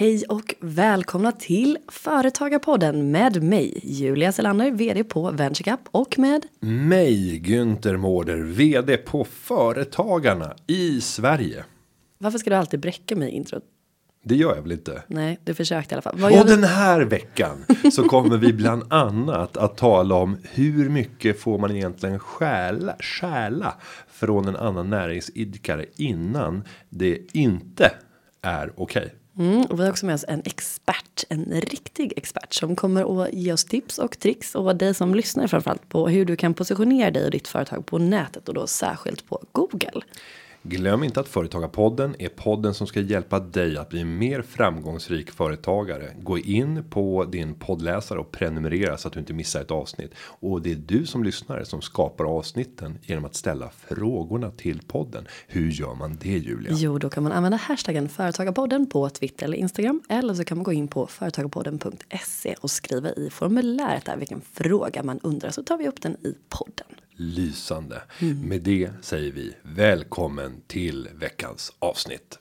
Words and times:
Hej 0.00 0.24
och 0.28 0.54
välkomna 0.60 1.32
till 1.32 1.78
Företagarpodden 1.88 3.10
med 3.10 3.42
mig 3.42 3.80
Julia 3.82 4.32
Selander, 4.32 4.70
vd 4.70 5.04
på 5.04 5.30
VentureCap 5.30 5.80
och 5.90 6.18
med 6.18 6.46
mig 6.60 7.40
Günther 7.44 7.96
Mårder, 7.96 8.36
vd 8.36 8.96
på 8.96 9.24
Företagarna 9.24 10.54
i 10.66 11.00
Sverige. 11.00 11.64
Varför 12.18 12.38
ska 12.38 12.50
du 12.50 12.56
alltid 12.56 12.80
bräcka 12.80 13.16
mig 13.16 13.28
i 13.28 13.32
introt? 13.32 13.62
Det 14.24 14.34
gör 14.34 14.54
jag 14.54 14.62
väl 14.62 14.72
inte? 14.72 15.02
Nej, 15.06 15.38
du 15.44 15.54
försökte 15.54 15.92
i 15.92 15.94
alla 15.94 16.02
fall. 16.02 16.18
Vad 16.18 16.40
och 16.40 16.46
den 16.46 16.64
här 16.64 17.00
veckan 17.00 17.64
så 17.92 18.08
kommer 18.08 18.36
vi 18.36 18.52
bland 18.52 18.82
annat 18.92 19.56
att 19.56 19.76
tala 19.76 20.14
om 20.14 20.36
hur 20.52 20.88
mycket 20.88 21.40
får 21.40 21.58
man 21.58 21.70
egentligen 21.70 22.18
stjäla, 22.18 22.96
stjäla 23.00 23.74
från 24.08 24.48
en 24.48 24.56
annan 24.56 24.90
näringsidkare 24.90 25.86
innan 25.96 26.64
det 26.88 27.18
inte 27.32 27.90
är 28.42 28.72
okej. 28.76 29.02
Okay. 29.02 29.19
Mm, 29.38 29.64
och 29.64 29.78
vi 29.78 29.82
har 29.82 29.90
också 29.90 30.06
med 30.06 30.14
oss 30.14 30.24
en 30.28 30.42
expert, 30.44 31.24
en 31.28 31.60
riktig 31.60 32.12
expert 32.16 32.54
som 32.54 32.76
kommer 32.76 33.22
att 33.22 33.32
ge 33.32 33.52
oss 33.52 33.64
tips 33.64 33.98
och 33.98 34.18
tricks 34.18 34.54
och 34.54 34.76
dig 34.76 34.94
som 34.94 35.14
lyssnar 35.14 35.46
framförallt 35.46 35.88
på 35.88 36.08
hur 36.08 36.24
du 36.24 36.36
kan 36.36 36.54
positionera 36.54 37.10
dig 37.10 37.24
och 37.24 37.30
ditt 37.30 37.48
företag 37.48 37.86
på 37.86 37.98
nätet 37.98 38.48
och 38.48 38.54
då 38.54 38.66
särskilt 38.66 39.28
på 39.28 39.42
Google. 39.52 40.00
Glöm 40.62 41.04
inte 41.04 41.20
att 41.20 41.28
Företagarpodden 41.28 42.16
är 42.18 42.28
podden 42.28 42.74
som 42.74 42.86
ska 42.86 43.00
hjälpa 43.00 43.40
dig 43.40 43.76
att 43.76 43.88
bli 43.88 44.00
en 44.00 44.18
mer 44.18 44.42
framgångsrik 44.42 45.30
företagare. 45.30 46.16
Gå 46.22 46.38
in 46.38 46.84
på 46.90 47.24
din 47.24 47.54
poddläsare 47.54 48.18
och 48.18 48.30
prenumerera 48.30 48.96
så 48.96 49.08
att 49.08 49.14
du 49.14 49.20
inte 49.20 49.32
missar 49.32 49.60
ett 49.60 49.70
avsnitt. 49.70 50.14
Och 50.18 50.62
det 50.62 50.72
är 50.72 50.76
du 50.76 51.06
som 51.06 51.24
lyssnare 51.24 51.64
som 51.64 51.82
skapar 51.82 52.24
avsnitten 52.24 52.98
genom 53.02 53.24
att 53.24 53.34
ställa 53.34 53.70
frågorna 53.70 54.50
till 54.50 54.82
podden. 54.86 55.26
Hur 55.46 55.70
gör 55.70 55.94
man 55.94 56.18
det 56.20 56.38
Julia? 56.38 56.72
Jo, 56.74 56.98
då 56.98 57.10
kan 57.10 57.22
man 57.22 57.32
använda 57.32 57.56
hashtaggen 57.56 58.08
Företagarpodden 58.08 58.86
på 58.86 59.08
Twitter 59.10 59.44
eller 59.44 59.58
Instagram. 59.58 60.02
Eller 60.08 60.34
så 60.34 60.44
kan 60.44 60.58
man 60.58 60.64
gå 60.64 60.72
in 60.72 60.88
på 60.88 61.06
företagarpodden.se 61.06 62.54
och 62.60 62.70
skriva 62.70 63.10
i 63.10 63.30
formuläret 63.30 64.04
där 64.04 64.16
vilken 64.16 64.40
fråga 64.52 65.02
man 65.02 65.20
undrar 65.22 65.50
så 65.50 65.62
tar 65.62 65.78
vi 65.78 65.88
upp 65.88 66.02
den 66.02 66.12
i 66.12 66.34
podden 66.48 66.99
lysande. 67.20 68.02
Mm. 68.18 68.48
Med 68.48 68.62
det 68.62 68.90
säger 69.00 69.32
vi 69.32 69.54
välkommen 69.62 70.62
till 70.66 71.08
veckans 71.14 71.72
avsnitt. 71.78 72.38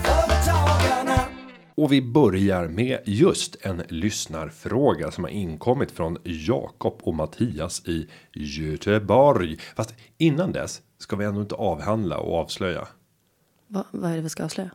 Och 1.75 1.91
vi 1.91 2.01
börjar 2.01 2.67
med 2.67 2.99
just 3.05 3.55
en 3.61 3.81
lyssnarfråga 3.89 5.11
som 5.11 5.23
har 5.23 5.31
inkommit 5.31 5.91
från 5.91 6.17
Jakob 6.23 6.99
och 7.03 7.15
Mattias 7.15 7.85
i 7.85 8.07
Göteborg. 8.33 9.57
Fast 9.75 9.93
innan 10.17 10.51
dess 10.51 10.81
ska 10.97 11.15
vi 11.15 11.25
ändå 11.25 11.41
inte 11.41 11.55
avhandla 11.55 12.17
och 12.17 12.35
avslöja. 12.35 12.87
Va, 13.67 13.85
vad 13.91 14.11
är 14.11 14.15
det 14.15 14.21
vi 14.21 14.29
ska 14.29 14.43
avslöja? 14.43 14.71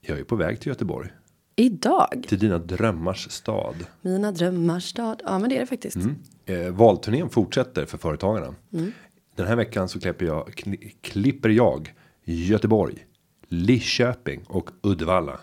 Jag 0.00 0.18
är 0.18 0.24
på 0.24 0.36
väg 0.36 0.60
till 0.60 0.68
Göteborg. 0.68 1.10
Idag? 1.56 2.24
Till 2.28 2.38
dina 2.38 2.58
drömmars 2.58 3.30
stad. 3.30 3.74
Mina 4.02 4.32
drömmars 4.32 4.84
stad. 4.84 5.22
Ja, 5.24 5.38
men 5.38 5.50
det 5.50 5.56
är 5.56 5.60
det 5.60 5.66
faktiskt. 5.66 5.96
Mm. 5.96 6.16
Eh, 6.46 6.72
valturnén 6.72 7.30
fortsätter 7.30 7.86
för 7.86 7.98
företagarna. 7.98 8.54
Mm. 8.72 8.92
Den 9.36 9.46
här 9.46 9.56
veckan 9.56 9.88
så 9.88 10.00
klipper 10.00 10.26
jag, 10.26 10.64
klipper 11.00 11.48
jag 11.48 11.94
Göteborg, 12.24 13.06
Lidköping 13.48 14.44
och 14.46 14.70
Uddevalla. 14.82 15.40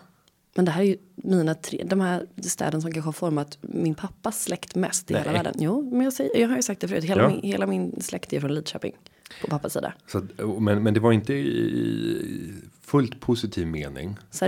Men 0.54 0.64
det 0.64 0.70
här 0.70 0.82
är 0.82 0.86
ju 0.86 0.96
mina 1.16 1.54
tre, 1.54 1.84
de 1.86 2.00
här 2.00 2.26
städerna 2.42 2.80
som 2.80 2.92
kanske 2.92 3.08
har 3.08 3.12
format 3.12 3.58
min 3.60 3.94
pappas 3.94 4.42
släkt 4.42 4.74
mest 4.74 5.10
i 5.10 5.14
Nej. 5.14 5.22
hela 5.22 5.32
världen. 5.32 5.54
Jo, 5.58 5.90
men 5.90 6.00
jag, 6.00 6.12
säger, 6.12 6.40
jag 6.40 6.48
har 6.48 6.56
ju 6.56 6.62
sagt 6.62 6.80
det 6.80 6.88
förut, 6.88 7.04
hela, 7.04 7.22
ja. 7.22 7.28
min, 7.28 7.42
hela 7.42 7.66
min 7.66 8.02
släkt 8.02 8.32
är 8.32 8.40
från 8.40 8.54
Lidköping. 8.54 8.92
På 9.40 9.48
pappas 9.48 9.72
sida. 9.72 9.92
Så, 10.06 10.22
men, 10.60 10.82
men 10.82 10.94
det 10.94 11.00
var 11.00 11.12
inte 11.12 11.34
i 11.34 12.52
fullt 12.80 13.20
positiv 13.20 13.66
mening. 13.66 14.16
Så 14.30 14.44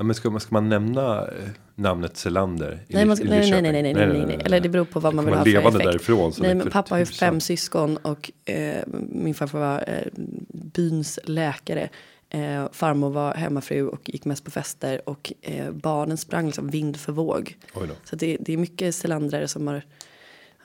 Ja, 0.00 0.04
men 0.04 0.14
ska, 0.14 0.40
ska 0.40 0.54
man 0.54 0.68
nämna 0.68 1.26
eh, 1.26 1.48
namnet 1.74 2.16
Selander? 2.16 2.78
Nej, 2.88 3.04
man 3.04 3.16
ska, 3.16 3.24
nej, 3.24 3.50
nej, 3.50 3.62
nej, 3.62 3.72
nej, 3.72 3.82
nej, 3.82 3.94
nej, 3.94 4.06
nej, 4.06 4.26
nej, 4.26 4.38
Eller 4.44 4.60
det 4.60 4.68
beror 4.68 4.84
på 4.84 5.00
vad 5.00 5.14
man 5.14 5.24
vill 5.24 5.34
ha 5.34 5.44
för 5.44 5.68
effekt. 5.68 5.84
Därifrån, 5.84 6.32
nej, 6.38 6.54
men 6.54 6.70
pappa 6.70 6.94
har 6.94 6.98
ju 6.98 7.06
fem 7.06 7.40
syskon 7.40 7.96
och 7.96 8.30
eh, 8.44 8.84
min 9.08 9.34
farfar 9.34 9.58
var 9.58 9.84
eh, 9.86 10.06
byns 10.48 11.18
läkare. 11.24 11.88
Eh, 12.30 12.68
farmor 12.72 13.10
var 13.10 13.34
hemmafru 13.34 13.88
och 13.88 14.10
gick 14.10 14.24
mest 14.24 14.44
på 14.44 14.50
fester 14.50 15.08
och 15.08 15.32
eh, 15.40 15.70
barnen 15.70 16.16
sprang 16.16 16.46
liksom 16.46 16.70
vind 16.70 16.96
för 16.96 17.12
våg. 17.12 17.56
Så 18.04 18.16
det, 18.16 18.36
det 18.40 18.52
är 18.52 18.56
mycket 18.56 18.94
Selandrare 18.94 19.48
som 19.48 19.66
har 19.66 19.82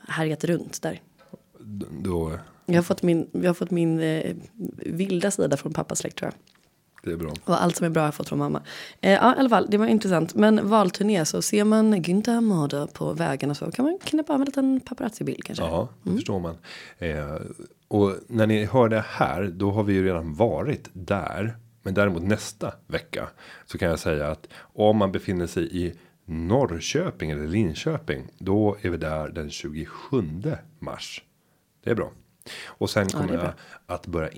härjat 0.08 0.44
runt 0.44 0.82
där. 0.82 1.02
Då... 1.90 2.40
Jag 2.66 2.76
har 2.76 2.84
fått 2.84 3.04
min, 3.04 3.30
jag 3.32 3.50
har 3.50 3.54
fått 3.54 3.72
min 3.72 4.00
eh, 4.00 4.36
vilda 4.78 5.32
sida 5.32 5.58
från 5.58 5.74
pappas 5.74 6.00
släkt 6.00 6.18
tror 6.18 6.32
jag. 6.32 6.56
Det 7.06 7.12
är 7.12 7.18
bra. 7.18 7.34
Och 7.46 7.64
allt 7.64 7.76
som 7.76 7.86
är 7.86 7.90
bra 7.90 8.02
har 8.02 8.08
jag 8.08 8.16
fått 8.16 8.30
från 8.30 8.40
mamma. 8.40 8.62
Eh, 9.02 9.12
ja, 9.12 9.36
i 9.36 9.40
alla 9.40 9.50
fall, 9.50 9.68
det 9.70 9.78
var 9.78 9.88
intressant. 9.88 10.36
Men 10.36 10.70
valturné 10.70 11.26
så 11.26 11.42
ser 11.42 11.64
man 11.64 11.96
Günther 11.96 12.42
Mårder 12.42 12.88
på 12.88 13.14
vägen 13.14 13.50
och 13.50 13.58
så 13.58 13.72
kan 13.72 13.86
man 13.86 14.00
knäppa 14.04 14.34
av 14.34 14.40
en 14.40 14.46
liten 14.46 14.80
paparazzi-bild 14.80 15.44
kanske. 15.44 15.64
Ja, 15.64 15.90
det 16.04 16.10
mm. 16.10 16.18
förstår 16.18 16.40
man. 16.40 16.58
Eh, 16.98 17.36
och 17.88 18.16
när 18.28 18.48
ni 18.48 18.66
hör 18.66 18.90
det 18.90 19.06
här, 19.08 19.44
då 19.44 19.72
har 19.72 19.84
vi 19.84 19.94
ju 19.94 20.06
redan 20.06 20.34
varit 20.34 20.90
där. 20.94 21.58
Men 21.84 21.94
däremot 21.94 22.24
nästa 22.24 22.74
vecka 22.88 23.30
så 23.66 23.78
kan 23.78 23.90
jag 23.90 24.00
säga 24.00 24.32
att 24.32 24.48
om 24.58 24.98
man 24.98 25.12
befinner 25.12 25.48
sig 25.48 25.86
i 25.86 25.94
Norrköping 26.26 27.32
eller 27.32 27.48
Linköping, 27.48 28.28
då 28.38 28.78
är 28.82 28.90
vi 28.90 28.98
där 28.98 29.30
den 29.30 29.50
27 29.50 30.24
mars. 30.80 31.24
Det 31.84 31.90
är 31.90 31.96
bra. 31.96 32.12
Och 32.66 32.90
sen 32.90 33.10
kommer 33.10 33.34
ja, 33.34 33.44
jag 33.44 33.54
att 33.86 34.08
börja 34.08 34.30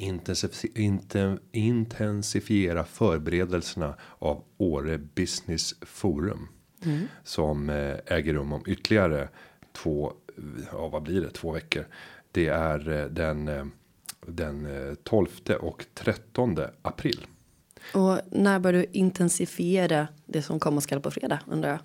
intensifiera, 1.51 2.83
förberedelserna 2.83 3.95
av 4.19 4.43
Åre 4.57 4.97
Business 4.97 5.75
Forum. 5.81 6.47
Mm. 6.85 7.07
Som 7.23 7.69
eh, 7.69 7.95
äger 8.05 8.33
rum 8.33 8.53
om 8.53 8.63
ytterligare 8.67 9.29
två, 9.71 10.13
ja 10.71 10.87
vad 10.87 11.03
blir 11.03 11.21
det, 11.21 11.29
två 11.29 11.51
veckor. 11.51 11.85
Det 12.31 12.47
är 12.47 12.89
eh, 12.89 13.05
den, 13.05 13.47
eh, 13.47 13.65
den 14.25 14.67
12 15.03 15.27
och 15.59 15.85
13 15.93 16.57
april. 16.81 17.27
Och 17.93 18.19
när 18.31 18.59
börjar 18.59 18.81
du 18.81 18.85
intensifiera 18.91 20.07
det 20.25 20.41
som 20.41 20.59
komma 20.59 20.81
skall 20.81 20.99
på 20.99 21.11
fredag 21.11 21.39
undrar 21.47 21.69
jag? 21.69 21.79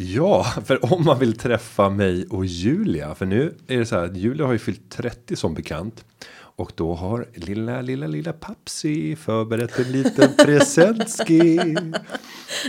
Ja, 0.00 0.44
för 0.64 0.92
om 0.92 1.04
man 1.04 1.18
vill 1.18 1.36
träffa 1.36 1.88
mig 1.90 2.26
och 2.30 2.46
Julia, 2.46 3.14
för 3.14 3.26
nu 3.26 3.54
är 3.66 3.78
det 3.78 3.86
så 3.86 3.96
här 3.96 4.04
att 4.04 4.16
Julia 4.16 4.46
har 4.46 4.52
ju 4.52 4.58
fyllt 4.58 4.90
30 4.90 5.36
som 5.36 5.54
bekant. 5.54 6.04
Och 6.40 6.72
då 6.74 6.94
har 6.94 7.26
lilla, 7.34 7.80
lilla, 7.80 8.06
lilla 8.06 8.32
Papsi 8.32 9.16
förberett 9.16 9.78
en 9.78 9.92
liten 9.92 10.30
presentski. 10.44 11.56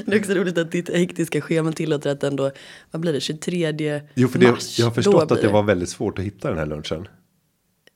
Det 0.06 0.16
är 0.16 0.20
också 0.20 0.34
roligt 0.34 0.58
att 0.58 0.72
ditt 0.72 0.90
hektiska 0.90 1.42
schema 1.42 1.72
tillåter 1.72 2.12
att 2.12 2.24
ändå, 2.24 2.52
vad 2.92 3.02
blir 3.02 3.14
det, 3.14 3.22
23 3.22 4.02
jo, 4.14 4.28
för 4.28 4.40
det, 4.40 4.52
mars? 4.52 4.80
Jag 4.80 4.86
har 4.86 4.92
förstått 4.92 5.32
att 5.32 5.42
det 5.42 5.48
var 5.48 5.64
väldigt 5.64 5.90
svårt 5.90 6.20
att 6.20 6.26
hitta 6.26 6.50
den 6.50 6.58
här 6.58 6.66
lunchen. 6.66 7.08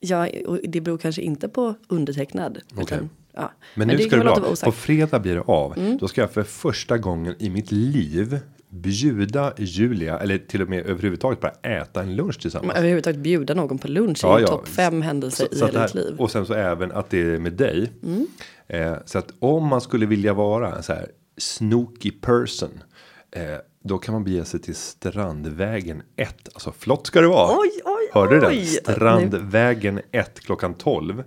Ja, 0.00 0.28
och 0.46 0.58
det 0.64 0.80
beror 0.80 0.98
kanske 0.98 1.22
inte 1.22 1.48
på 1.48 1.74
undertecknad. 1.88 2.58
Okay. 2.72 2.82
Utan, 2.82 3.10
ja. 3.32 3.52
Men, 3.74 3.88
Men 3.88 3.96
nu 3.96 4.02
ska 4.02 4.16
det 4.16 4.22
bra. 4.22 4.54
På 4.64 4.72
fredag 4.72 5.18
blir 5.18 5.34
det 5.34 5.40
av. 5.42 5.78
Mm. 5.78 5.98
Då 5.98 6.08
ska 6.08 6.20
jag 6.20 6.32
för 6.32 6.42
första 6.42 6.98
gången 6.98 7.34
i 7.38 7.50
mitt 7.50 7.72
liv 7.72 8.38
bjuda 8.74 9.52
Julia 9.56 10.18
eller 10.18 10.38
till 10.38 10.62
och 10.62 10.68
med 10.68 10.86
överhuvudtaget 10.86 11.40
bara 11.40 11.52
äta 11.62 12.02
en 12.02 12.16
lunch 12.16 12.40
tillsammans. 12.40 12.66
Men 12.66 12.76
överhuvudtaget 12.76 13.20
bjuda 13.20 13.54
någon 13.54 13.78
på 13.78 13.88
lunch 13.88 14.20
ja, 14.22 14.40
ja. 14.40 14.46
topp 14.46 14.68
fem 14.68 15.02
händelser 15.02 15.48
så, 15.52 15.64
i 15.64 15.66
hela 15.66 15.86
ditt 15.86 15.94
liv. 15.94 16.16
Och 16.18 16.30
sen 16.30 16.46
så 16.46 16.54
även 16.54 16.92
att 16.92 17.10
det 17.10 17.20
är 17.20 17.38
med 17.38 17.52
dig. 17.52 17.92
Mm. 18.02 18.26
Eh, 18.66 18.96
så 19.04 19.18
att 19.18 19.32
om 19.38 19.66
man 19.66 19.80
skulle 19.80 20.06
vilja 20.06 20.34
vara 20.34 20.76
en 20.76 20.82
så 20.82 20.92
här 20.92 21.08
snooky 21.36 22.10
person. 22.10 22.82
Eh, 23.30 23.58
då 23.84 23.98
kan 23.98 24.12
man 24.12 24.24
bege 24.24 24.44
sig 24.44 24.60
till 24.60 24.74
Strandvägen 24.74 26.02
1. 26.16 26.48
Alltså 26.54 26.72
flott 26.72 27.06
ska 27.06 27.20
det 27.20 27.28
vara. 27.28 27.58
Oj, 27.58 27.70
oj, 27.84 28.10
Hörde 28.12 28.40
du 28.40 28.40
det? 28.40 28.64
Strandvägen 28.66 30.00
1 30.12 30.40
klockan 30.40 30.74
12. 30.74 31.24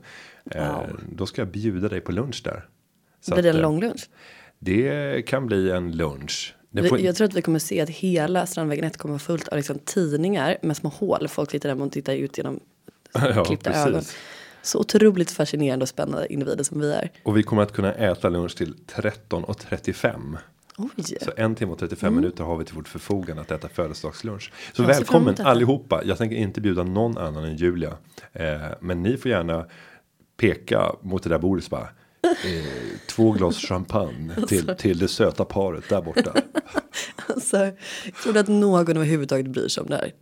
Eh, 0.51 0.74
wow. 0.74 1.00
Då 1.12 1.25
ska 1.25 1.42
jag 1.42 1.50
bjuda 1.51 1.89
dig 1.89 2.01
på 2.01 2.12
lunch 2.12 2.42
där. 2.44 2.66
Så 3.21 3.33
blir 3.33 3.44
det 3.44 3.50
en 3.50 3.56
eh, 3.56 3.62
lång 3.62 3.81
lunch? 3.81 4.10
Det 4.60 5.21
kan 5.27 5.48
bli 5.48 5.71
en 5.71 5.92
lunch. 5.92 6.56
Får... 6.83 7.00
Jag 7.00 7.15
tror 7.15 7.27
att 7.27 7.33
vi 7.33 7.41
kommer 7.41 7.59
se 7.59 7.81
att 7.81 7.89
hela 7.89 8.45
Strandvägen 8.45 8.85
1 8.85 8.97
kommer 8.97 9.13
vara 9.13 9.19
fullt 9.19 9.47
av 9.47 9.57
liksom 9.57 9.79
tidningar 9.85 10.57
med 10.62 10.77
små 10.77 10.89
hål. 10.89 11.27
Folk 11.27 11.51
sitter 11.51 11.75
där 11.75 11.81
och 11.81 11.91
tittar 11.91 12.13
ut 12.13 12.38
genom 12.38 12.59
ja, 13.13 13.44
klippta 13.44 13.71
precis. 13.71 13.88
ögon. 13.88 14.03
Så 14.62 14.79
otroligt 14.79 15.31
fascinerande 15.31 15.83
och 15.83 15.89
spännande 15.89 16.33
individer 16.33 16.63
som 16.63 16.79
vi 16.79 16.91
är. 16.91 17.12
Och 17.24 17.38
vi 17.38 17.44
kommer 17.44 17.62
att 17.62 17.74
kunna 17.74 17.94
äta 17.94 18.29
lunch 18.29 18.57
till 18.57 18.74
13.35. 18.88 20.38
Oj. 20.77 21.18
Så 21.21 21.31
en 21.38 21.56
timme 21.56 21.71
och 21.71 21.79
35 21.79 22.07
mm. 22.07 22.21
minuter 22.21 22.44
har 22.44 22.57
vi 22.57 22.65
till 22.65 22.75
vårt 22.75 22.88
förfogande 22.88 23.41
att 23.41 23.51
äta 23.51 23.69
födelsedagslunch. 23.69 24.51
Så 24.73 24.81
jag 24.81 24.88
välkommen 24.88 25.35
allihopa. 25.39 26.01
Jag 26.06 26.18
tänker 26.18 26.35
inte 26.35 26.62
bjuda 26.62 26.83
någon 26.83 27.18
annan 27.18 27.44
än 27.44 27.56
Julia. 27.56 27.97
Eh, 28.33 28.62
men 28.80 29.03
ni 29.03 29.18
får 29.18 29.31
gärna 29.31 29.65
peka 30.38 30.95
mot 31.01 31.23
det 31.23 31.30
där 31.30 31.39
bordet 31.39 31.69
bara 31.69 31.89
eh, 32.27 33.00
två 33.07 33.31
glas 33.31 33.57
champagne 33.57 34.33
till, 34.47 34.75
till 34.77 34.97
det 34.97 35.07
söta 35.07 35.45
paret 35.45 35.89
där 35.89 36.01
borta. 36.01 36.33
alltså, 37.27 37.57
jag 37.57 38.15
tror 38.24 38.38
att 38.38 38.47
någon 38.47 38.97
överhuvudtaget 38.97 39.47
bryr 39.47 39.68
sig 39.68 39.81
om 39.81 39.89
det 39.89 39.95
här. 39.95 40.13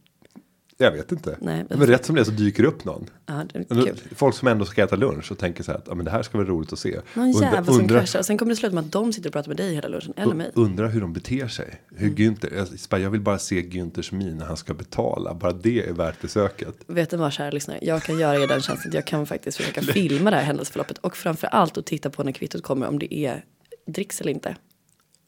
Jag 0.77 0.91
vet 0.91 1.11
inte. 1.11 1.37
Nej, 1.41 1.65
men 1.69 1.87
rätt 1.87 2.05
som 2.05 2.15
det 2.15 2.21
är 2.21 2.25
så 2.25 2.31
dyker 2.31 2.63
det 2.63 2.69
upp 2.69 2.85
någon. 2.85 3.09
Ja, 3.25 3.43
det. 3.53 3.95
Folk 4.15 4.35
som 4.35 4.47
ändå 4.47 4.65
ska 4.65 4.83
äta 4.83 4.95
lunch 4.95 5.31
och 5.31 5.37
tänker 5.37 5.63
så 5.63 5.71
här 5.71 5.77
att 5.79 5.87
ja, 5.87 5.95
men 5.95 6.05
det 6.05 6.11
här 6.11 6.23
ska 6.23 6.37
vara 6.37 6.47
roligt 6.47 6.73
att 6.73 6.79
se. 6.79 6.99
Någon 7.13 7.25
Undra- 7.27 7.41
jävel 7.51 7.65
som 7.65 7.79
undra- 7.79 7.99
kraschar 7.99 8.19
och 8.19 8.25
sen 8.25 8.37
kommer 8.37 8.49
det 8.49 8.55
sluta 8.55 8.75
med 8.75 8.83
att 8.85 8.91
de 8.91 9.13
sitter 9.13 9.29
och 9.29 9.33
pratar 9.33 9.47
med 9.47 9.57
dig 9.57 9.73
hela 9.75 9.87
lunchen. 9.87 10.13
Eller 10.17 10.33
mig. 10.35 10.51
Undrar 10.55 10.89
hur 10.89 11.01
de 11.01 11.13
beter 11.13 11.47
sig. 11.47 11.81
Hur 11.95 12.07
Mm. 12.07 12.15
Günther, 12.15 12.97
jag, 12.99 13.09
vill 13.09 13.21
bara 13.21 13.39
se 13.39 13.61
Günthers 13.61 14.13
min 14.13 14.37
när 14.37 14.45
han 14.45 14.57
ska 14.57 14.73
betala. 14.73 15.33
Bara 15.33 15.51
det 15.53 15.87
är 15.89 15.93
värt 15.93 16.21
besöket. 16.21 16.75
Vet 16.87 17.09
du 17.09 17.17
vad 17.17 17.33
kära 17.33 17.51
lyssnare, 17.51 17.79
jag 17.81 18.03
kan 18.03 18.19
göra 18.19 18.35
er 18.43 18.47
den 18.47 18.61
tjänsten. 18.61 18.91
Jag 18.95 19.07
kan 19.07 19.25
faktiskt 19.25 19.57
försöka 19.57 19.81
filma 19.81 20.29
det 20.29 20.35
här 20.37 20.43
händelseförloppet. 20.43 20.97
Och 20.97 21.17
framför 21.17 21.47
allt 21.47 21.77
att 21.77 21.85
titta 21.85 22.09
på 22.09 22.23
när 22.23 22.31
kvittot 22.31 22.63
kommer 22.63 22.87
om 22.87 22.99
det 22.99 23.13
är 23.15 23.45
dricks 23.87 24.21
eller 24.21 24.31
inte. 24.31 24.55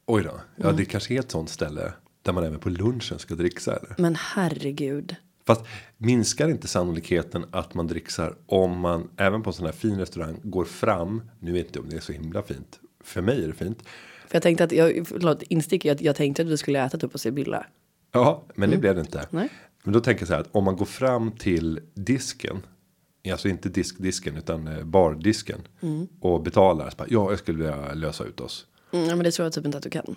Oj 0.08 0.24
då. 0.24 0.40
Ja 0.56 0.64
Mm. 0.64 0.76
det 0.76 0.86
kanske 0.86 1.14
är 1.14 1.20
ett 1.20 1.32
sånt 1.32 1.50
ställe. 1.50 1.94
Där 2.22 2.34
man 2.34 2.44
även 2.44 2.60
på 2.60 2.70
lunchen 2.70 3.20
ska 3.20 3.36
dricksa 3.36 3.76
eller? 3.76 3.96
Men 3.98 4.16
herregud. 4.20 5.16
Fast 5.48 5.62
minskar 5.98 6.50
inte 6.50 6.68
sannolikheten 6.68 7.46
att 7.52 7.74
man 7.74 7.88
dricksar 7.88 8.36
om 8.46 8.80
man 8.80 9.10
även 9.18 9.44
på 9.44 9.50
en 9.50 9.54
sån 9.54 9.66
här 9.66 9.74
fin 9.74 10.00
restaurang 10.00 10.40
går 10.44 10.66
fram. 10.66 11.22
Nu 11.40 11.52
vet 11.52 11.66
inte 11.66 11.80
om 11.80 11.90
det 11.90 11.96
är 11.96 12.00
så 12.00 12.14
himla 12.14 12.44
fint. 12.44 12.80
För 13.04 13.22
mig 13.22 13.44
är 13.44 13.48
det 13.48 13.54
fint. 13.54 13.84
För 14.28 14.36
jag 14.36 14.44
tänkte 14.44 14.64
att, 14.64 14.72
jag, 14.72 15.08
förlåt, 15.08 15.44
instick 15.44 15.86
jag, 15.86 16.02
jag 16.02 16.16
tänkte 16.16 16.42
att 16.42 16.48
vi 16.48 16.58
skulle 16.58 16.86
äta 16.86 17.06
upp 17.06 17.12
på 17.12 17.18
Sibylla. 17.18 17.66
Ja, 18.12 18.44
men 18.56 18.70
det 18.70 18.78
blev 18.78 18.96
det 18.96 19.02
inte. 19.02 19.20
Mm. 19.20 19.28
Nej. 19.32 19.50
Men 19.84 19.94
då 19.94 20.00
tänker 20.00 20.22
jag 20.22 20.28
så 20.28 20.34
här 20.34 20.42
att 20.42 20.56
om 20.56 20.64
man 20.64 20.76
går 20.76 20.86
fram 20.86 21.32
till 21.32 21.80
disken. 21.94 22.58
Alltså 23.32 23.48
inte 23.48 23.70
diskdisken 23.70 24.38
utan 24.38 24.68
eh, 24.68 24.84
bardisken. 24.84 25.60
Mm. 25.82 26.08
Och 26.20 26.42
betalar. 26.42 26.90
Så 26.90 26.96
bara, 26.98 27.08
ja, 27.10 27.30
jag 27.30 27.40
skulle 27.40 27.58
vilja 27.58 27.94
lösa 27.94 28.24
ut 28.24 28.40
oss. 28.40 28.66
Mm, 28.94 29.08
men 29.08 29.20
det 29.20 29.32
tror 29.32 29.46
jag 29.46 29.54
typ 29.54 29.66
inte 29.66 29.78
att 29.78 29.84
du 29.84 29.90
kan. 29.90 30.16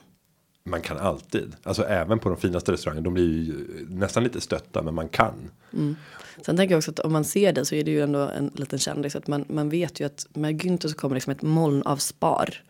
Man 0.64 0.80
kan 0.80 0.98
alltid. 0.98 1.56
Alltså 1.62 1.82
även 1.84 2.18
på 2.18 2.28
de 2.28 2.38
finaste 2.38 2.72
restaurangerna. 2.72 3.04
De 3.04 3.14
blir 3.14 3.42
ju 3.42 3.86
nästan 3.88 4.22
lite 4.24 4.40
stötta 4.40 4.82
men 4.82 4.94
man 4.94 5.08
kan. 5.08 5.50
Sen 6.42 6.56
tänker 6.56 6.72
jag 6.74 6.78
också 6.78 6.90
att 6.90 6.98
om 6.98 7.12
man 7.12 7.24
ser 7.24 7.52
det 7.52 7.64
så 7.64 7.74
är 7.74 7.84
det 7.84 7.90
ju 7.90 8.00
ändå 8.02 8.18
en 8.18 8.50
liten 8.54 8.78
kändis. 8.78 9.16
Att 9.16 9.26
man, 9.26 9.44
man 9.48 9.68
vet 9.68 10.00
ju 10.00 10.04
att 10.06 10.26
med 10.34 10.62
Günther 10.62 10.88
så 10.88 10.94
kommer 10.94 11.14
liksom 11.16 11.30
ett 11.30 11.42
moln 11.42 11.82
av 11.82 11.96
spar. 11.96 12.62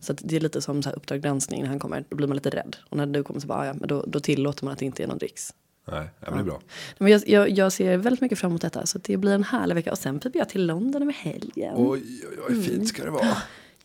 Så 0.00 0.12
att 0.12 0.20
det 0.24 0.36
är 0.36 0.40
lite 0.40 0.60
som 0.60 0.82
så 0.82 0.88
här 0.88 0.96
Uppdrag 0.96 1.22
granskning 1.22 1.62
när 1.62 1.68
han 1.68 1.78
kommer. 1.78 2.04
Då 2.08 2.16
blir 2.16 2.26
man 2.26 2.34
lite 2.34 2.50
rädd. 2.50 2.76
Och 2.88 2.96
när 2.96 3.06
du 3.06 3.22
kommer 3.22 3.40
så 3.40 3.46
bara, 3.46 3.58
"Ah, 3.58 3.66
ja, 3.66 3.74
men 3.74 3.88
då, 3.88 4.04
då 4.06 4.20
tillåter 4.20 4.64
man 4.64 4.72
att 4.72 4.78
det 4.78 4.84
inte 4.84 5.02
är 5.02 5.06
någon 5.06 5.18
dricks. 5.18 5.54
Nej, 5.90 6.08
det 6.20 6.32
blir 6.32 6.42
bra. 6.42 6.60
Men 6.98 7.12
jag, 7.12 7.28
jag, 7.28 7.50
jag 7.50 7.72
ser 7.72 7.96
väldigt 7.96 8.20
mycket 8.20 8.38
fram 8.38 8.50
emot 8.50 8.62
detta. 8.62 8.86
Så 8.86 8.98
det 9.02 9.16
blir 9.16 9.32
en 9.32 9.44
härlig 9.44 9.74
vecka. 9.74 9.92
Och 9.92 9.98
sen 9.98 10.20
piper 10.20 10.38
jag 10.38 10.48
till 10.48 10.66
London 10.66 11.02
över 11.02 11.12
helgen. 11.12 11.74
Oj, 11.76 12.02
oj, 12.30 12.38
oj, 12.48 12.62
fint 12.62 12.88
ska 12.88 13.04
det 13.04 13.10
vara. 13.10 13.36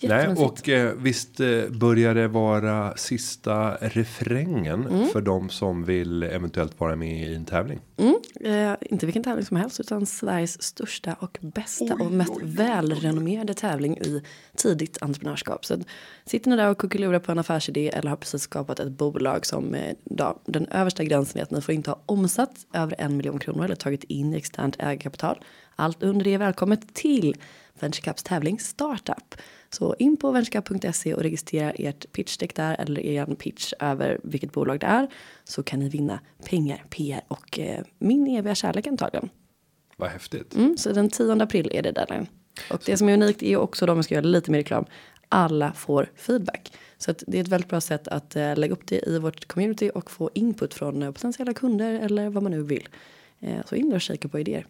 Nej, 0.01 0.27
och 0.27 0.69
eh, 0.69 0.93
visst 0.97 1.39
eh, 1.39 1.69
börjar 1.69 2.15
det 2.15 2.27
vara 2.27 2.97
sista 2.97 3.75
refrängen 3.75 5.07
för 5.13 5.21
de 5.21 5.49
som 5.49 5.83
vill 5.83 6.23
eventuellt 6.23 6.79
vara 6.79 6.95
med 6.95 7.29
i 7.29 7.35
en 7.35 7.45
tävling. 7.45 7.79
Mm, 7.97 8.15
eh, 8.39 8.77
inte 8.81 9.05
vilken 9.05 9.23
tävling 9.23 9.45
som 9.45 9.57
helst 9.57 9.79
utan 9.79 10.05
Sveriges 10.05 10.63
största 10.63 11.13
och 11.19 11.37
bästa 11.41 11.93
och 11.93 12.11
mest 12.11 12.33
välrenommerade 12.41 13.53
tävling 13.53 13.97
i 13.97 14.21
tidigt 14.55 14.97
entreprenörskap. 15.01 15.65
Så 15.65 15.77
sitter 16.25 16.49
ni 16.49 16.55
där 16.55 16.69
och 16.69 16.77
kuckelurar 16.77 17.19
på 17.19 17.31
en 17.31 17.39
affärsidé 17.39 17.89
eller 17.89 18.09
har 18.09 18.17
precis 18.17 18.41
skapat 18.41 18.79
ett 18.79 18.91
bolag 18.91 19.45
som 19.45 19.73
eh, 19.73 19.95
då, 20.03 20.41
den 20.45 20.67
översta 20.67 21.03
gränsen 21.03 21.39
är 21.39 21.43
att 21.43 21.51
ni 21.51 21.61
får 21.61 21.75
inte 21.75 21.89
ha 21.89 22.03
omsatt 22.05 22.65
över 22.73 22.95
en 22.97 23.17
miljon 23.17 23.39
kronor 23.39 23.65
eller 23.65 23.75
tagit 23.75 24.03
in 24.03 24.33
externt 24.33 24.75
ägarkapital. 24.79 25.39
Allt 25.75 26.03
under 26.03 26.23
det 26.23 26.33
är 26.33 26.37
välkommet 26.37 26.93
till 26.93 27.35
VentureCaps 27.79 28.23
tävling 28.23 28.59
Startup. 28.59 29.35
Så 29.69 29.95
in 29.99 30.17
på 30.17 30.31
venturecap.se 30.31 31.13
och 31.13 31.21
registrera 31.21 31.71
ert 31.71 32.11
pitchdeck 32.11 32.55
där 32.55 32.75
eller 32.79 33.01
er 33.01 33.25
pitch 33.25 33.73
över 33.79 34.19
vilket 34.23 34.51
bolag 34.51 34.79
det 34.79 34.85
är 34.85 35.07
så 35.43 35.63
kan 35.63 35.79
ni 35.79 35.89
vinna 35.89 36.19
pengar, 36.45 36.83
PR 36.89 37.21
och 37.27 37.59
eh, 37.59 37.83
min 37.97 38.27
eviga 38.27 38.55
kärlek 38.55 38.87
antagligen. 38.87 39.29
Vad 39.97 40.09
häftigt. 40.09 40.55
Mm, 40.55 40.77
så 40.77 40.91
den 40.91 41.09
10 41.09 41.43
april 41.43 41.69
är 41.73 41.81
det 41.81 41.91
där. 41.91 42.27
Och 42.71 42.81
det 42.85 42.97
som 42.97 43.09
är 43.09 43.13
unikt 43.13 43.43
är 43.43 43.57
också 43.57 43.85
då, 43.85 43.91
om 43.91 43.97
vi 43.97 44.03
ska 44.03 44.15
göra 44.15 44.25
lite 44.25 44.51
mer 44.51 44.59
reklam, 44.59 44.85
alla 45.29 45.73
får 45.73 46.09
feedback. 46.15 46.71
Så 46.97 47.11
att 47.11 47.23
det 47.27 47.37
är 47.37 47.41
ett 47.41 47.47
väldigt 47.47 47.69
bra 47.69 47.81
sätt 47.81 48.07
att 48.07 48.35
eh, 48.35 48.55
lägga 48.55 48.73
upp 48.73 48.87
det 48.87 49.07
i 49.07 49.19
vårt 49.19 49.47
community 49.47 49.91
och 49.95 50.11
få 50.11 50.29
input 50.33 50.73
från 50.73 51.03
eh, 51.03 51.11
potentiella 51.11 51.53
kunder 51.53 51.93
eller 51.99 52.29
vad 52.29 52.43
man 52.43 52.51
nu 52.51 52.63
vill. 52.63 52.87
Eh, 53.39 53.65
så 53.65 53.75
in 53.75 53.93
och 53.93 54.01
kika 54.01 54.27
på 54.27 54.39
idéer. 54.39 54.65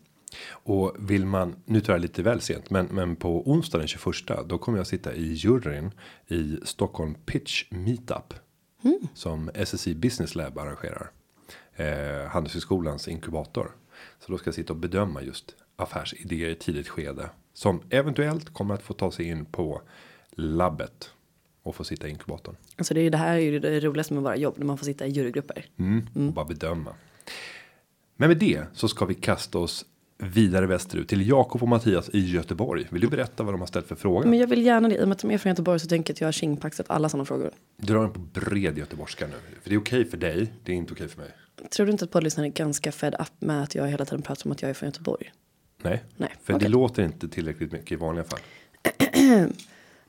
Och 0.50 0.96
vill 1.00 1.26
man, 1.26 1.56
nu 1.66 1.82
tror 1.82 1.96
jag 1.96 2.02
lite 2.02 2.24
väl 2.24 2.42
sent, 2.42 2.70
men, 2.70 2.86
men 2.86 3.16
på 3.16 3.52
onsdag 3.52 3.78
den 3.78 3.88
21 3.88 4.06
då 4.46 4.58
kommer 4.58 4.78
jag 4.78 4.88
sitta 4.88 5.14
i 5.14 5.34
juryn 5.34 5.92
i 6.28 6.58
Stockholm 6.64 7.16
Pitch 7.26 7.66
Meetup. 7.70 8.34
Som 9.14 9.50
SSI 9.54 9.96
Business 9.96 10.36
Lab 10.36 10.60
arrangerar. 10.60 11.12
Eh, 11.76 12.28
Handelshögskolans 12.30 13.08
inkubator. 13.08 13.72
Så 14.20 14.32
då 14.32 14.38
ska 14.38 14.48
jag 14.48 14.56
sitta 14.56 14.74
och 14.74 14.80
bedöma 14.80 15.22
just 15.22 15.56
affärsidéer 15.76 16.50
i 16.50 16.56
tidigt 16.56 16.88
skede. 16.88 17.30
Som 17.54 17.82
eventuellt 17.90 18.54
kommer 18.54 18.74
att 18.74 18.84
få 18.84 18.94
ta 18.94 19.12
sig 19.12 19.26
in 19.26 19.46
på 19.46 19.82
labbet. 20.32 21.12
Och 21.64 21.76
få 21.76 21.84
sitta 21.84 22.08
i 22.08 22.12
inkubatorn. 22.12 22.56
Alltså 22.76 22.94
det, 22.94 23.02
är, 23.02 23.10
det 23.10 23.18
här 23.18 23.36
är 23.36 23.42
ju 23.42 23.60
det 23.60 23.80
roligaste 23.80 24.14
med 24.14 24.24
våra 24.24 24.36
jobb, 24.38 24.54
när 24.58 24.66
man 24.66 24.78
får 24.78 24.86
sitta 24.86 25.08
i 25.08 25.10
jurygrupper. 25.10 25.66
Mm, 25.80 26.08
Och 26.14 26.34
bara 26.34 26.46
bedöma. 26.46 26.96
Men 28.16 28.30
med 28.30 28.38
det 28.38 28.64
så 28.74 28.88
ska 28.88 29.06
vi 29.06 29.14
kasta 29.14 29.58
oss 29.58 29.86
vidare 30.18 30.68
västerut 30.68 31.08
till 31.08 31.30
Jakob 31.30 31.64
och 31.64 31.68
Mattias 31.68 32.10
i 32.10 32.20
Göteborg. 32.20 32.88
Vill 32.90 33.02
du 33.02 33.08
berätta 33.08 33.44
vad 33.44 33.54
de 33.54 33.60
har 33.60 33.68
ställt 33.68 33.88
för 33.88 33.96
fråga? 33.96 34.30
Men 34.30 34.40
jag 34.40 34.48
vill 34.48 34.66
gärna 34.66 34.88
det, 34.88 34.96
i 34.96 35.04
och 35.04 35.08
med 35.08 35.16
att 35.16 35.20
de 35.22 35.32
är 35.32 35.38
från 35.38 35.50
Göteborg 35.50 35.80
så 35.80 35.88
tänker 35.88 36.12
jag 36.12 36.16
att 36.16 36.22
jag 36.22 36.28
har 36.28 36.32
tjingpaxat 36.32 36.86
alla 36.90 37.10
sådana 37.10 37.26
frågor. 37.26 37.52
Dra 37.78 38.02
den 38.02 38.12
på 38.14 38.20
bred 38.20 38.78
göteborgska 38.78 39.28
nu. 39.28 39.34
För 39.62 39.70
det 39.70 39.76
är 39.76 39.80
okej 39.80 40.06
för 40.06 40.18
dig, 40.18 40.54
det 40.64 40.72
är 40.72 40.76
inte 40.76 40.94
okej 40.94 41.08
för 41.08 41.22
mig. 41.22 41.30
Tror 41.70 41.86
du 41.86 41.92
inte 41.92 42.06
att 42.06 42.12
poddlyssnarna 42.12 42.48
är 42.48 42.52
ganska 42.52 42.92
fed 42.92 43.16
up 43.20 43.42
med 43.42 43.64
att 43.64 43.76
jag 43.76 43.88
hela 43.88 44.06
tiden 44.06 44.22
pratar 44.22 44.46
om 44.46 44.52
att 44.52 44.62
jag 44.62 44.70
är 44.70 44.74
från 44.74 44.88
Göteborg? 44.88 45.32
Nej, 45.84 46.04
Nej, 46.18 46.30
för 46.44 46.54
det 46.54 46.58
okej. 46.58 46.70
låter 46.70 47.04
inte 47.04 47.30
tillräckligt 47.30 47.72
mycket 47.72 47.92
i 47.92 47.96
vanliga 47.96 48.24
fall. 48.26 48.40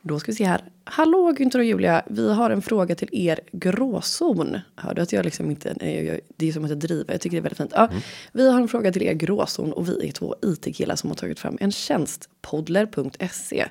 Då 0.09 0.19
ska 0.19 0.33
vi 0.33 0.37
se 0.37 0.45
här. 0.45 0.65
Hallå 0.85 1.33
Günther 1.39 1.59
och 1.59 1.65
Julia, 1.65 2.03
vi 2.07 2.33
har 2.33 2.51
en 2.51 2.63
fråga 2.63 2.95
till 2.95 3.09
er 3.13 3.41
gråzon. 3.53 4.59
Hör 4.77 4.95
du 4.95 5.03
att 5.03 5.13
jag 5.13 5.25
liksom 5.25 5.51
inte, 5.51 5.75
nej, 5.81 6.05
jag, 6.05 6.21
det 6.37 6.49
är 6.49 6.53
som 6.53 6.65
att 6.65 6.71
jag 6.71 6.79
driver, 6.79 7.13
jag 7.15 7.21
tycker 7.21 7.37
det 7.37 7.41
är 7.41 7.43
väldigt 7.43 7.59
fint. 7.59 7.73
Ja, 7.75 7.91
Vi 8.33 8.51
har 8.51 8.61
en 8.61 8.69
fråga 8.69 8.93
till 8.93 9.03
er 9.03 9.13
gråzon 9.13 9.73
och 9.73 9.89
vi 9.89 10.09
är 10.09 10.13
två 10.13 10.35
IT-killar 10.43 10.97
som 10.97 11.11
har 11.11 11.17
tagit 11.17 11.39
fram 11.41 11.59
en 11.61 11.73
tjänst, 11.73 12.29
podler.se. 12.41 13.69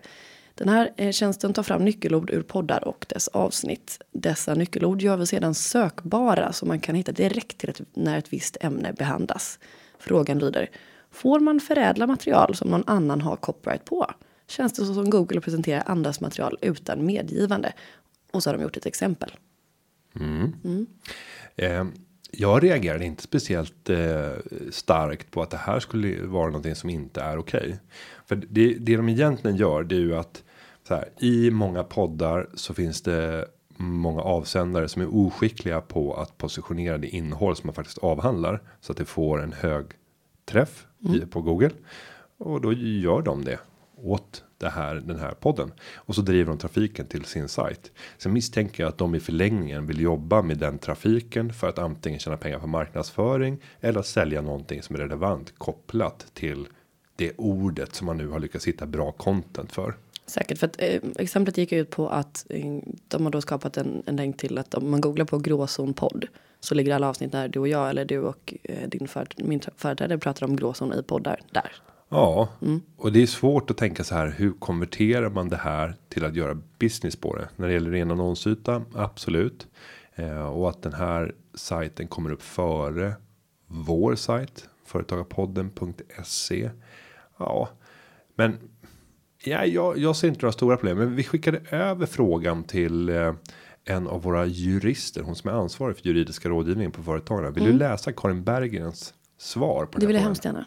Den 0.55 0.69
här 0.69 0.93
eh, 0.97 1.11
tjänsten 1.11 1.53
tar 1.53 1.63
fram 1.63 1.85
nyckelord 1.85 2.29
ur 2.29 2.41
poddar 2.41 2.87
och 2.87 3.05
dess 3.09 3.27
avsnitt. 3.27 4.01
Dessa 4.11 4.53
nyckelord 4.53 5.01
gör 5.01 5.17
vi 5.17 5.25
sedan 5.25 5.53
sökbara 5.53 6.53
så 6.53 6.65
man 6.65 6.79
kan 6.79 6.95
hitta 6.95 7.11
direkt 7.11 7.57
till 7.57 7.69
ett, 7.69 7.81
när 7.93 8.17
ett 8.17 8.33
visst 8.33 8.57
ämne 8.61 8.93
behandlas. 8.93 9.59
Frågan 9.99 10.39
lyder, 10.39 10.69
får 11.11 11.39
man 11.39 11.59
förädla 11.59 12.07
material 12.07 12.55
som 12.55 12.69
någon 12.69 12.83
annan 12.87 13.21
har 13.21 13.35
copyright 13.35 13.85
på? 13.85 14.11
Känns 14.47 14.73
det 14.73 14.85
så 14.85 14.93
som 14.93 15.09
Google 15.09 15.41
presenterar 15.41 15.83
andras 15.85 16.21
material 16.21 16.57
utan 16.61 17.05
medgivande? 17.05 17.73
Och 18.31 18.43
så 18.43 18.49
har 18.49 18.57
de 18.57 18.63
gjort 18.63 18.77
ett 18.77 18.85
exempel. 18.85 19.31
Eh, 21.55 21.85
jag 22.31 22.63
reagerade 22.63 23.05
inte 23.05 23.23
speciellt 23.23 23.89
eh, 23.89 24.31
starkt 24.71 25.31
på 25.31 25.41
att 25.41 25.49
det 25.49 25.57
här 25.57 25.79
skulle 25.79 26.25
vara 26.25 26.45
någonting 26.45 26.75
som 26.75 26.89
inte 26.89 27.21
är 27.21 27.37
okej. 27.37 27.79
För 28.25 28.35
det, 28.35 28.73
det 28.73 28.97
de 28.97 29.09
egentligen 29.09 29.57
gör 29.57 29.83
det 29.83 29.95
är 29.95 29.99
ju 29.99 30.15
att 30.15 30.43
så 30.87 30.95
här, 30.95 31.09
i 31.19 31.51
många 31.51 31.83
poddar 31.83 32.49
så 32.53 32.73
finns 32.73 33.01
det 33.01 33.47
många 33.77 34.21
avsändare 34.21 34.89
som 34.89 35.01
är 35.01 35.15
oskickliga 35.15 35.81
på 35.81 36.13
att 36.13 36.37
positionera 36.37 36.97
det 36.97 37.07
innehåll 37.07 37.55
som 37.55 37.67
man 37.67 37.73
faktiskt 37.73 37.97
avhandlar 37.97 38.61
så 38.81 38.91
att 38.91 38.97
det 38.97 39.05
får 39.05 39.43
en 39.43 39.53
hög 39.53 39.85
träff 40.45 40.85
i, 40.99 41.19
på 41.19 41.41
Google 41.41 41.71
och 42.37 42.61
då 42.61 42.73
gör 42.73 43.21
de 43.21 43.45
det 43.45 43.59
åt 43.97 44.43
det 44.57 44.69
här 44.69 44.95
den 44.95 45.19
här 45.19 45.31
podden 45.31 45.71
och 45.95 46.15
så 46.15 46.21
driver 46.21 46.49
de 46.49 46.57
trafiken 46.57 47.07
till 47.07 47.25
sin 47.25 47.47
sajt. 47.47 47.91
Sen 48.17 48.33
misstänker 48.33 48.83
jag 48.83 48.89
att 48.89 48.97
de 48.97 49.15
i 49.15 49.19
förlängningen 49.19 49.87
vill 49.87 50.01
jobba 50.01 50.41
med 50.41 50.57
den 50.57 50.77
trafiken 50.77 51.53
för 51.53 51.69
att 51.69 51.79
antingen 51.79 52.19
tjäna 52.19 52.37
pengar 52.37 52.59
på 52.59 52.67
marknadsföring 52.67 53.57
eller 53.81 54.01
sälja 54.01 54.41
någonting 54.41 54.81
som 54.81 54.95
är 54.95 54.99
relevant 54.99 55.53
kopplat 55.57 56.25
till 56.33 56.67
det 57.15 57.31
ordet 57.37 57.95
som 57.95 58.05
man 58.05 58.17
nu 58.17 58.27
har 58.27 58.39
lyckats 58.39 58.67
hitta 58.67 58.85
bra 58.85 59.11
content 59.11 59.71
för. 59.71 59.95
Säkert, 60.25 60.57
för 60.57 60.67
att 60.67 60.81
eh, 60.81 61.01
exemplet 61.15 61.57
gick 61.57 61.71
ut 61.71 61.89
på 61.89 62.09
att 62.09 62.45
eh, 62.49 62.79
de 63.07 63.23
har 63.23 63.31
då 63.31 63.41
skapat 63.41 63.77
en, 63.77 64.03
en 64.05 64.15
länk 64.15 64.37
till 64.37 64.57
att 64.57 64.73
om 64.73 64.91
man 64.91 65.01
googlar 65.01 65.25
på 65.25 65.37
gråzon 65.37 65.93
podd 65.93 66.25
så 66.59 66.75
ligger 66.75 66.95
alla 66.95 67.09
avsnitt 67.09 67.31
där 67.31 67.47
du 67.47 67.59
och 67.59 67.67
jag 67.67 67.89
eller 67.89 68.05
du 68.05 68.19
och 68.19 68.53
eh, 68.63 68.89
din 68.89 69.07
för, 69.07 69.27
min 69.37 69.61
företrädare 69.75 70.17
pratar 70.17 70.45
om 70.45 70.55
gråzon 70.55 70.93
i 70.93 71.03
poddar 71.03 71.39
där. 71.51 71.71
Ja, 72.09 72.49
och 72.97 73.11
det 73.11 73.21
är 73.21 73.27
svårt 73.27 73.71
att 73.71 73.77
tänka 73.77 74.03
så 74.03 74.15
här. 74.15 74.35
Hur 74.37 74.51
konverterar 74.51 75.29
man 75.29 75.49
det 75.49 75.57
här 75.57 75.95
till 76.09 76.25
att 76.25 76.35
göra 76.35 76.57
business 76.79 77.15
på 77.15 77.35
det? 77.35 77.49
När 77.55 77.67
det 77.67 77.73
gäller 77.73 77.91
ren 77.91 78.11
annonsyta, 78.11 78.81
absolut. 78.95 79.67
Eh, 80.15 80.47
och 80.47 80.69
att 80.69 80.81
den 80.81 80.93
här 80.93 81.35
sajten 81.53 82.07
kommer 82.07 82.31
upp 82.31 82.41
före 82.41 83.13
vår 83.67 84.15
sajt 84.15 84.69
företagarpodden.se. 84.85 86.69
Ja, 87.37 87.69
men 88.35 88.57
ja, 89.43 89.65
jag, 89.65 89.97
jag 89.97 90.15
ser 90.15 90.27
inte 90.27 90.41
några 90.41 90.51
stora 90.51 90.77
problem. 90.77 90.97
Men 90.97 91.15
vi 91.15 91.23
skickade 91.23 91.61
över 91.71 92.05
frågan 92.05 92.63
till 92.63 93.09
eh, 93.09 93.33
en 93.85 94.07
av 94.07 94.21
våra 94.21 94.45
jurister, 94.45 95.21
hon 95.21 95.35
som 95.35 95.49
är 95.49 95.53
ansvarig 95.53 95.97
för 95.97 96.07
juridiska 96.07 96.49
rådgivningen 96.49 96.91
på 96.91 97.03
företagarna. 97.03 97.51
Vill 97.51 97.63
du 97.63 97.73
läsa 97.73 98.11
Karin 98.11 98.43
Berggrens 98.43 99.13
svar 99.37 99.85
på 99.85 99.91
Det 99.91 99.99
den 99.99 100.07
vill 100.07 100.15
jag 100.15 100.23
hemskt 100.23 100.45
gärna. 100.45 100.65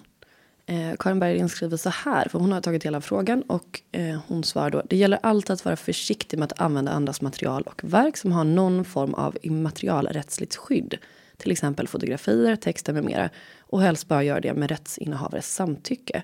Eh, 0.71 0.97
Karin 0.99 1.19
Berggren 1.19 1.49
skriver 1.49 1.77
så 1.77 1.91
här, 1.91 2.29
för 2.29 2.39
hon 2.39 2.53
har 2.53 2.61
tagit 2.61 2.85
hela 2.85 3.01
frågan 3.01 3.43
och 3.43 3.81
eh, 3.93 4.19
hon 4.27 4.45
svarar 4.45 4.71
då. 4.71 4.83
Det 4.89 4.97
gäller 4.97 5.19
alltid 5.23 5.51
att 5.51 5.65
vara 5.65 5.77
försiktig 5.77 6.39
med 6.39 6.53
att 6.53 6.61
använda 6.61 6.93
andras 6.93 7.21
material 7.21 7.63
och 7.63 7.85
verk 7.85 8.17
som 8.17 8.33
har 8.33 8.45
någon 8.45 8.85
form 8.85 9.15
av 9.15 9.39
immaterialrättsligt 9.43 10.57
skydd. 10.57 10.99
Till 11.37 11.51
exempel 11.51 11.89
fotografier, 11.89 12.57
texter 12.57 12.93
med 12.93 13.05
mera. 13.05 13.31
Och 13.61 13.83
helst 13.83 14.09
bara 14.09 14.23
göra 14.23 14.41
det 14.41 14.55
med 14.55 14.71
rättsinnehavarens 14.71 15.55
samtycke. 15.55 16.23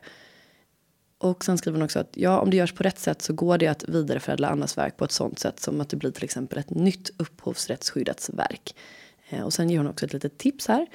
Och 1.19 1.45
sen 1.45 1.59
skriver 1.59 1.79
hon 1.79 1.85
också 1.85 1.99
att 1.99 2.11
ja, 2.15 2.41
om 2.41 2.50
det 2.50 2.57
görs 2.57 2.73
på 2.73 2.83
rätt 2.83 2.99
sätt 2.99 3.23
så 3.23 3.33
går 3.33 3.59
det 3.59 3.67
att 3.67 3.88
vidareförädla 3.88 4.49
andras 4.49 4.79
verk 4.79 4.97
på 4.97 5.05
ett 5.05 5.12
sånt 5.12 5.38
sätt 5.38 5.61
som 5.61 5.81
att 5.81 5.88
det 5.88 5.97
blir 5.97 6.11
till 6.11 6.25
exempel 6.25 6.59
ett 6.59 6.71
nytt 6.71 7.11
upphovsrättsskyddats 7.17 8.31
verk. 8.31 8.75
Eh, 9.29 9.43
och 9.43 9.53
sen 9.53 9.71
ger 9.71 9.79
hon 9.79 9.88
också 9.88 10.07
ett 10.07 10.12
litet 10.12 10.38
tips 10.38 10.69
här. 10.69 10.87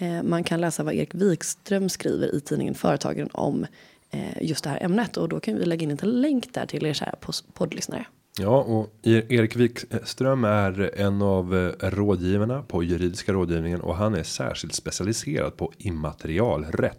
Eh, 0.00 0.22
man 0.22 0.44
kan 0.44 0.60
läsa 0.60 0.82
vad 0.82 0.94
Erik 0.94 1.14
Wikström 1.14 1.88
skriver 1.88 2.34
i 2.34 2.40
tidningen 2.40 2.74
Företagen 2.74 3.28
om 3.32 3.66
eh, 4.10 4.42
just 4.42 4.64
det 4.64 4.70
här 4.70 4.82
ämnet 4.82 5.16
och 5.16 5.28
då 5.28 5.40
kan 5.40 5.56
vi 5.58 5.64
lägga 5.64 5.84
in 5.84 5.98
en 6.02 6.20
länk 6.20 6.54
där 6.54 6.66
till 6.66 6.86
er 6.86 6.92
kära 6.92 7.14
poddlyssnare. 7.54 8.04
Ja, 8.38 8.62
och 8.62 8.92
E- 9.02 9.22
Erik 9.28 9.56
Wikström 9.56 10.44
är 10.44 11.00
en 11.00 11.22
av 11.22 11.56
eh, 11.56 11.90
rådgivarna 11.90 12.62
på 12.62 12.82
juridiska 12.82 13.32
rådgivningen 13.32 13.80
och 13.80 13.96
han 13.96 14.14
är 14.14 14.22
särskilt 14.22 14.74
specialiserad 14.74 15.56
på 15.56 15.72
immaterialrätt. 15.78 16.98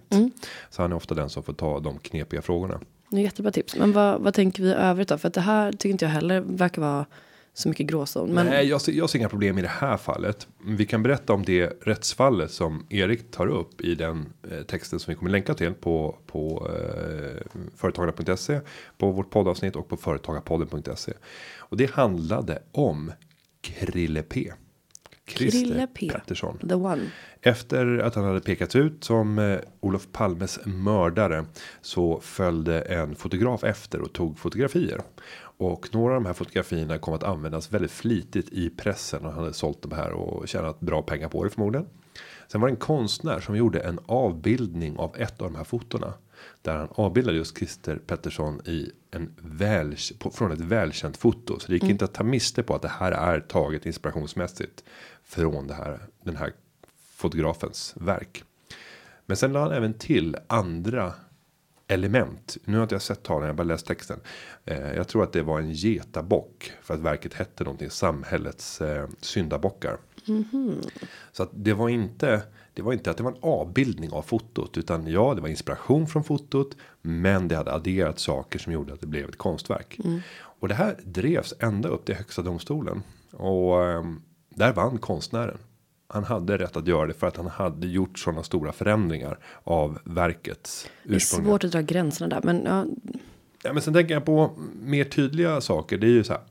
Så 0.69 0.81
han 0.81 0.91
är 0.91 0.95
ofta 0.95 1.15
den 1.15 1.29
som 1.29 1.43
får 1.43 1.53
ta 1.53 1.79
de 1.79 1.99
knepiga 1.99 2.41
frågorna. 2.41 2.79
Det 3.09 3.17
är 3.17 3.21
jättebra 3.21 3.51
tips. 3.51 3.75
Men 3.75 3.91
vad, 3.91 4.21
vad 4.21 4.33
tänker 4.33 4.63
vi 4.63 4.73
övrigt 4.73 5.07
då? 5.07 5.17
För 5.17 5.27
att 5.27 5.33
det 5.33 5.41
här 5.41 5.71
tycker 5.71 5.89
inte 5.89 6.05
jag 6.05 6.11
heller 6.11 6.39
verkar 6.39 6.81
vara 6.81 7.05
så 7.53 7.69
mycket 7.69 7.87
gråzon. 7.87 8.29
Men 8.33 8.45
Nej, 8.45 8.67
jag 8.67 8.81
ser, 8.81 8.91
jag 8.91 9.09
ser 9.09 9.19
inga 9.19 9.29
problem 9.29 9.57
i 9.57 9.61
det 9.61 9.67
här 9.67 9.97
fallet. 9.97 10.47
Vi 10.65 10.85
kan 10.85 11.03
berätta 11.03 11.33
om 11.33 11.45
det 11.45 11.73
rättsfallet 11.81 12.51
som 12.51 12.85
Erik 12.89 13.31
tar 13.31 13.47
upp 13.47 13.81
i 13.81 13.95
den 13.95 14.33
eh, 14.51 14.61
texten 14.61 14.99
som 14.99 15.11
vi 15.11 15.15
kommer 15.15 15.31
länka 15.31 15.53
till 15.53 15.73
på 15.73 16.17
på 16.25 16.69
eh, 16.69 17.61
företagarna.se 17.75 18.59
på 18.97 19.11
vårt 19.11 19.29
poddavsnitt 19.29 19.75
och 19.75 19.87
på 19.87 19.97
företagarpodden.se. 19.97 21.13
Och 21.57 21.77
det 21.77 21.91
handlade 21.91 22.59
om 22.71 23.11
Krille 23.61 24.23
P. 24.23 24.51
Christer 25.27 25.59
Krille 25.59 25.87
P. 25.87 26.09
Pettersson. 26.09 26.57
the 26.69 26.75
one. 26.75 27.01
Efter 27.41 27.97
att 27.97 28.15
han 28.15 28.25
hade 28.25 28.39
pekats 28.39 28.75
ut 28.75 29.03
som 29.03 29.39
eh, 29.39 29.59
Olof 29.79 30.07
Palmes 30.11 30.59
mördare 30.65 31.45
så 31.81 32.19
följde 32.19 32.81
en 32.81 33.15
fotograf 33.15 33.63
efter 33.63 34.01
och 34.01 34.13
tog 34.13 34.39
fotografier. 34.39 35.01
Och 35.61 35.89
några 35.91 36.15
av 36.15 36.21
de 36.21 36.25
här 36.25 36.33
fotografierna 36.33 36.97
kom 36.97 37.13
att 37.13 37.23
användas 37.23 37.71
väldigt 37.71 37.91
flitigt 37.91 38.49
i 38.49 38.69
pressen 38.69 39.25
och 39.25 39.31
han 39.31 39.39
hade 39.39 39.53
sålt 39.53 39.81
de 39.81 39.91
här 39.91 40.11
och 40.11 40.47
tjänat 40.47 40.79
bra 40.79 41.01
pengar 41.01 41.29
på 41.29 41.43
det 41.43 41.49
förmodligen. 41.49 41.87
Sen 42.47 42.61
var 42.61 42.67
det 42.67 42.73
en 42.73 42.77
konstnär 42.77 43.39
som 43.39 43.55
gjorde 43.55 43.79
en 43.79 43.99
avbildning 44.05 44.97
av 44.97 45.15
ett 45.17 45.41
av 45.41 45.51
de 45.51 45.57
här 45.57 45.63
fotona. 45.63 46.13
Där 46.61 46.77
han 46.77 46.87
avbildade 46.91 47.37
just 47.37 47.57
Christer 47.57 47.95
Pettersson 47.95 48.61
i 48.65 48.91
en 49.11 49.33
väl, 49.37 49.95
från 50.33 50.51
ett 50.51 50.59
välkänt 50.59 51.17
foto. 51.17 51.59
Så 51.59 51.67
det 51.67 51.73
gick 51.73 51.83
inte 51.83 52.05
att 52.05 52.13
ta 52.13 52.23
miste 52.23 52.63
på 52.63 52.75
att 52.75 52.81
det 52.81 52.91
här 52.99 53.11
är 53.11 53.39
taget 53.39 53.85
inspirationsmässigt. 53.85 54.83
Från 55.23 55.67
det 55.67 55.73
här, 55.73 55.99
den 56.23 56.35
här 56.35 56.53
fotografens 57.15 57.93
verk. 57.97 58.43
Men 59.25 59.37
sen 59.37 59.53
la 59.53 59.59
han 59.59 59.71
även 59.71 59.93
till 59.93 60.37
andra 60.47 61.13
element. 61.91 62.57
Nu 62.65 62.77
har 62.77 62.83
inte 62.83 62.95
jag 62.95 63.01
sett 63.01 63.23
tavlan, 63.23 63.47
jag 63.47 63.53
har 63.53 63.57
bara 63.57 63.63
läst 63.63 63.85
texten. 63.85 64.19
Eh, 64.65 64.93
jag 64.93 65.07
tror 65.07 65.23
att 65.23 65.33
det 65.33 65.41
var 65.41 65.59
en 65.59 65.71
getabock. 65.71 66.71
För 66.81 66.93
att 66.93 66.99
verket 66.99 67.33
hette 67.33 67.63
någonting 67.63 67.89
samhällets 67.89 68.81
eh, 68.81 69.07
syndabockar. 69.21 69.97
Så 71.31 71.43
att 71.43 71.49
det 71.53 71.73
var 71.73 71.89
inte. 71.89 72.41
Det 72.73 72.81
var 72.81 72.93
inte 72.93 73.11
att 73.11 73.17
det 73.17 73.23
var 73.23 73.31
en 73.31 73.37
avbildning 73.41 74.11
av 74.11 74.21
fotot. 74.21 74.77
Utan 74.77 75.07
ja, 75.07 75.33
det 75.33 75.41
var 75.41 75.49
inspiration 75.49 76.07
från 76.07 76.23
fotot. 76.23 76.75
Men 77.01 77.47
det 77.47 77.55
hade 77.55 77.73
adderat 77.73 78.19
saker 78.19 78.59
som 78.59 78.73
gjorde 78.73 78.93
att 78.93 79.01
det 79.01 79.07
blev 79.07 79.29
ett 79.29 79.37
konstverk. 79.37 79.99
Och 80.33 80.67
det 80.67 80.75
här 80.75 80.99
drevs 81.03 81.53
ända 81.59 81.89
upp 81.89 82.05
till 82.05 82.15
högsta 82.15 82.41
domstolen. 82.41 83.03
Och 83.31 83.85
ehm, 83.85 84.21
där 84.49 84.73
vann 84.73 84.97
konstnären. 84.97 85.57
Han 86.13 86.23
hade 86.23 86.57
rätt 86.57 86.77
att 86.77 86.87
göra 86.87 87.07
det 87.07 87.13
för 87.13 87.27
att 87.27 87.37
han 87.37 87.47
hade 87.47 87.87
gjort 87.87 88.19
sådana 88.19 88.43
stora 88.43 88.71
förändringar 88.71 89.39
av 89.63 89.99
verkets 90.03 90.87
Det 91.03 91.15
är 91.15 91.19
svårt 91.19 91.63
att 91.63 91.71
dra 91.71 91.81
gränserna 91.81 92.27
där. 92.27 92.41
Men 92.43 92.63
ja, 92.65 92.85
Ja, 93.63 93.73
men 93.73 93.81
sen 93.81 93.93
tänker 93.93 94.13
jag 94.13 94.25
på 94.25 94.51
mer 94.81 95.03
tydliga 95.03 95.61
saker. 95.61 95.97
Det 95.97 96.07
är 96.07 96.11
ju 96.11 96.23
så 96.23 96.33
här 96.33 96.41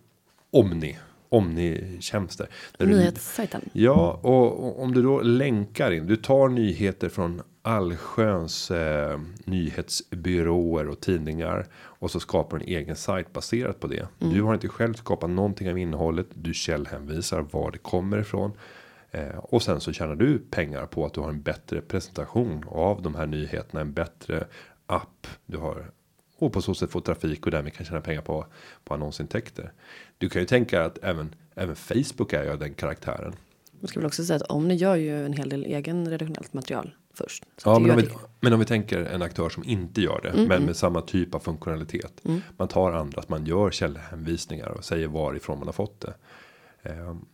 Omni, 0.50 0.98
Omni-tjänster. 1.28 2.48
Där 2.78 2.86
du- 2.86 2.96
nyhetssajten. 2.96 3.60
Ja, 3.72 4.20
och, 4.22 4.64
och 4.64 4.82
om 4.82 4.94
du 4.94 5.02
då 5.02 5.20
länkar 5.20 5.90
in. 5.90 6.06
Du 6.06 6.16
tar 6.16 6.48
nyheter 6.48 7.08
från 7.08 7.42
allsköns 7.62 8.70
eh, 8.70 9.20
nyhetsbyråer 9.44 10.88
och 10.88 11.00
tidningar. 11.00 11.66
Och 11.72 12.10
så 12.10 12.20
skapar 12.20 12.56
en 12.56 12.62
egen 12.62 12.96
sajt 12.96 13.32
baserat 13.32 13.80
på 13.80 13.86
det. 13.86 14.08
Du 14.18 14.42
har 14.42 14.54
inte 14.54 14.68
själv 14.68 14.94
skapat 14.94 15.30
någonting 15.30 15.70
av 15.70 15.78
innehållet. 15.78 16.26
Du 16.34 16.54
källhänvisar 16.54 17.46
var 17.50 17.70
det 17.70 17.78
kommer 17.78 18.18
ifrån. 18.18 18.52
Eh, 19.10 19.36
och 19.36 19.62
sen 19.62 19.80
så 19.80 19.92
tjänar 19.92 20.14
du 20.14 20.38
pengar 20.38 20.86
på 20.86 21.06
att 21.06 21.14
du 21.14 21.20
har 21.20 21.28
en 21.28 21.42
bättre 21.42 21.80
presentation 21.80 22.64
av 22.68 23.02
de 23.02 23.14
här 23.14 23.26
nyheterna. 23.26 23.80
En 23.80 23.92
bättre 23.92 24.46
app. 24.86 25.26
Du 25.46 25.56
har 25.56 25.90
och 26.38 26.52
på 26.52 26.62
så 26.62 26.74
sätt 26.74 26.90
få 26.90 27.00
trafik 27.00 27.46
och 27.46 27.50
därmed 27.50 27.74
kan 27.74 27.86
tjäna 27.86 28.00
pengar 28.00 28.22
på 28.22 28.46
på 28.84 28.94
annonsintäkter. 28.94 29.72
Du 30.18 30.28
kan 30.28 30.42
ju 30.42 30.46
tänka 30.46 30.84
att 30.84 30.98
även 31.02 31.34
även 31.54 31.76
Facebook 31.76 32.32
är 32.32 32.44
ju 32.44 32.56
den 32.56 32.74
karaktären. 32.74 33.32
Man 33.80 33.88
ska 33.88 34.00
väl 34.00 34.06
också 34.06 34.24
säga 34.24 34.36
att 34.36 34.42
om 34.42 34.68
ni 34.68 34.74
gör 34.74 34.96
ju 34.96 35.26
en 35.26 35.32
hel 35.32 35.48
del 35.48 35.64
egen 35.64 36.10
redaktionellt 36.10 36.52
material 36.52 36.94
först. 37.14 37.44
Ja, 37.64 37.78
men 37.78 37.90
om, 37.90 37.96
vi, 37.96 38.08
men 38.40 38.52
om 38.52 38.60
vi 38.60 38.66
tänker 38.66 38.98
en 39.00 39.22
aktör 39.22 39.48
som 39.48 39.64
inte 39.64 40.00
gör 40.00 40.20
det, 40.22 40.46
men 40.46 40.64
med 40.64 40.76
samma 40.76 41.00
typ 41.00 41.34
av 41.34 41.38
funktionalitet. 41.38 42.22
Man 42.56 42.68
tar 42.68 42.92
andra, 42.92 43.20
att 43.20 43.28
man 43.28 43.46
gör 43.46 43.70
källhänvisningar 43.70 44.68
och 44.68 44.84
säger 44.84 45.08
varifrån 45.08 45.58
man 45.58 45.68
har 45.68 45.72
fått 45.72 46.00
det. 46.00 46.14
Ehm, 46.82 47.24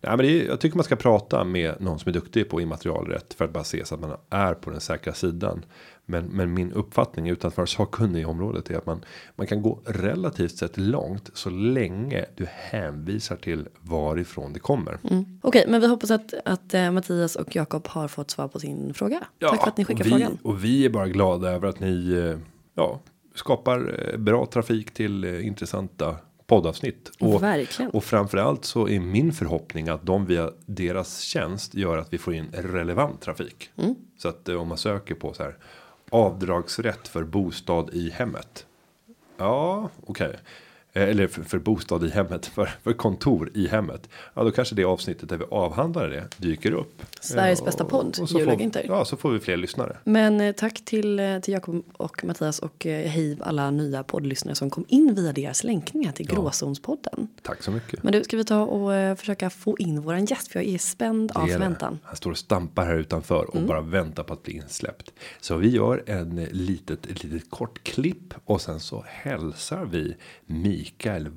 nej, 0.00 0.16
men 0.16 0.26
är, 0.26 0.44
jag 0.46 0.60
tycker 0.60 0.76
man 0.76 0.84
ska 0.84 0.96
prata 0.96 1.44
med 1.44 1.74
någon 1.80 1.98
som 1.98 2.08
är 2.08 2.12
duktig 2.12 2.50
på 2.50 2.60
immaterialrätt 2.60 3.34
för 3.34 3.44
att 3.44 3.52
bara 3.52 3.64
se 3.64 3.84
så 3.84 3.94
att 3.94 4.00
man 4.00 4.16
är 4.30 4.54
på 4.54 4.70
den 4.70 4.80
säkra 4.80 5.12
sidan. 5.12 5.64
Men, 6.10 6.24
men 6.24 6.54
min 6.54 6.72
uppfattning 6.72 7.28
utan 7.28 7.48
att 7.48 7.56
vara 7.56 7.66
sakkunnig 7.66 8.20
i 8.20 8.24
området 8.24 8.70
är 8.70 8.78
att 8.78 8.86
man, 8.86 9.04
man 9.36 9.46
kan 9.46 9.62
gå 9.62 9.80
relativt 9.84 10.56
sett 10.56 10.76
långt 10.76 11.30
så 11.34 11.50
länge 11.50 12.24
du 12.36 12.46
hänvisar 12.48 13.36
till 13.36 13.68
varifrån 13.80 14.52
det 14.52 14.60
kommer. 14.60 14.98
Mm. 15.10 15.40
Okej, 15.42 15.64
men 15.68 15.80
vi 15.80 15.86
hoppas 15.86 16.10
att, 16.10 16.34
att 16.44 16.74
eh, 16.74 16.90
Mattias 16.90 17.36
och 17.36 17.56
Jakob 17.56 17.86
har 17.86 18.08
fått 18.08 18.30
svar 18.30 18.48
på 18.48 18.60
sin 18.60 18.94
fråga. 18.94 19.20
Tack 19.40 19.60
för 19.60 19.68
att 19.68 19.76
ni 19.76 19.84
skickar 19.84 20.00
och 20.00 20.06
vi, 20.06 20.10
frågan. 20.10 20.38
Och 20.42 20.64
vi 20.64 20.84
är 20.84 20.90
bara 20.90 21.08
glada 21.08 21.50
över 21.50 21.68
att 21.68 21.80
ni 21.80 22.12
eh, 22.12 22.38
ja, 22.74 23.00
skapar 23.34 24.08
eh, 24.12 24.18
bra 24.18 24.46
trafik 24.46 24.90
till 24.90 25.24
intressanta 25.24 26.16
poddavsnitt. 26.48 27.10
Och, 27.20 27.42
Verkligen. 27.42 27.90
och 27.90 28.04
framförallt 28.04 28.64
så 28.64 28.88
är 28.88 29.00
min 29.00 29.32
förhoppning 29.32 29.88
att 29.88 30.06
de 30.06 30.26
via 30.26 30.50
deras 30.66 31.20
tjänst 31.20 31.74
gör 31.74 31.98
att 31.98 32.12
vi 32.12 32.18
får 32.18 32.34
in 32.34 32.48
relevant 32.52 33.20
trafik. 33.20 33.70
Mm. 33.76 33.94
Så 34.18 34.28
att 34.28 34.48
eh, 34.48 34.60
om 34.60 34.68
man 34.68 34.78
söker 34.78 35.14
på 35.14 35.34
så 35.34 35.42
här 35.42 35.56
avdragsrätt 36.10 37.08
för 37.08 37.24
bostad 37.24 37.90
i 37.92 38.10
hemmet. 38.10 38.66
Ja, 39.36 39.88
okej. 40.06 40.30
Eh, 40.30 40.40
Eller 40.98 41.26
för, 41.26 41.42
för 41.42 41.58
bostad 41.58 42.04
i 42.04 42.08
hemmet, 42.10 42.46
för, 42.46 42.70
för 42.82 42.92
kontor 42.92 43.50
i 43.54 43.68
hemmet. 43.68 44.08
Ja, 44.34 44.44
då 44.44 44.50
kanske 44.50 44.74
det 44.74 44.84
avsnittet 44.84 45.28
där 45.28 45.36
vi 45.36 45.44
avhandlar 45.50 46.08
det 46.08 46.24
dyker 46.36 46.72
upp. 46.72 47.02
Sveriges 47.20 47.58
Ja, 47.58 47.64
bästa 47.64 47.84
podd, 47.84 48.18
och 48.20 48.28
så 48.28 48.38
får. 48.38 48.70
Ja, 48.86 49.04
så 49.04 49.16
får 49.16 49.30
vi 49.30 49.38
fler 49.40 49.56
lyssnare. 49.56 49.96
Men 50.04 50.40
eh, 50.40 50.52
tack 50.52 50.84
till, 50.84 51.20
eh, 51.20 51.38
till 51.38 51.54
Jakob 51.54 51.84
och 51.92 52.24
Mattias 52.24 52.58
och 52.58 52.86
eh, 52.86 53.08
hej 53.10 53.36
alla 53.40 53.70
nya 53.70 54.02
poddlyssnare 54.02 54.54
som 54.54 54.70
kom 54.70 54.84
in 54.88 55.14
via 55.14 55.32
deras 55.32 55.64
länkningar 55.64 56.12
till 56.12 56.26
Gråzonspodden. 56.26 57.28
Tack 57.42 57.62
så 57.62 57.70
mycket. 57.70 58.02
Men 58.02 58.12
du, 58.12 58.24
ska 58.24 58.36
vi 58.36 58.44
ta 58.44 58.60
och 58.62 58.94
eh, 58.94 59.14
försöka 59.16 59.50
få 59.50 59.76
in 59.78 60.00
våran 60.00 60.24
gäst 60.24 60.48
för 60.52 60.60
jag 60.60 60.68
är 60.74 60.78
spänd 60.78 61.32
av 61.34 61.42
Det 61.42 61.48
det. 61.48 61.52
förväntan. 61.52 61.98
Han 62.04 62.16
står 62.16 62.30
och 62.30 62.38
stampar 62.38 62.84
här 62.86 62.94
utanför 62.98 63.44
och 63.44 63.54
Mm. 63.58 63.66
bara 63.68 63.80
väntar 63.80 64.22
på 64.22 64.32
att 64.32 64.42
bli 64.42 64.56
insläppt. 64.56 65.12
Så 65.40 65.56
vi 65.56 65.68
gör 65.68 66.02
en 66.06 66.38
eh, 66.38 66.48
litet, 66.50 67.06
ett 67.06 67.24
litet 67.24 67.50
kort 67.50 67.82
klipp 67.84 68.34
och 68.44 68.60
sen 68.60 68.80
så 68.80 69.04
hälsar 69.08 69.84
vi 69.84 70.16
Mikael 70.46 70.87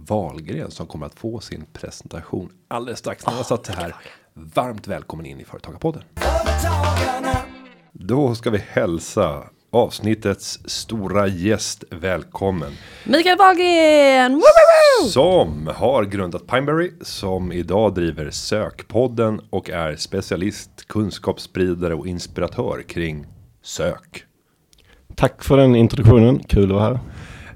Wahlgren 0.07 0.71
som 0.71 0.87
kommer 0.87 1.05
att 1.05 1.19
få 1.19 1.39
sin 1.39 1.65
presentation 1.73 2.51
alldeles 2.67 2.99
strax. 2.99 3.25
När 3.27 3.33
jag 3.33 3.45
satt 3.45 3.65
så 3.65 3.71
här. 3.73 3.95
Varmt 4.33 4.87
välkommen 4.87 5.25
in 5.25 5.39
i 5.39 5.43
Företagarpodden. 5.43 6.03
Då 7.91 8.35
ska 8.35 8.49
vi 8.49 8.57
hälsa 8.57 9.43
avsnittets 9.71 10.59
stora 10.65 11.27
gäst 11.27 11.83
välkommen. 11.89 12.71
Mikael 13.03 13.37
Wahlgren! 13.37 14.31
Woo, 14.33 14.39
woo, 14.39 15.03
woo! 15.03 15.09
Som 15.09 15.69
har 15.75 16.03
grundat 16.03 16.47
Pineberry 16.47 16.91
som 17.01 17.51
idag 17.51 17.93
driver 17.93 18.29
Sökpodden 18.29 19.41
och 19.49 19.69
är 19.69 19.95
specialist, 19.95 20.87
kunskapsspridare 20.87 21.93
och 21.95 22.07
inspiratör 22.07 22.83
kring 22.87 23.25
sök. 23.63 24.25
Tack 25.15 25.43
för 25.43 25.57
den 25.57 25.75
introduktionen, 25.75 26.39
kul 26.39 26.63
att 26.63 26.69
vara 26.69 26.83
här. 26.83 26.99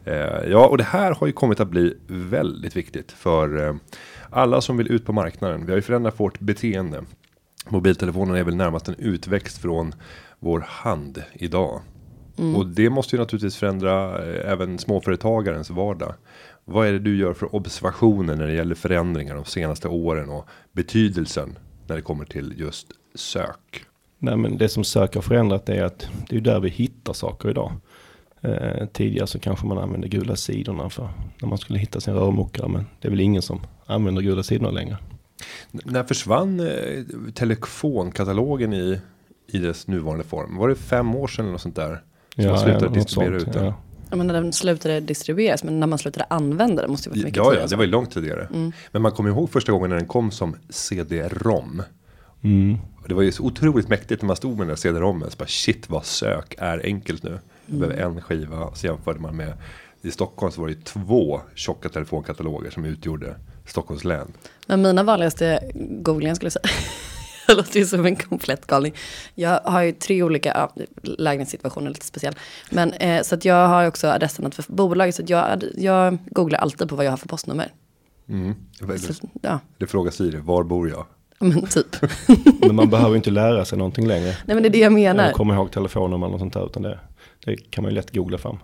Eh, 0.06 0.50
ja, 0.52 0.68
och 0.68 0.78
det 0.78 0.84
här 0.84 1.12
har 1.12 1.28
ju 1.28 1.34
kommit 1.34 1.60
att 1.60 1.70
bli 1.70 1.98
väldigt 2.08 2.76
viktigt 2.76 3.12
för 3.12 3.68
eh, 3.68 3.76
alla 4.30 4.62
som 4.62 4.78
vill 4.78 4.92
ut 4.92 5.06
på 5.06 5.14
marknaden. 5.14 5.66
Vi 5.66 5.72
har 5.72 5.78
ju 5.78 5.82
förändrat 5.82 6.20
vårt 6.20 6.40
beteende. 6.40 7.04
Mobiltelefonen 7.70 8.36
är 8.36 8.44
väl 8.44 8.56
närmast 8.56 8.88
en 8.88 8.96
utväxt 8.98 9.58
från 9.58 9.96
vår 10.40 10.60
hand 10.68 11.24
idag. 11.34 11.82
Mm. 12.38 12.56
Och 12.56 12.68
det 12.68 12.90
måste 12.90 13.16
ju 13.16 13.20
naturligtvis 13.20 13.58
förändra 13.58 14.26
eh, 14.26 14.52
även 14.52 14.80
småföretagarens 14.80 15.70
vardag. 15.70 16.14
Vad 16.66 16.88
är 16.88 16.92
det 16.92 17.00
du 17.00 17.18
gör 17.18 17.34
för 17.34 17.56
observationer 17.56 18.36
när 18.36 18.48
det 18.48 18.54
gäller 18.54 18.76
förändringar 18.76 19.36
de 19.36 19.46
senaste 19.46 19.88
åren 19.88 20.30
och 20.30 20.48
betydelsen 20.72 21.58
när 21.88 21.96
det 21.96 22.02
kommer 22.02 22.26
till 22.26 22.54
just 22.58 22.88
sök? 23.16 23.86
Nej, 24.20 24.38
men 24.38 24.58
det 24.58 24.70
som 24.70 24.84
sök 24.84 25.16
har 25.16 25.22
förändrat 25.22 25.70
är 25.70 25.84
att 25.84 26.10
det 26.30 26.36
är 26.38 26.42
där 26.42 26.60
vi 26.60 26.70
hittar 26.70 27.14
saker 27.14 27.50
idag. 27.50 27.72
Eh, 28.46 28.86
tidigare 28.88 29.28
så 29.28 29.40
kanske 29.40 29.66
man 29.68 29.78
använde 29.78 30.08
gula 30.08 30.36
sidorna 30.36 30.90
för 30.90 31.10
när 31.42 31.50
man 31.50 31.58
skulle 31.58 31.80
hitta 31.80 32.00
sin 32.00 32.14
rörmokare. 32.14 32.68
Men 32.68 32.86
det 33.02 33.08
är 33.08 33.10
väl 33.10 33.20
ingen 33.20 33.42
som 33.42 33.60
använder 33.86 34.22
gula 34.22 34.44
sidorna 34.44 34.72
längre. 34.72 34.98
N- 35.74 35.80
när 35.86 36.04
försvann 36.04 36.60
eh, 36.60 37.04
telefonkatalogen 37.34 38.74
i, 38.74 39.00
i 39.48 39.58
dess 39.58 39.88
nuvarande 39.88 40.24
form? 40.24 40.58
Var 40.58 40.70
det 40.70 40.76
fem 40.76 41.16
år 41.16 41.28
sedan 41.28 41.46
eller 41.46 41.52
något 41.52 41.62
sånt 41.62 41.76
där? 41.76 42.02
Som 42.36 42.46
man 42.46 42.60
slutade 42.60 42.86
något 42.86 42.94
distribuera 42.94 43.40
sånt, 43.40 43.48
ut 43.48 43.54
den? 43.54 43.66
ja. 43.66 43.74
Jag 44.10 44.18
menar, 44.18 44.34
den 44.34 44.54
slutade 44.54 45.00
distribueras, 45.00 45.64
men 45.64 45.80
när 45.80 45.88
man 45.88 46.00
slutade 46.00 46.26
använda 46.30 46.82
den 46.82 46.92
måste 46.92 47.10
ju 47.10 47.12
varit 47.12 47.24
mycket 47.24 47.38
Ja, 47.38 47.54
ja, 47.54 47.68
det 47.68 47.76
var 47.76 47.84
ju 47.84 47.90
långt 47.90 48.12
tidigare. 48.12 48.48
Mm. 48.54 48.72
Men 48.92 49.02
man 49.02 49.12
kommer 49.12 49.30
ihåg 49.30 49.50
första 49.50 49.72
gången 49.72 49.90
när 49.90 49.98
den 49.98 50.08
kom 50.08 50.32
som 50.32 50.56
CD-ROM. 50.70 51.82
Mm. 52.44 52.78
Det 53.08 53.14
var 53.14 53.22
ju 53.22 53.32
så 53.32 53.44
otroligt 53.44 53.90
mäktigt 53.90 54.22
när 54.22 54.28
man 54.28 54.36
stod 54.36 54.52
med 54.52 54.60
den 54.60 54.68
där 54.68 54.76
CD-ROMen. 54.76 55.30
Shit 55.48 55.90
vad 55.90 56.06
sök 56.06 56.56
är 56.58 56.82
enkelt 56.86 57.24
nu. 57.24 57.40
Jag 57.66 57.80
behöver 57.80 58.04
en 58.04 58.22
skiva. 58.22 58.76
Så 58.76 58.88
jämförde 58.88 59.20
man 59.20 59.36
med 59.36 59.54
i 60.02 60.12
Stockholm 60.12 60.52
så 60.52 60.62
var 60.62 60.68
det 60.68 60.86
två 60.86 61.42
tjocka 61.56 61.90
telefonkataloger 61.90 62.72
som 62.72 62.86
utgjorde 62.86 63.36
Stockholms 63.66 64.04
län. 64.04 64.34
Men 64.68 64.82
mina 64.82 65.04
vanligaste 65.04 65.72
googlingar 66.02 66.36
skulle 66.36 66.48
jag 66.48 66.54
säga. 66.54 66.70
Jag 67.48 67.58
låter 67.58 67.80
ju 67.80 67.86
som 67.86 68.06
en 68.06 68.16
komplett 68.16 68.68
galning. 68.68 68.94
Jag 69.36 69.60
har 69.64 69.82
ju 69.82 69.92
tre 69.92 70.24
olika 70.24 70.50
ja, 70.50 70.84
lägenhetssituationer, 71.02 71.90
lite 71.90 72.06
speciell. 72.06 72.36
Men 72.72 72.94
eh, 72.94 73.22
så 73.24 73.36
att 73.36 73.46
jag 73.46 73.68
har 73.68 73.88
också 73.88 74.08
adressannat 74.08 74.56
för 74.56 74.66
bolaget. 74.68 75.16
Så 75.16 75.24
att 75.24 75.30
jag, 75.30 75.64
jag 75.78 76.18
googlar 76.26 76.60
alltid 76.60 76.90
på 76.90 76.96
vad 76.96 77.06
jag 77.06 77.12
har 77.12 77.18
för 77.18 77.28
postnummer. 77.28 77.74
Mm. 78.30 78.56
Så, 78.98 79.14
ja, 79.42 79.60
Det 79.78 79.88
frågar 79.88 80.12
Siri, 80.12 80.38
var 80.38 80.64
bor 80.64 80.90
jag? 80.90 81.06
Men 81.40 81.66
typ. 81.68 81.96
Men 82.62 82.76
man 82.76 82.90
behöver 82.90 83.10
ju 83.10 83.16
inte 83.16 83.32
lära 83.32 83.66
sig 83.66 83.78
någonting 83.78 84.08
längre. 84.08 84.26
Nej 84.46 84.56
men 84.56 84.64
det 84.64 84.68
är 84.68 84.72
det 84.72 84.78
jag 84.78 85.00
Eller 85.00 85.14
menar. 85.14 85.32
komma 85.32 85.56
ihåg 85.56 85.72
telefonnummer 85.72 86.28
eller 86.28 86.32
något 86.32 86.42
sånt 86.42 86.54
där. 86.54 86.66
Utan 86.66 86.84
det, 86.84 87.00
det 87.46 87.56
kan 87.72 87.82
man 87.82 87.92
ju 87.92 87.96
lätt 87.96 88.14
googla 88.16 88.38
fram. 88.38 88.58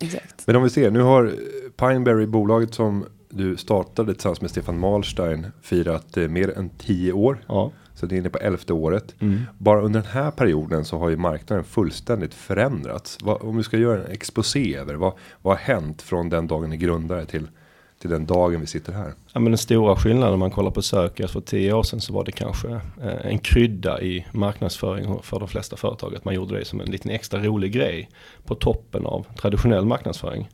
Exakt. 0.00 0.46
Men 0.46 0.56
om 0.56 0.62
vi 0.62 0.70
ser, 0.70 0.90
nu 0.90 1.00
har 1.00 1.32
Pineberry, 1.76 2.26
bolaget 2.26 2.74
som 2.74 3.04
du 3.28 3.56
startade 3.56 4.12
tillsammans 4.14 4.40
med 4.40 4.50
Stefan 4.50 4.78
Malstein, 4.78 5.46
firat 5.62 6.16
eh, 6.16 6.28
mer 6.28 6.58
än 6.58 6.68
tio 6.68 7.12
år. 7.12 7.38
Ja. 7.48 7.72
Så 7.94 8.06
det 8.06 8.14
är 8.14 8.18
inne 8.18 8.30
på 8.30 8.38
elfte 8.38 8.72
året. 8.72 9.14
Mm. 9.20 9.40
Bara 9.58 9.80
under 9.82 10.00
den 10.00 10.10
här 10.10 10.30
perioden 10.30 10.84
så 10.84 10.98
har 10.98 11.08
ju 11.10 11.16
marknaden 11.16 11.64
fullständigt 11.64 12.34
förändrats. 12.34 13.18
Vad, 13.22 13.42
om 13.42 13.56
du 13.56 13.62
ska 13.62 13.76
göra 13.78 14.04
en 14.04 14.10
exposé 14.10 14.76
över 14.76 14.94
vad, 14.94 15.12
vad 15.42 15.54
har 15.54 15.74
hänt 15.74 16.02
från 16.02 16.28
den 16.28 16.46
dagen 16.46 16.70
ni 16.70 16.76
grundade 16.76 17.26
till, 17.26 17.48
till 17.98 18.10
den 18.10 18.26
dagen 18.26 18.60
vi 18.60 18.66
sitter 18.66 18.92
här? 18.92 19.12
Ja, 19.32 19.40
men 19.40 19.52
den 19.52 19.58
stora 19.58 19.96
skillnaden 19.96 20.34
om 20.34 20.40
man 20.40 20.50
kollar 20.50 20.70
på 20.70 20.82
sökare 20.82 21.24
alltså 21.24 21.40
för 21.40 21.46
tio 21.46 21.72
år 21.72 21.82
sedan 21.82 22.00
så 22.00 22.12
var 22.12 22.24
det 22.24 22.32
kanske 22.32 22.68
eh, 23.02 23.26
en 23.26 23.38
krydda 23.38 24.00
i 24.00 24.26
marknadsföring 24.32 25.22
för 25.22 25.38
de 25.38 25.48
flesta 25.48 25.76
företag. 25.76 26.14
Att 26.14 26.24
man 26.24 26.34
gjorde 26.34 26.58
det 26.58 26.64
som 26.64 26.80
en 26.80 26.90
liten 26.90 27.10
extra 27.10 27.42
rolig 27.42 27.72
grej 27.72 28.10
på 28.44 28.54
toppen 28.54 29.06
av 29.06 29.26
traditionell 29.36 29.84
marknadsföring. 29.84 30.48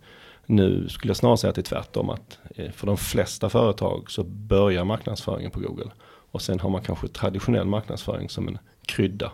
Nu 0.47 0.89
skulle 0.89 1.11
jag 1.11 1.17
snarare 1.17 1.37
säga 1.37 1.49
att 1.49 1.55
det 1.55 1.61
är 1.61 1.63
tvärtom 1.63 2.11
att 2.11 2.39
eh, 2.57 2.71
för 2.71 2.87
de 2.87 2.97
flesta 2.97 3.49
företag 3.49 4.11
så 4.11 4.25
börjar 4.25 4.85
marknadsföringen 4.85 5.51
på 5.51 5.61
Google. 5.61 5.91
Och 6.31 6.43
sen 6.43 6.61
har 6.61 6.71
man 6.71 6.83
kanske 6.83 7.09
traditionell 7.09 7.67
marknadsföring 7.67 8.29
som 8.29 8.49
en 8.49 8.59
krydda. 8.87 9.33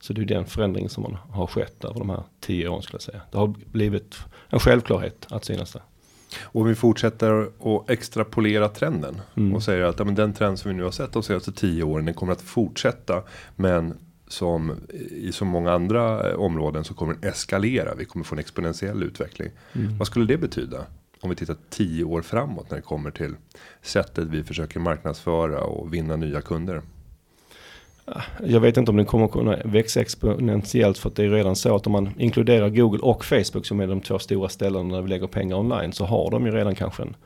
Så 0.00 0.12
det 0.12 0.20
är 0.20 0.24
den 0.24 0.46
förändring 0.46 0.88
som 0.88 1.02
man 1.02 1.16
har 1.30 1.46
skett 1.46 1.84
över 1.84 1.98
de 1.98 2.10
här 2.10 2.22
tio 2.40 2.68
åren 2.68 2.82
skulle 2.82 2.94
jag 2.94 3.02
säga. 3.02 3.20
Det 3.30 3.38
har 3.38 3.46
blivit 3.46 4.16
en 4.48 4.58
självklarhet 4.58 5.26
att 5.30 5.44
synas 5.44 5.72
där. 5.72 5.82
Och 6.42 6.60
om 6.60 6.66
vi 6.66 6.74
fortsätter 6.74 7.42
att 7.42 7.90
extrapolera 7.90 8.68
trenden 8.68 9.20
Mm. 9.34 9.54
och 9.54 9.62
säger 9.62 9.84
att 9.84 9.98
ja, 9.98 10.04
men 10.04 10.14
den 10.14 10.32
trend 10.32 10.58
som 10.58 10.68
vi 10.70 10.76
nu 10.76 10.82
har 10.82 10.90
sett 10.90 11.12
de 11.12 11.22
senaste 11.22 11.52
tio 11.52 11.82
åren 11.84 12.04
den 12.04 12.14
kommer 12.14 12.32
att 12.32 12.42
fortsätta. 12.42 13.22
Men 13.56 13.94
som 14.28 14.72
i 15.10 15.32
så 15.32 15.44
många 15.44 15.72
andra 15.72 16.30
eh, 16.30 16.36
områden 16.36 16.84
så 16.84 16.94
kommer 16.94 17.14
den 17.14 17.30
eskalera. 17.30 17.94
Vi 17.94 18.04
kommer 18.04 18.24
få 18.24 18.34
en 18.34 18.38
exponentiell 18.38 19.02
utveckling. 19.02 19.50
Mm. 19.72 19.98
Vad 19.98 20.06
skulle 20.06 20.26
det 20.26 20.38
betyda? 20.38 20.86
Om 21.20 21.30
vi 21.30 21.36
tittar 21.36 21.56
tio 21.70 22.04
år 22.04 22.22
framåt 22.22 22.70
när 22.70 22.76
det 22.76 22.82
kommer 22.82 23.10
till 23.10 23.34
sättet 23.82 24.28
vi 24.28 24.44
försöker 24.44 24.80
marknadsföra 24.80 25.60
och 25.60 25.94
vinna 25.94 26.16
nya 26.16 26.40
kunder. 26.40 26.82
Jag 28.44 28.60
vet 28.60 28.76
inte 28.76 28.90
om 28.90 28.96
den 28.96 29.06
kommer 29.06 29.28
kunna 29.28 29.56
växa 29.64 30.00
exponentiellt 30.00 30.98
för 30.98 31.08
att 31.08 31.16
det 31.16 31.24
är 31.24 31.30
redan 31.30 31.56
så 31.56 31.76
att 31.76 31.86
om 31.86 31.92
man 31.92 32.10
inkluderar 32.18 32.68
Google 32.68 33.00
och 33.02 33.24
Facebook 33.24 33.66
som 33.66 33.80
är 33.80 33.86
de 33.86 34.00
två 34.00 34.18
stora 34.18 34.48
ställena 34.48 34.94
där 34.94 35.02
vi 35.02 35.08
lägger 35.08 35.26
pengar 35.26 35.56
online 35.56 35.92
så 35.92 36.04
har 36.04 36.30
de 36.30 36.46
ju 36.46 36.52
redan 36.52 36.74
kanske 36.74 37.02
en, 37.02 37.16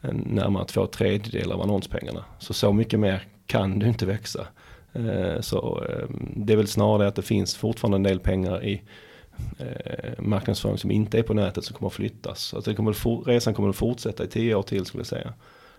en 0.00 0.16
närmare 0.16 0.64
två 0.64 0.86
tredjedelar 0.86 1.54
av 1.54 1.62
annonspengarna. 1.62 2.24
Så 2.38 2.54
så 2.54 2.72
mycket 2.72 3.00
mer 3.00 3.22
kan 3.46 3.78
du 3.78 3.88
inte 3.88 4.06
växa. 4.06 4.46
Eh, 4.92 5.40
så 5.40 5.84
ehm, 5.88 6.32
det 6.36 6.52
är 6.52 6.56
väl 6.56 6.66
snarare 6.66 7.08
att 7.08 7.14
det 7.14 7.22
finns 7.22 7.56
fortfarande 7.56 7.96
en 7.96 8.02
del 8.02 8.20
pengar 8.20 8.64
i 8.64 8.82
eh, 9.58 10.12
marknadsföring 10.18 10.78
som 10.78 10.90
inte 10.90 11.18
är 11.18 11.22
på 11.22 11.34
nätet 11.34 11.64
som 11.64 11.76
kommer 11.76 11.88
att 11.88 11.94
flyttas. 11.94 12.54
Alltså 12.54 12.70
det 12.70 12.76
kommer 12.76 13.24
resan 13.26 13.54
kommer 13.54 13.68
att 13.68 13.76
fortsätta 13.76 14.24
i 14.24 14.26
tio 14.26 14.54
år 14.54 14.62
till 14.62 14.86
skulle 14.86 15.00
jag 15.00 15.06
säga. 15.06 15.32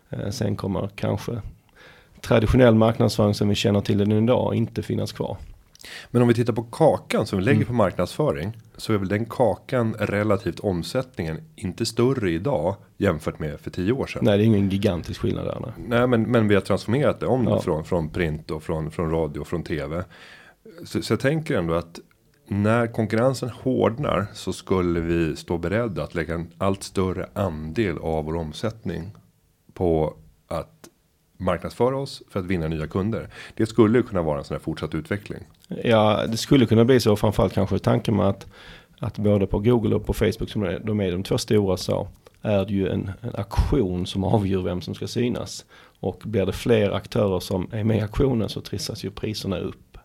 Eh, 0.09 0.29
sen 0.29 0.55
kommer 0.55 0.89
kanske 0.95 1.41
traditionell 2.21 2.75
marknadsföring 2.75 3.33
som 3.33 3.49
vi 3.49 3.55
känner 3.55 3.81
till 3.81 3.97
den 3.97 4.11
idag 4.11 4.55
inte 4.55 4.83
finnas 4.83 5.11
kvar. 5.11 5.37
Men 6.11 6.21
om 6.21 6.27
vi 6.27 6.33
tittar 6.33 6.53
på 6.53 6.63
kakan 6.63 7.25
som 7.25 7.39
vi 7.39 7.45
lägger 7.45 7.55
Mm. 7.57 7.67
på 7.67 7.73
marknadsföring. 7.73 8.57
Så 8.77 8.93
är 8.93 8.97
väl 8.97 9.07
den 9.07 9.25
kakan 9.25 9.95
relativt 9.99 10.59
omsättningen 10.59 11.39
inte 11.55 11.85
större 11.85 12.31
idag 12.31 12.75
jämfört 12.97 13.39
med 13.39 13.59
för 13.59 13.69
tio 13.71 13.91
år 13.91 14.07
sedan. 14.07 14.21
Nej, 14.25 14.37
det 14.37 14.43
är 14.43 14.45
ingen 14.45 14.69
gigantisk 14.69 15.21
skillnad 15.21 15.45
där. 15.45 15.57
Nej. 15.61 15.71
Nej 15.87 16.07
men, 16.07 16.21
men 16.23 16.47
vi 16.47 16.55
har 16.55 16.61
transformerat 16.61 17.19
det 17.19 17.25
om 17.25 17.43
Ja. 17.47 17.55
det 17.55 17.61
från, 17.61 17.83
från 17.83 18.09
print 18.09 18.51
och 18.51 18.63
från, 18.63 18.91
från 18.91 19.11
radio 19.11 19.39
och 19.39 19.47
från 19.47 19.63
tv. 19.63 20.03
Så, 20.85 21.01
så 21.01 21.13
jag 21.13 21.19
tänker 21.19 21.57
ändå 21.57 21.73
att 21.73 21.99
när 22.47 22.87
konkurrensen 22.87 23.49
hårdnar 23.49 24.27
så 24.33 24.53
skulle 24.53 24.99
vi 24.99 25.35
stå 25.35 25.57
beredda 25.57 26.03
att 26.03 26.15
lägga 26.15 26.33
en 26.33 26.47
allt 26.57 26.83
större 26.83 27.29
andel 27.33 27.97
av 27.97 28.25
vår 28.25 28.35
omsättning 28.35 29.11
på 29.73 30.13
marknadsföra 31.41 31.97
oss 31.97 32.23
för 32.29 32.39
att 32.39 32.45
vinna 32.45 32.67
nya 32.67 32.87
kunder. 32.87 33.27
Det 33.55 33.65
skulle 33.65 34.01
kunna 34.01 34.21
vara 34.21 34.37
en 34.37 34.43
sån 34.43 34.55
här 34.55 34.61
fortsatt 34.61 34.95
utveckling. 34.95 35.39
Ja, 35.83 36.25
det 36.27 36.37
skulle 36.37 36.65
kunna 36.65 36.85
bli 36.85 36.99
så. 36.99 37.15
Framförallt 37.15 37.53
kanske 37.53 37.79
tanken 37.79 38.15
med 38.15 38.27
att, 38.27 38.47
att 38.99 39.17
både 39.17 39.47
på 39.47 39.59
Google 39.59 39.95
och 39.95 40.05
på 40.05 40.13
Facebook 40.13 40.49
som 40.49 40.63
är, 40.63 40.79
de 40.79 40.99
är 41.01 41.11
de 41.11 41.23
två 41.23 41.37
stora 41.37 41.77
så 41.77 42.07
är 42.41 42.65
det 42.65 42.73
ju 42.73 42.89
en, 42.89 43.11
en 43.21 43.35
aktion 43.35 44.05
som 44.05 44.23
avgör 44.23 44.61
vem 44.61 44.81
som 44.81 44.95
ska 44.95 45.07
synas. 45.07 45.65
Och 45.99 46.21
blir 46.25 46.45
det 46.45 46.53
fler 46.53 46.91
aktörer 46.91 47.39
som 47.39 47.67
är 47.71 47.83
med 47.83 47.97
i 47.97 48.01
aktionen 48.01 48.49
så 48.49 48.61
trissas 48.61 49.03
ju 49.03 49.11
priserna 49.11 49.57
upp. 49.57 49.97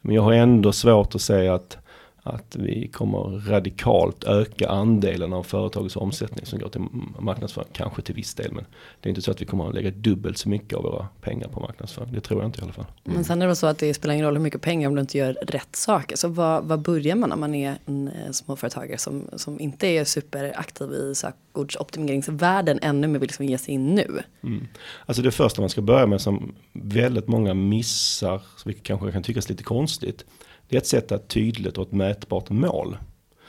Men 0.00 0.14
jag 0.14 0.22
har 0.22 0.32
ändå 0.32 0.72
svårt 0.72 1.14
att 1.14 1.20
säga 1.20 1.54
att, 1.54 1.78
att 2.26 2.56
vi 2.56 2.88
kommer 2.88 3.50
radikalt 3.50 4.24
öka 4.24 4.68
andelen 4.68 5.32
av 5.32 5.42
företagets 5.42 5.96
omsättning 5.96 6.46
som 6.46 6.58
går 6.58 6.68
till 6.68 6.80
marknadsföring. 7.18 7.68
Kanske 7.72 8.02
till 8.02 8.14
viss 8.14 8.34
del 8.34 8.52
men 8.52 8.64
det 9.00 9.08
är 9.08 9.10
inte 9.10 9.22
så 9.22 9.30
att 9.30 9.40
vi 9.40 9.46
kommer 9.46 9.68
att 9.68 9.74
lägga 9.74 9.90
dubbelt 9.90 10.38
så 10.38 10.48
mycket 10.48 10.78
av 10.78 10.82
våra 10.82 11.08
pengar 11.20 11.48
på 11.48 11.60
marknadsföring. 11.60 12.12
Det 12.12 12.20
tror 12.20 12.40
jag 12.40 12.48
inte 12.48 12.60
i 12.60 12.62
alla 12.62 12.72
fall. 12.72 12.86
Men 13.04 13.24
sen 13.24 13.38
är 13.38 13.40
det 13.40 13.46
väl 13.46 13.56
så 13.56 13.66
att 13.66 13.78
det 13.78 13.94
spelar 13.94 14.14
ingen 14.14 14.26
roll 14.26 14.36
hur 14.36 14.42
mycket 14.42 14.62
pengar 14.62 14.88
om 14.88 14.94
du 14.94 15.00
inte 15.00 15.18
gör 15.18 15.32
rätt 15.32 15.76
saker. 15.76 16.16
Så 16.16 16.28
vad, 16.28 16.64
vad 16.64 16.80
börjar 16.80 17.16
man 17.16 17.28
när 17.28 17.36
man 17.36 17.54
är 17.54 17.78
en 17.86 18.08
eh, 18.08 18.30
småföretagare 18.30 18.98
som, 18.98 19.28
som 19.36 19.60
inte 19.60 19.86
är 19.86 20.04
superaktiv 20.04 20.90
i 20.92 21.14
sökordsoptimeringsvärlden 21.14 22.78
ännu 22.82 23.06
men 23.06 23.20
vill 23.20 23.28
liksom 23.28 23.46
ge 23.46 23.58
sig 23.58 23.74
in 23.74 23.94
nu? 23.94 24.22
Mm. 24.42 24.66
Alltså 25.06 25.22
det 25.22 25.30
första 25.30 25.62
man 25.62 25.70
ska 25.70 25.82
börja 25.82 26.06
med 26.06 26.20
som 26.20 26.54
väldigt 26.72 27.28
många 27.28 27.54
missar, 27.54 28.42
vilket 28.64 28.84
kanske 28.84 29.12
kan 29.12 29.22
tyckas 29.22 29.48
lite 29.48 29.62
konstigt, 29.62 30.24
det 30.74 30.78
är 30.78 30.80
att 30.80 30.86
sätta 30.86 31.14
ett 31.14 31.28
tydligt 31.28 31.78
och 31.78 31.86
ett 31.86 31.92
mätbart 31.92 32.50
mål. 32.50 32.96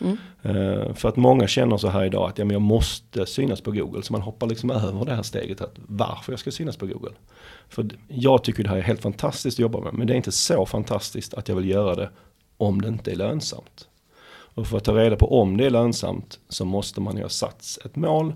Mm. 0.02 0.18
Eh, 0.42 0.94
för 0.94 1.10
att 1.10 1.16
många 1.16 1.48
känner 1.48 1.78
så 1.78 1.88
här 1.88 2.04
idag 2.06 2.30
att 2.30 2.38
ja, 2.38 2.46
men 2.46 2.54
jag 2.54 2.62
måste 2.62 3.26
synas 3.26 3.62
på 3.62 3.72
Google. 3.72 4.04
Så 4.04 4.14
man 4.14 4.22
hoppar 4.22 4.48
liksom 4.48 4.72
över 4.72 5.06
det 5.06 5.16
här 5.16 5.24
steget 5.24 5.62
att 5.62 5.76
varför 5.76 6.32
jag 6.32 6.40
ska 6.40 6.52
synas 6.52 6.78
på 6.78 6.86
Google. 6.86 7.12
För 7.70 7.90
jag 8.08 8.44
tycker 8.44 8.64
det 8.64 8.70
här 8.70 8.78
är 8.78 8.82
helt 8.82 9.02
fantastiskt 9.02 9.56
att 9.56 9.60
jobba 9.60 9.80
med. 9.80 9.94
Men 9.94 10.08
det 10.08 10.14
är 10.14 10.16
inte 10.16 10.32
så 10.32 10.66
fantastiskt 10.66 11.34
att 11.34 11.50
jag 11.50 11.56
vill 11.56 11.70
göra 11.70 11.96
det 11.96 12.10
om 12.58 12.82
det 12.82 12.88
inte 12.88 13.12
är 13.12 13.16
lönsamt. 13.16 13.88
Och 14.28 14.68
för 14.68 14.78
att 14.78 14.84
ta 14.84 14.94
reda 14.94 15.16
på 15.16 15.42
om 15.42 15.58
det 15.58 15.66
är 15.66 15.70
lönsamt 15.70 16.40
så 16.50 16.66
måste 16.66 17.02
man 17.02 17.16
ju 17.16 17.22
ha 17.22 17.30
satt 17.30 17.78
ett 17.86 17.96
mål. 17.96 18.34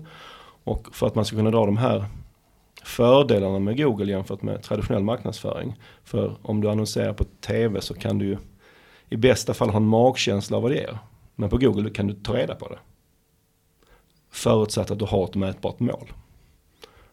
Och 0.64 0.96
för 0.96 1.06
att 1.06 1.14
man 1.14 1.24
ska 1.24 1.36
kunna 1.36 1.50
dra 1.50 1.66
de 1.66 1.76
här 1.76 2.04
fördelarna 2.84 3.58
med 3.58 3.76
Google 3.76 4.12
jämfört 4.12 4.42
med 4.42 4.62
traditionell 4.62 5.02
marknadsföring. 5.02 5.74
För 6.04 6.36
om 6.42 6.60
du 6.60 6.70
annonserar 6.70 7.12
på 7.12 7.24
tv 7.24 7.80
så 7.80 7.94
kan 7.94 8.18
du 8.18 8.26
ju 8.26 8.36
i 9.10 9.16
bästa 9.16 9.54
fall 9.54 9.70
ha 9.70 9.76
en 9.76 9.86
magkänsla 9.86 10.56
av 10.56 10.62
vad 10.62 10.72
det 10.72 10.84
är. 10.84 10.98
Men 11.34 11.50
på 11.50 11.58
Google 11.58 11.90
kan 11.90 12.06
du 12.06 12.14
ta 12.14 12.36
reda 12.36 12.54
på 12.54 12.68
det. 12.68 12.78
Förutsatt 14.30 14.90
att 14.90 14.98
du 14.98 15.04
har 15.04 15.24
ett 15.24 15.34
mätbart 15.34 15.80
mål. 15.80 16.12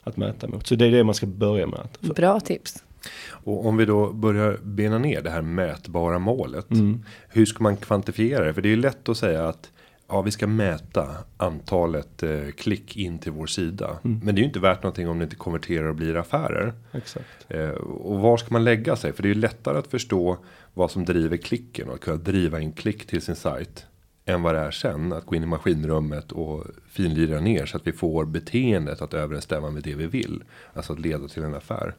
Att 0.03 0.17
mäta 0.17 0.47
mot. 0.47 0.67
Så 0.67 0.75
det 0.75 0.85
är 0.85 0.91
det 0.91 1.03
man 1.03 1.15
ska 1.15 1.25
börja 1.25 1.67
med. 1.67 1.87
Bra 1.99 2.39
tips. 2.39 2.83
Och 3.29 3.65
om 3.65 3.77
vi 3.77 3.85
då 3.85 4.13
börjar 4.13 4.57
bena 4.63 4.97
ner 4.97 5.21
det 5.21 5.29
här 5.29 5.41
mätbara 5.41 6.19
målet. 6.19 6.71
Mm. 6.71 7.05
Hur 7.29 7.45
ska 7.45 7.63
man 7.63 7.77
kvantifiera 7.77 8.45
det? 8.45 8.53
För 8.53 8.61
det 8.61 8.67
är 8.67 8.75
ju 8.75 8.81
lätt 8.81 9.09
att 9.09 9.17
säga 9.17 9.47
att 9.47 9.71
ja, 10.07 10.21
vi 10.21 10.31
ska 10.31 10.47
mäta 10.47 11.15
antalet 11.37 12.23
eh, 12.23 12.47
klick 12.57 12.97
in 12.97 13.19
till 13.19 13.31
vår 13.31 13.45
sida. 13.45 13.99
Mm. 14.03 14.19
Men 14.23 14.35
det 14.35 14.39
är 14.39 14.41
ju 14.41 14.47
inte 14.47 14.59
värt 14.59 14.83
någonting 14.83 15.09
om 15.09 15.19
det 15.19 15.23
inte 15.23 15.35
konverterar 15.35 15.87
och 15.87 15.95
blir 15.95 16.15
affärer. 16.15 16.73
Exakt. 16.91 17.25
Eh, 17.47 17.69
och 17.69 18.19
var 18.19 18.37
ska 18.37 18.47
man 18.51 18.63
lägga 18.63 18.95
sig? 18.95 19.13
För 19.13 19.23
det 19.23 19.29
är 19.29 19.33
ju 19.33 19.41
lättare 19.41 19.77
att 19.77 19.87
förstå 19.87 20.37
vad 20.73 20.91
som 20.91 21.05
driver 21.05 21.37
klicken 21.37 21.89
och 21.89 21.95
att 21.95 22.01
kunna 22.01 22.17
driva 22.17 22.59
in 22.59 22.71
klick 22.71 23.07
till 23.07 23.21
sin 23.21 23.35
sajt. 23.35 23.85
Än 24.25 24.41
vad 24.41 24.55
det 24.55 24.59
är 24.59 24.71
sen 24.71 25.13
att 25.13 25.25
gå 25.25 25.35
in 25.35 25.43
i 25.43 25.45
maskinrummet 25.45 26.31
och 26.31 26.65
finlira 26.89 27.39
ner 27.39 27.65
så 27.65 27.77
att 27.77 27.87
vi 27.87 27.91
får 27.91 28.25
beteendet 28.25 29.01
att 29.01 29.13
överensstämma 29.13 29.69
med 29.69 29.83
det 29.83 29.95
vi 29.95 30.07
vill. 30.07 30.43
Alltså 30.73 30.93
att 30.93 30.99
leda 30.99 31.27
till 31.27 31.43
en 31.43 31.55
affär. 31.55 31.95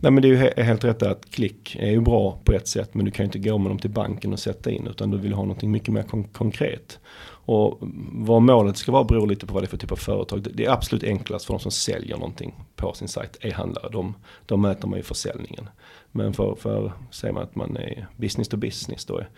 Nej 0.00 0.12
men 0.12 0.22
det 0.22 0.28
är 0.28 0.30
ju 0.30 0.36
he- 0.36 0.62
helt 0.62 0.84
rätt 0.84 1.02
att 1.02 1.30
klick 1.30 1.76
är 1.80 1.90
ju 1.90 2.00
bra 2.00 2.38
på 2.44 2.52
ett 2.52 2.68
sätt 2.68 2.94
men 2.94 3.04
du 3.04 3.10
kan 3.10 3.24
ju 3.24 3.26
inte 3.26 3.38
gå 3.38 3.58
med 3.58 3.70
dem 3.70 3.78
till 3.78 3.90
banken 3.90 4.32
och 4.32 4.38
sätta 4.38 4.70
in 4.70 4.86
utan 4.86 5.10
du 5.10 5.18
vill 5.18 5.32
ha 5.32 5.42
någonting 5.42 5.70
mycket 5.70 5.94
mer 5.94 6.02
kon- 6.02 6.24
konkret. 6.32 6.98
Och 7.44 7.78
vad 8.12 8.42
målet 8.42 8.76
ska 8.76 8.92
vara 8.92 9.04
beror 9.04 9.26
lite 9.26 9.46
på 9.46 9.54
vad 9.54 9.62
det 9.62 9.64
är 9.64 9.68
för 9.68 9.76
typ 9.76 9.92
av 9.92 9.96
företag. 9.96 10.42
Det- 10.54 10.64
är 10.64 10.70
absolut 10.70 11.04
enklast 11.04 11.44
för 11.46 11.54
de 11.54 11.60
som 11.60 11.70
säljer 11.70 12.16
någonting 12.16 12.54
på 12.76 12.92
sin 12.92 13.08
sajt, 13.08 13.36
e-handlare. 13.40 13.88
De, 13.92 14.14
de 14.46 14.62
mäter 14.62 14.88
man 14.88 14.96
ju 14.98 15.02
försäljningen. 15.02 15.68
Men 16.12 16.32
för, 16.32 16.54
för 16.54 16.92
säger 17.10 17.34
man 17.34 17.42
att 17.42 17.54
man 17.54 17.76
är 17.76 18.06
business 18.16 18.48
to 18.48 18.56
business 18.56 19.04
då 19.04 19.18
är, 19.18 19.28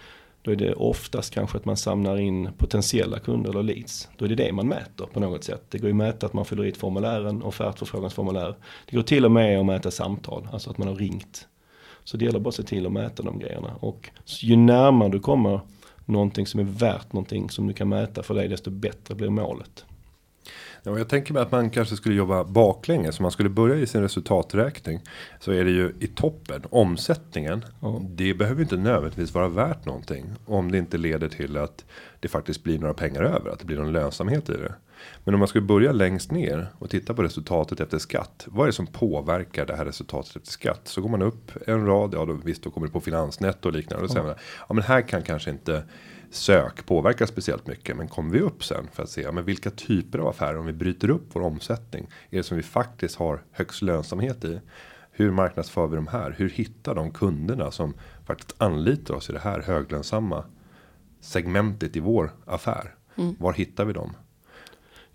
då 0.42 0.50
är 0.50 0.56
det 0.56 0.74
oftast 0.74 1.34
kanske 1.34 1.58
att 1.58 1.64
man 1.64 1.76
samlar 1.76 2.18
in 2.18 2.50
potentiella 2.58 3.18
kunder 3.18 3.50
eller 3.50 3.62
leads. 3.62 4.08
Då 4.18 4.24
är 4.24 4.28
det 4.28 4.34
det 4.34 4.52
man 4.52 4.68
mäter 4.68 5.06
på 5.12 5.20
något 5.20 5.44
sätt. 5.44 5.62
Det 5.70 5.78
går 5.78 5.86
ju 5.86 5.92
att 5.92 5.96
mäta 5.96 6.26
att 6.26 6.32
man 6.32 6.44
fyller 6.44 6.64
i 6.64 6.68
ett 6.68 6.76
formulär, 6.76 7.24
en 7.24 7.42
offertförfrågansformulär. 7.42 8.54
Det 8.90 8.96
går 8.96 9.02
till 9.02 9.24
och 9.24 9.30
med 9.30 9.60
att 9.60 9.66
mäta 9.66 9.90
samtal, 9.90 10.48
alltså 10.52 10.70
att 10.70 10.78
man 10.78 10.88
har 10.88 10.94
ringt. 10.94 11.46
Så 12.04 12.16
det 12.16 12.24
gäller 12.24 12.40
bara 12.40 12.48
att 12.48 12.54
se 12.54 12.62
till 12.62 12.86
att 12.86 12.92
mäta 12.92 13.22
de 13.22 13.38
grejerna. 13.38 13.74
Och 13.80 14.10
ju 14.24 14.56
närmare 14.56 15.08
du 15.08 15.20
kommer 15.20 15.60
någonting 16.04 16.46
som 16.46 16.60
är 16.60 16.64
värt 16.64 17.12
någonting 17.12 17.50
som 17.50 17.66
du 17.66 17.72
kan 17.72 17.88
mäta 17.88 18.22
för 18.22 18.34
dig, 18.34 18.48
desto 18.48 18.70
bättre 18.70 19.14
blir 19.14 19.30
målet. 19.30 19.84
Ja, 20.84 20.98
jag 20.98 21.08
tänker 21.08 21.34
mig 21.34 21.42
att 21.42 21.52
man 21.52 21.70
kanske 21.70 21.96
skulle 21.96 22.14
jobba 22.14 22.44
baklänges. 22.44 23.18
Om 23.18 23.22
man 23.22 23.32
skulle 23.32 23.48
börja 23.48 23.76
i 23.76 23.86
sin 23.86 24.02
resultaträkning. 24.02 25.00
Så 25.40 25.52
är 25.52 25.64
det 25.64 25.70
ju 25.70 25.94
i 26.00 26.06
toppen, 26.06 26.62
omsättningen. 26.70 27.64
Ja. 27.80 28.02
Det 28.04 28.34
behöver 28.34 28.62
inte 28.62 28.76
nödvändigtvis 28.76 29.34
vara 29.34 29.48
värt 29.48 29.86
någonting. 29.86 30.24
Om 30.46 30.72
det 30.72 30.78
inte 30.78 30.98
leder 30.98 31.28
till 31.28 31.56
att 31.56 31.84
det 32.20 32.28
faktiskt 32.28 32.62
blir 32.62 32.78
några 32.78 32.94
pengar 32.94 33.22
över. 33.22 33.50
Att 33.50 33.58
det 33.58 33.64
blir 33.64 33.76
någon 33.76 33.92
lönsamhet 33.92 34.48
i 34.48 34.52
det. 34.52 34.74
Men 35.24 35.34
om 35.34 35.38
man 35.38 35.48
skulle 35.48 35.66
börja 35.66 35.92
längst 35.92 36.30
ner 36.30 36.66
och 36.78 36.90
titta 36.90 37.14
på 37.14 37.22
resultatet 37.22 37.80
efter 37.80 37.98
skatt. 37.98 38.46
Vad 38.50 38.64
är 38.64 38.66
det 38.66 38.72
som 38.72 38.86
påverkar 38.86 39.66
det 39.66 39.76
här 39.76 39.84
resultatet 39.84 40.36
efter 40.36 40.50
skatt? 40.50 40.80
Så 40.84 41.00
går 41.00 41.08
man 41.08 41.22
upp 41.22 41.52
en 41.66 41.86
rad, 41.86 42.14
ja 42.14 42.24
då 42.24 42.32
visst 42.32 42.62
då 42.62 42.70
kommer 42.70 42.86
det 42.86 42.92
på 42.92 43.00
finansnetto 43.00 43.68
och 43.68 43.74
liknande. 43.74 44.02
Och 44.02 44.08
då 44.08 44.12
säger 44.12 44.26
man, 44.26 44.36
ja 44.68 44.74
men 44.74 44.84
här 44.84 45.02
kan 45.02 45.22
kanske 45.22 45.50
inte 45.50 45.82
sök 46.34 46.86
påverka 46.86 47.26
speciellt 47.26 47.66
mycket. 47.66 47.96
Men 47.96 48.08
kommer 48.08 48.32
vi 48.32 48.40
upp 48.40 48.64
sen 48.64 48.88
för 48.92 49.02
att 49.02 49.08
se, 49.08 49.22
ja, 49.22 49.32
men 49.32 49.44
vilka 49.44 49.70
typer 49.70 50.18
av 50.18 50.28
affärer 50.28 50.58
om 50.58 50.66
vi 50.66 50.72
bryter 50.72 51.10
upp 51.10 51.26
vår 51.32 51.42
omsättning. 51.42 52.06
Är 52.30 52.36
det 52.36 52.42
som 52.42 52.56
vi 52.56 52.62
faktiskt 52.62 53.16
har 53.16 53.42
högst 53.52 53.82
lönsamhet 53.82 54.44
i. 54.44 54.60
Hur 55.10 55.30
marknadsför 55.30 55.86
vi 55.86 55.96
de 55.96 56.06
här? 56.06 56.34
Hur 56.38 56.50
hittar 56.50 56.94
de 56.94 57.10
kunderna 57.10 57.70
som 57.70 57.94
faktiskt 58.26 58.54
anlitar 58.58 59.14
oss 59.14 59.30
i 59.30 59.32
det 59.32 59.38
här 59.38 59.60
höglönsamma 59.60 60.44
segmentet 61.20 61.96
i 61.96 62.00
vår 62.00 62.32
affär? 62.44 62.94
Var 63.38 63.52
hittar 63.52 63.84
vi 63.84 63.92
dem? 63.92 64.16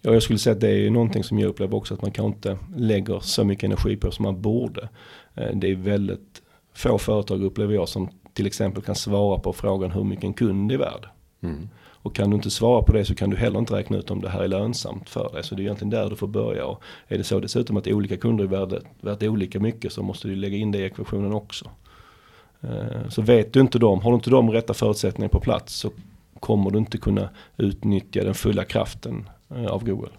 Ja, 0.01 0.13
jag 0.13 0.23
skulle 0.23 0.39
säga 0.39 0.53
att 0.53 0.61
det 0.61 0.69
är 0.69 0.77
ju 0.77 0.89
någonting 0.89 1.23
som 1.23 1.39
jag 1.39 1.49
upplever 1.49 1.77
också 1.77 1.93
att 1.93 2.01
man 2.01 2.11
kanske 2.11 2.35
inte 2.35 2.57
lägger 2.75 3.19
så 3.19 3.43
mycket 3.43 3.63
energi 3.63 3.97
på 3.97 4.11
som 4.11 4.23
man 4.23 4.41
borde. 4.41 4.89
Eh, 5.35 5.55
Det 5.55 5.71
är 5.71 5.75
väldigt 5.75 6.41
få 6.73 6.97
företag 6.97 7.43
upplever 7.43 7.73
jag 7.73 7.89
som 7.89 8.09
till 8.37 8.47
exempel 8.47 8.83
kan 8.83 8.95
svara 8.95 9.39
på 9.39 9.53
frågan 9.53 9.91
hur 9.91 10.03
mycket 10.03 10.23
en 10.23 10.33
kund 10.33 10.71
är 10.71 10.77
värd. 10.77 11.05
Mm. 11.41 11.69
Och 11.77 12.15
kan 12.15 12.29
du 12.29 12.35
inte 12.35 12.49
svara 12.49 12.81
på 12.81 12.93
det 12.93 13.05
så 13.05 13.15
kan 13.15 13.29
du 13.29 13.37
heller 13.37 13.59
inte 13.59 13.73
räkna 13.75 13.97
ut 13.97 14.11
om 14.11 14.21
det 14.21 14.29
här 14.29 14.43
är 14.43 14.47
lönsamt 14.47 15.09
för 15.09 15.29
dig. 15.33 15.43
Så 15.43 15.55
det 15.55 15.61
är 15.61 15.63
egentligen 15.63 15.89
där 15.89 16.09
du 16.09 16.15
får 16.15 16.27
börja. 16.27 16.65
Och 16.65 16.81
är 17.07 17.17
det 17.17 17.23
så 17.23 17.39
dessutom 17.39 17.77
att 17.77 17.87
olika 17.87 18.17
kunder 18.17 18.43
är 18.43 18.47
värda, 18.47 18.77
värt 19.01 19.23
olika 19.23 19.59
mycket 19.59 19.93
så 19.93 20.03
måste 20.03 20.27
du 20.27 20.35
lägga 20.35 20.57
in 20.57 20.71
det 20.71 20.77
i 20.77 20.83
ekvationen 20.83 21.33
också. 21.33 21.69
Eh, 22.61 23.09
Så 23.09 23.21
vet 23.21 23.53
du 23.53 23.59
inte 23.61 23.79
dem, 23.79 24.01
har 24.01 24.11
du 24.11 24.15
inte 24.15 24.29
de 24.29 24.51
rätta 24.51 24.73
förutsättningarna 24.73 25.29
på 25.29 25.39
plats 25.39 25.73
så 25.75 25.91
kommer 26.39 26.71
du 26.71 26.77
inte 26.77 26.97
kunna 26.97 27.29
utnyttja 27.57 28.23
den 28.23 28.33
fulla 28.33 28.63
kraften 28.63 29.29
eh, 29.55 29.65
av 29.65 29.85
Google. 29.85 30.11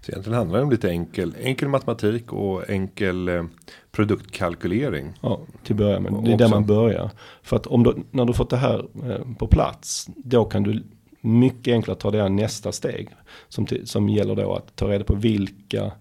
Så 0.00 0.12
egentligen 0.12 0.38
handlar 0.38 0.58
det 0.58 0.64
om 0.64 0.70
lite 0.70 0.90
enkel, 0.90 1.34
enkel 1.40 1.68
matematik 1.68 2.32
och 2.32 2.70
enkel 2.70 3.28
eh, 3.28 3.44
produktkalkylering. 3.92 5.12
Ja, 5.20 5.40
till 5.62 5.72
att 5.72 5.78
börja 5.78 6.00
med. 6.00 6.24
Det 6.24 6.32
är 6.32 6.38
där 6.38 6.48
man 6.48 6.66
börjar. 6.66 7.10
För 7.42 7.56
att 7.56 7.66
om 7.66 7.82
du, 7.82 7.94
när 8.10 8.24
du 8.24 8.32
fått 8.32 8.50
det 8.50 8.56
här 8.56 8.86
eh, 9.10 9.34
på 9.38 9.46
plats, 9.46 10.08
då 10.16 10.44
kan 10.44 10.62
du 10.62 10.82
mycket 11.20 11.72
enklare 11.72 11.98
ta 11.98 12.10
det 12.10 12.22
här 12.22 12.28
nästa 12.28 12.72
steg. 12.72 13.08
Som, 13.48 13.66
till, 13.66 13.86
som 13.86 14.08
gäller 14.08 14.36
då 14.36 14.54
att 14.54 14.76
ta 14.76 14.88
reda 14.88 15.04
på 15.04 15.14
vilka 15.14 15.92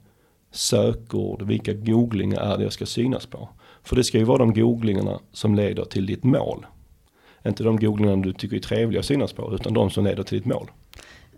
sökord, 0.52 1.41
vilka 1.41 1.74
googlingar 1.74 2.41
är 2.41 2.58
det 2.58 2.63
jag 2.63 2.74
ska 2.74 2.86
synas 2.86 3.26
på. 3.26 3.50
För 3.84 3.96
det 3.96 4.04
ska 4.04 4.17
ju 4.17 4.24
vara 4.24 4.38
de 4.38 4.54
googlingarna 4.54 5.19
som 5.32 5.56
leder 5.56 5.86
till 5.86 6.06
ditt 6.06 6.24
mål. 6.24 6.65
Inte 7.46 7.63
de 7.63 7.80
googlingarna 7.80 8.24
du 8.24 8.34
tycker 8.34 8.56
är 8.56 8.62
trevliga 8.62 9.00
att 9.00 9.06
synas 9.06 9.34
på, 9.34 9.56
utan 9.56 9.74
de 9.74 9.89
som 9.89 10.04
leder 10.04 10.24
till 10.24 10.38
ditt 10.38 10.46
mål. 10.46 10.72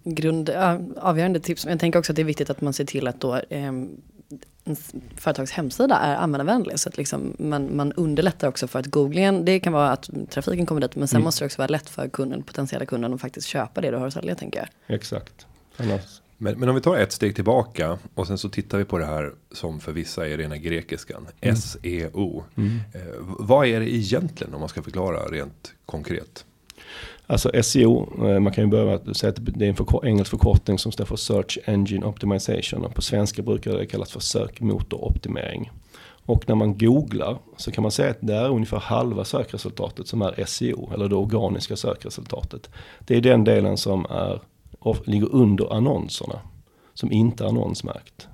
Grund, 0.05 0.49
avgörande 0.97 1.39
tips. 1.39 1.65
Men 1.65 1.71
jag 1.71 1.79
tänker 1.79 1.99
också 1.99 2.11
att 2.11 2.15
det 2.15 2.21
är 2.21 2.23
viktigt 2.23 2.49
att 2.49 2.61
man 2.61 2.73
ser 2.73 2.85
till 2.85 3.07
att 3.07 3.19
då 3.21 3.35
eh, 3.49 3.71
företags 5.17 5.51
hemsida 5.51 5.95
är 5.95 6.15
användarvänlig. 6.15 6.79
Så 6.79 6.89
att 6.89 6.97
liksom 6.97 7.35
man, 7.39 7.75
man 7.75 7.91
underlättar 7.93 8.47
också 8.47 8.67
för 8.67 8.79
att 8.79 8.85
googlingen, 8.85 9.45
det 9.45 9.59
kan 9.59 9.73
vara 9.73 9.89
att 9.91 10.09
trafiken 10.29 10.65
kommer 10.65 10.81
dit. 10.81 10.95
Men 10.95 11.07
sen 11.07 11.17
Mm. 11.17 11.23
måste 11.25 11.41
det 11.43 11.45
också 11.45 11.57
vara 11.57 11.67
lätt 11.67 11.89
för 11.89 12.07
kunden, 12.07 12.43
potentiella 12.43 12.85
kunden 12.85 13.13
att 13.13 13.21
faktiskt 13.21 13.47
köpa 13.47 13.81
det 13.81 13.91
du 13.91 13.97
har 13.97 14.07
att 14.07 14.13
sälja 14.13 14.35
tänker 14.35 14.59
jag. 14.59 14.95
Exakt. 14.95 15.45
Annars, 15.77 16.21
Men, 16.37 16.59
men 16.59 16.69
om 16.69 16.75
vi 16.75 16.81
tar 16.81 16.97
ett 16.97 17.11
steg 17.11 17.35
tillbaka 17.35 17.97
och 18.15 18.27
sen 18.27 18.37
så 18.37 18.49
tittar 18.49 18.77
vi 18.77 18.85
på 18.85 18.97
det 18.97 19.05
här 19.05 19.31
som 19.51 19.79
för 19.79 19.91
vissa 19.91 20.27
är 20.27 20.37
rena 20.37 20.57
grekiskan. 20.57 21.27
SEO. 21.55 22.43
mm. 22.55 22.79
Eh, 22.93 23.01
vad 23.19 23.67
är 23.67 23.79
det 23.79 23.93
egentligen 23.95 24.53
om 24.53 24.59
man 24.59 24.69
ska 24.69 24.81
förklara 24.81 25.19
rent 25.25 25.73
konkret? 25.85 26.45
Alltså 27.27 27.63
SEO, 27.63 28.27
eh, 28.27 28.39
man 28.39 28.53
kan 28.53 28.63
ju 28.63 28.69
börja 28.69 28.85
med 28.85 29.09
att 29.09 29.17
säga 29.17 29.29
att 29.29 29.45
det 29.45 29.65
är 29.65 29.69
en 29.69 29.75
förkor- 29.75 30.05
engelsk 30.05 30.31
förkortning 30.31 30.79
som 30.79 30.91
står 30.91 31.05
för 31.05 31.15
Search 31.15 31.59
Engine 31.65 32.05
Optimization. 32.05 32.85
Och 32.85 32.95
på 32.95 33.01
svenska 33.01 33.41
brukar 33.41 33.77
det 33.77 33.85
kallas 33.85 34.11
för 34.11 34.19
sökmotoroptimering. 34.19 35.71
Och 36.25 36.49
när 36.49 36.55
man 36.55 36.77
googlar 36.77 37.37
så 37.57 37.71
kan 37.71 37.81
man 37.81 37.91
säga 37.91 38.11
att 38.11 38.17
det 38.21 38.35
är 38.35 38.49
ungefär 38.49 38.77
halva 38.77 39.25
sökresultatet 39.25 40.07
som 40.07 40.21
är 40.21 40.45
SEO, 40.45 40.93
eller 40.93 41.09
det 41.09 41.15
organiska 41.15 41.75
sökresultatet. 41.75 42.69
Det 42.99 43.15
är 43.17 43.21
den 43.21 43.43
delen 43.43 43.77
som 43.77 44.05
är, 44.05 44.41
ligger 45.05 45.35
under 45.35 45.73
annonserna, 45.73 46.39
som 46.93 47.11
inte 47.11 47.43
är 47.43 47.47
annonsmärkt. 47.47 48.27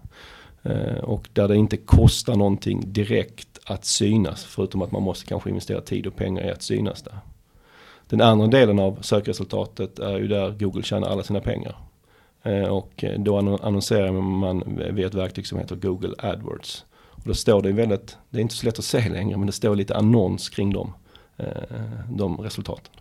Eh, 0.63 1.03
och 1.03 1.29
där 1.33 1.47
det 1.47 1.55
inte 1.55 1.77
kostar 1.77 2.35
någonting 2.35 2.83
direkt 2.85 3.59
att 3.65 3.85
synas, 3.85 4.43
förutom 4.43 4.81
att 4.81 4.91
man 4.91 5.03
måste 5.03 5.25
kanske 5.25 5.49
investera 5.49 5.81
tid 5.81 6.07
och 6.07 6.15
pengar 6.15 6.47
i 6.47 6.51
att 6.51 6.61
synas 6.61 7.01
där. 7.01 7.19
Den 8.11 8.21
andra 8.21 8.47
delen 8.47 8.79
av 8.79 8.97
sökresultatet 9.01 9.99
är 9.99 10.17
ju 10.17 10.27
där 10.27 10.51
Google 10.51 10.83
tjänar 10.83 11.09
alla 11.09 11.23
sina 11.23 11.41
pengar. 11.41 11.75
Eh, 12.43 12.63
och 12.63 13.03
då 13.17 13.37
annon- 13.37 13.59
annonserar 13.61 14.11
man 14.11 14.79
via 14.91 15.07
ett 15.07 15.13
verktyg 15.13 15.47
som 15.47 15.59
heter 15.59 15.75
Google 15.75 16.13
AdWords. 16.17 16.85
Och 16.93 17.21
då 17.25 17.33
står 17.33 17.61
det 17.61 17.71
väldigt, 17.71 18.17
det 18.29 18.37
är 18.37 18.41
inte 18.41 18.55
så 18.55 18.65
lätt 18.65 18.79
att 18.79 18.85
se 18.85 19.09
längre, 19.09 19.37
men 19.37 19.45
det 19.45 19.51
står 19.53 19.75
lite 19.75 19.95
annons 19.95 20.49
kring 20.49 20.73
dem, 20.73 20.93
eh, 21.37 21.45
de 22.09 22.37
resultaten. 22.37 22.93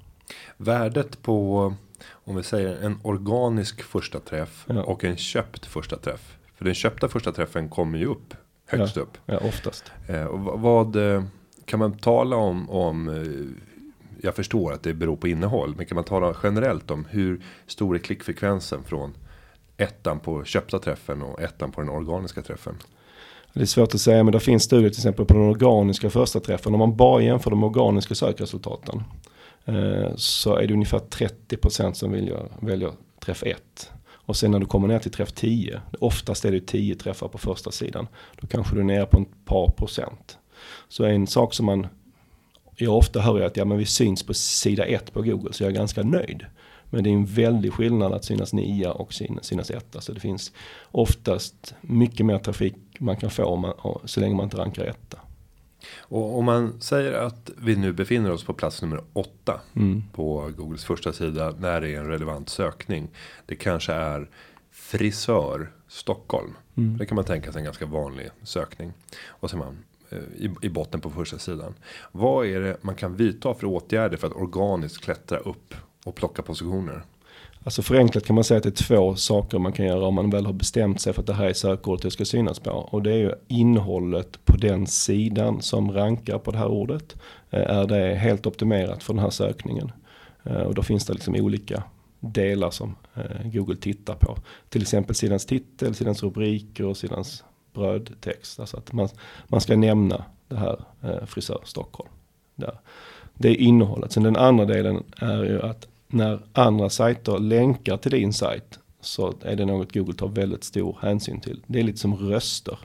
Värdet 0.57 1.23
på, 1.23 1.75
om 2.11 2.37
vi 2.37 2.43
säger 2.43 2.77
en 2.85 2.99
organisk 3.03 3.83
första 3.83 4.21
träff 4.21 4.65
Ja. 4.69 4.83
och 4.83 5.05
en 5.05 5.17
köpt 5.17 5.67
första 5.67 5.97
träff. 5.97 6.37
För 6.57 6.65
den 6.65 6.75
köpta 6.75 7.09
första 7.09 7.33
träffen 7.33 7.69
kommer 7.69 7.99
ju 7.99 8.07
upp 8.07 8.35
högst 8.67 8.97
upp. 8.97 9.19
Ja, 9.27 9.39
oftast. 9.39 9.93
Eh, 10.09 10.25
och 10.25 10.41
va- 10.41 10.57
vad 10.57 10.97
kan 11.65 11.79
man 11.79 11.99
tala 11.99 12.37
om, 12.37 12.71
om 12.71 13.09
jag 14.23 14.37
förstår 14.37 14.73
att 14.73 14.83
det 14.83 14.95
beror 14.95 15.17
på 15.17 15.29
innehåll, 15.29 15.75
men 15.77 15.87
kan 15.87 15.95
man 15.95 16.05
tala 16.05 16.37
generellt 16.43 16.91
om 16.91 17.07
hur 17.11 17.43
stor 17.67 17.95
är 17.95 17.99
klickfrekvensen 17.99 18.85
från 18.85 19.15
ettan 19.77 20.21
på 20.21 20.45
köpta 20.45 20.79
träffen 20.79 21.23
och 21.23 21.43
ettan 21.43 21.73
på 21.73 21.81
den 21.81 21.91
organiska 21.91 22.43
träffen? 22.43 22.75
Det 23.53 23.61
är 23.61 23.67
svårt 23.67 23.95
att 23.95 24.01
säga 24.01 24.25
men 24.25 24.33
det 24.33 24.41
finns 24.41 24.63
studier 24.63 24.91
till 24.91 24.99
exempel 24.99 25.27
på 25.27 25.35
den 25.35 25.43
organiska 25.43 26.11
första 26.11 26.41
träffen. 26.41 26.75
Om 26.75 26.79
man 26.79 26.97
bara 26.97 27.23
jämför 27.23 27.51
de 27.51 27.65
organiska 27.65 28.15
sökresultaten 28.15 29.03
eh, 29.65 30.15
så 30.17 30.57
är 30.57 30.67
det 30.67 30.75
ungefär 30.75 30.99
30% 30.99 31.93
som 31.93 32.13
väljer, 32.13 32.49
väljer 32.61 32.93
träff 33.21 33.43
1. 33.43 33.91
Och 34.31 34.37
sen 34.37 34.51
när 34.51 34.59
du 34.59 34.67
kommer 34.67 34.89
ner 34.89 34.99
till 34.99 35.11
träff 35.11 35.33
10, 35.33 35.81
oftast 35.99 36.45
är 36.45 36.53
det 36.53 36.61
10 36.61 36.95
träffar 36.95 37.29
på 37.29 37.39
första 37.39 37.71
sidan, 37.71 38.07
då 38.41 38.47
kanske 38.47 38.75
du 38.75 38.81
är 38.81 38.85
nere 38.85 39.07
på 39.07 39.19
ett 39.19 39.45
par 39.45 39.69
procent. 39.71 40.39
Så 40.89 41.05
en 41.05 41.27
sak 41.27 41.55
som 41.55 41.67
man, 41.67 41.87
jag 42.85 42.97
ofta 42.97 43.21
hör 43.21 43.41
att 43.41 43.57
ja, 43.57 43.65
men 43.65 43.79
vi 43.79 43.87
syns 43.87 44.23
på 44.23 44.35
sida 44.35 44.85
1 44.87 45.13
på 45.13 45.23
Google 45.23 45.53
så 45.53 45.63
jag 45.63 45.71
är 45.71 45.75
ganska 45.75 46.03
nöjd. 46.03 46.47
Men 46.91 47.05
det 47.05 47.11
är 47.11 47.15
en 47.15 47.27
väldig 47.27 47.73
skillnad 47.73 48.13
att 48.13 48.25
synas 48.25 48.53
9 48.53 48.89
och 48.91 49.13
syn- 49.15 49.39
synas 49.43 49.71
1. 49.71 49.97
Så 50.01 50.13
det 50.13 50.21
finns 50.21 50.53
oftast 50.91 51.75
mycket 51.81 52.27
mer 52.27 52.39
trafik 52.39 52.75
man 52.99 53.17
kan 53.17 53.31
få 53.31 53.45
om 53.45 53.61
man, 53.61 53.75
så 54.05 54.21
länge 54.21 54.35
man 54.35 54.45
inte 54.45 54.57
rankar 54.57 54.85
etta. 54.85 55.19
Och 55.99 56.39
om 56.39 56.45
man 56.45 56.81
säger 56.81 57.13
att 57.13 57.51
vi 57.57 57.77
nu 57.77 57.93
befinner 57.93 58.31
oss 58.33 58.45
på 58.45 58.53
plats 58.53 58.83
nummer 58.83 59.01
åtta 59.13 59.61
Mm. 59.77 60.03
på 60.13 60.51
Googles 60.57 60.85
första 60.85 61.13
sida 61.13 61.55
när 61.59 61.81
det 61.81 61.89
är 61.95 61.99
en 62.01 62.07
relevant 62.07 62.49
sökning. 62.49 63.09
Det 63.47 63.55
kanske 63.55 63.93
är 63.93 64.29
frisör 64.71 65.71
Stockholm. 65.89 66.57
Mm. 66.77 66.99
Det 66.99 67.07
kan 67.07 67.17
man 67.17 67.25
tänka 67.25 67.53
sig 67.53 67.59
en 67.61 67.65
ganska 67.65 67.87
vanlig 67.87 68.29
sökning. 68.43 68.93
Och 69.29 69.51
så 69.51 69.57
man 69.57 69.79
Eh, 70.11 70.19
i, 70.19 70.51
i 70.63 70.69
botten 70.69 71.01
på 71.01 71.11
första 71.11 71.39
sidan. 71.39 71.75
Vad 72.13 72.47
är 72.47 72.61
det 72.61 72.77
man 72.81 72.95
kan 72.95 73.17
vidta 73.17 73.55
för 73.55 73.67
åtgärder 73.67 74.17
för 74.17 74.27
att 74.27 74.37
organiskt 74.37 75.05
klättra 75.05 75.39
upp 75.39 75.75
och 76.05 76.15
plocka 76.15 76.43
positioner? 76.43 77.03
Alltså 77.65 77.83
förenklat 77.83 78.25
kan 78.25 78.35
man 78.35 78.45
säga 78.45 78.59
att 78.59 78.63
det 78.63 78.81
är 78.81 78.85
två 78.85 79.17
saker 79.17 79.59
man 79.59 79.73
kan 79.73 79.87
göra 79.87 80.07
om 80.07 80.15
man 80.15 80.31
väl 80.31 80.47
har 80.47 80.53
bestämt 80.53 81.01
sig 81.01 81.13
för 81.13 81.21
att 81.21 81.27
det 81.27 81.35
här 81.35 81.47
är 81.47 81.53
sökordet 81.53 82.05
jag 82.05 82.13
ska 82.13 82.25
synas 82.25 82.59
på. 82.59 82.71
Och 82.71 83.03
det 83.03 83.13
är 83.13 83.17
ju 83.17 83.33
innehållet 83.49 84.45
på 84.45 84.57
den 84.57 84.87
sidan 84.87 85.63
som 85.63 85.93
rankar 85.93 86.39
på 86.39 86.51
det 86.51 86.59
här 86.59 86.69
ordet. 86.69 87.17
Eh, 87.51 87.61
är 87.61 87.87
det 87.87 88.15
helt 88.15 88.47
optimerat 88.47 89.03
för 89.03 89.13
den 89.13 89.23
här 89.23 89.31
sökningen? 89.31 89.93
Eh, 90.45 90.63
och 90.63 90.75
då 90.75 90.83
finns 90.83 91.07
det 91.07 91.13
liksom 91.13 91.35
olika 91.37 91.83
delar 92.21 92.71
som 92.71 92.97
Google 93.45 93.77
tittar 93.77 94.15
på. 94.15 94.37
Till 94.69 94.83
exempel 94.83 95.15
sidans 95.15 95.47
titel, 95.47 95.95
sidans 95.95 96.23
rubriker 96.23 96.85
och 96.85 96.97
sidans 96.97 97.45
brödtext. 97.73 98.61
Alltså 98.61 98.77
att 98.77 98.93
man, 98.93 99.09
man 99.49 99.61
ska 99.61 99.77
nämna 99.77 100.25
det 100.49 100.57
här 100.57 100.81
eh, 101.03 101.25
frisör 101.27 101.61
Stockholm. 101.65 102.11
Där. 102.55 102.79
Det 103.35 103.49
är 103.49 103.57
innehållet. 103.57 104.13
Sen 104.13 104.23
den 104.23 104.37
andra 104.37 104.65
delen 104.65 105.05
är 105.17 105.45
ju 105.45 105.63
att 105.63 105.89
när 106.09 106.41
andra 106.53 106.91
sajter 106.91 107.39
länkar 107.39 107.97
till 107.97 108.11
din 108.11 108.33
sajt 108.33 108.79
så 109.01 109.35
är 109.43 109.57
det 109.57 109.65
något 109.65 109.95
Google 109.95 110.15
tar 110.15 110.29
väldigt 110.29 110.65
stor 110.65 110.99
hänsyn 111.03 111.41
till. 111.41 111.61
Det 111.67 111.79
är 111.79 111.83
lite 111.83 111.99
som 111.99 112.17
röster. 112.17 112.79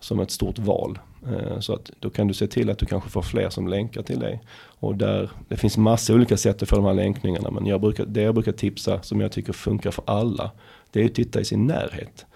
Som 0.00 0.20
ett 0.20 0.30
stort 0.30 0.58
val. 0.58 0.98
Eh, 1.26 1.60
så 1.60 1.74
att 1.74 1.90
då 1.98 2.10
kan 2.10 2.28
du 2.28 2.34
se 2.34 2.46
till 2.46 2.70
att 2.70 2.78
du 2.78 2.86
kanske 2.86 3.10
får 3.10 3.22
fler 3.22 3.50
som 3.50 3.68
länkar 3.68 4.02
till 4.02 4.18
dig. 4.18 4.40
Och 4.66 4.96
där, 4.96 5.30
det 5.48 5.56
finns 5.56 5.76
massa 5.76 6.14
olika 6.14 6.36
sätt 6.36 6.62
att 6.62 6.68
få 6.68 6.76
de 6.76 6.84
här 6.84 6.94
länkningarna. 6.94 7.50
Men 7.50 7.66
jag 7.66 7.80
brukar, 7.80 8.06
det 8.06 8.22
jag 8.22 8.34
brukar 8.34 8.52
tipsa 8.52 9.02
som 9.02 9.20
jag 9.20 9.32
tycker 9.32 9.52
funkar 9.52 9.90
för 9.90 10.04
alla. 10.06 10.50
Det 10.90 11.00
är 11.00 11.04
att 11.04 11.14
titta 11.14 11.40
i 11.40 11.44
sin 11.44 11.66
närhet. 11.66 12.26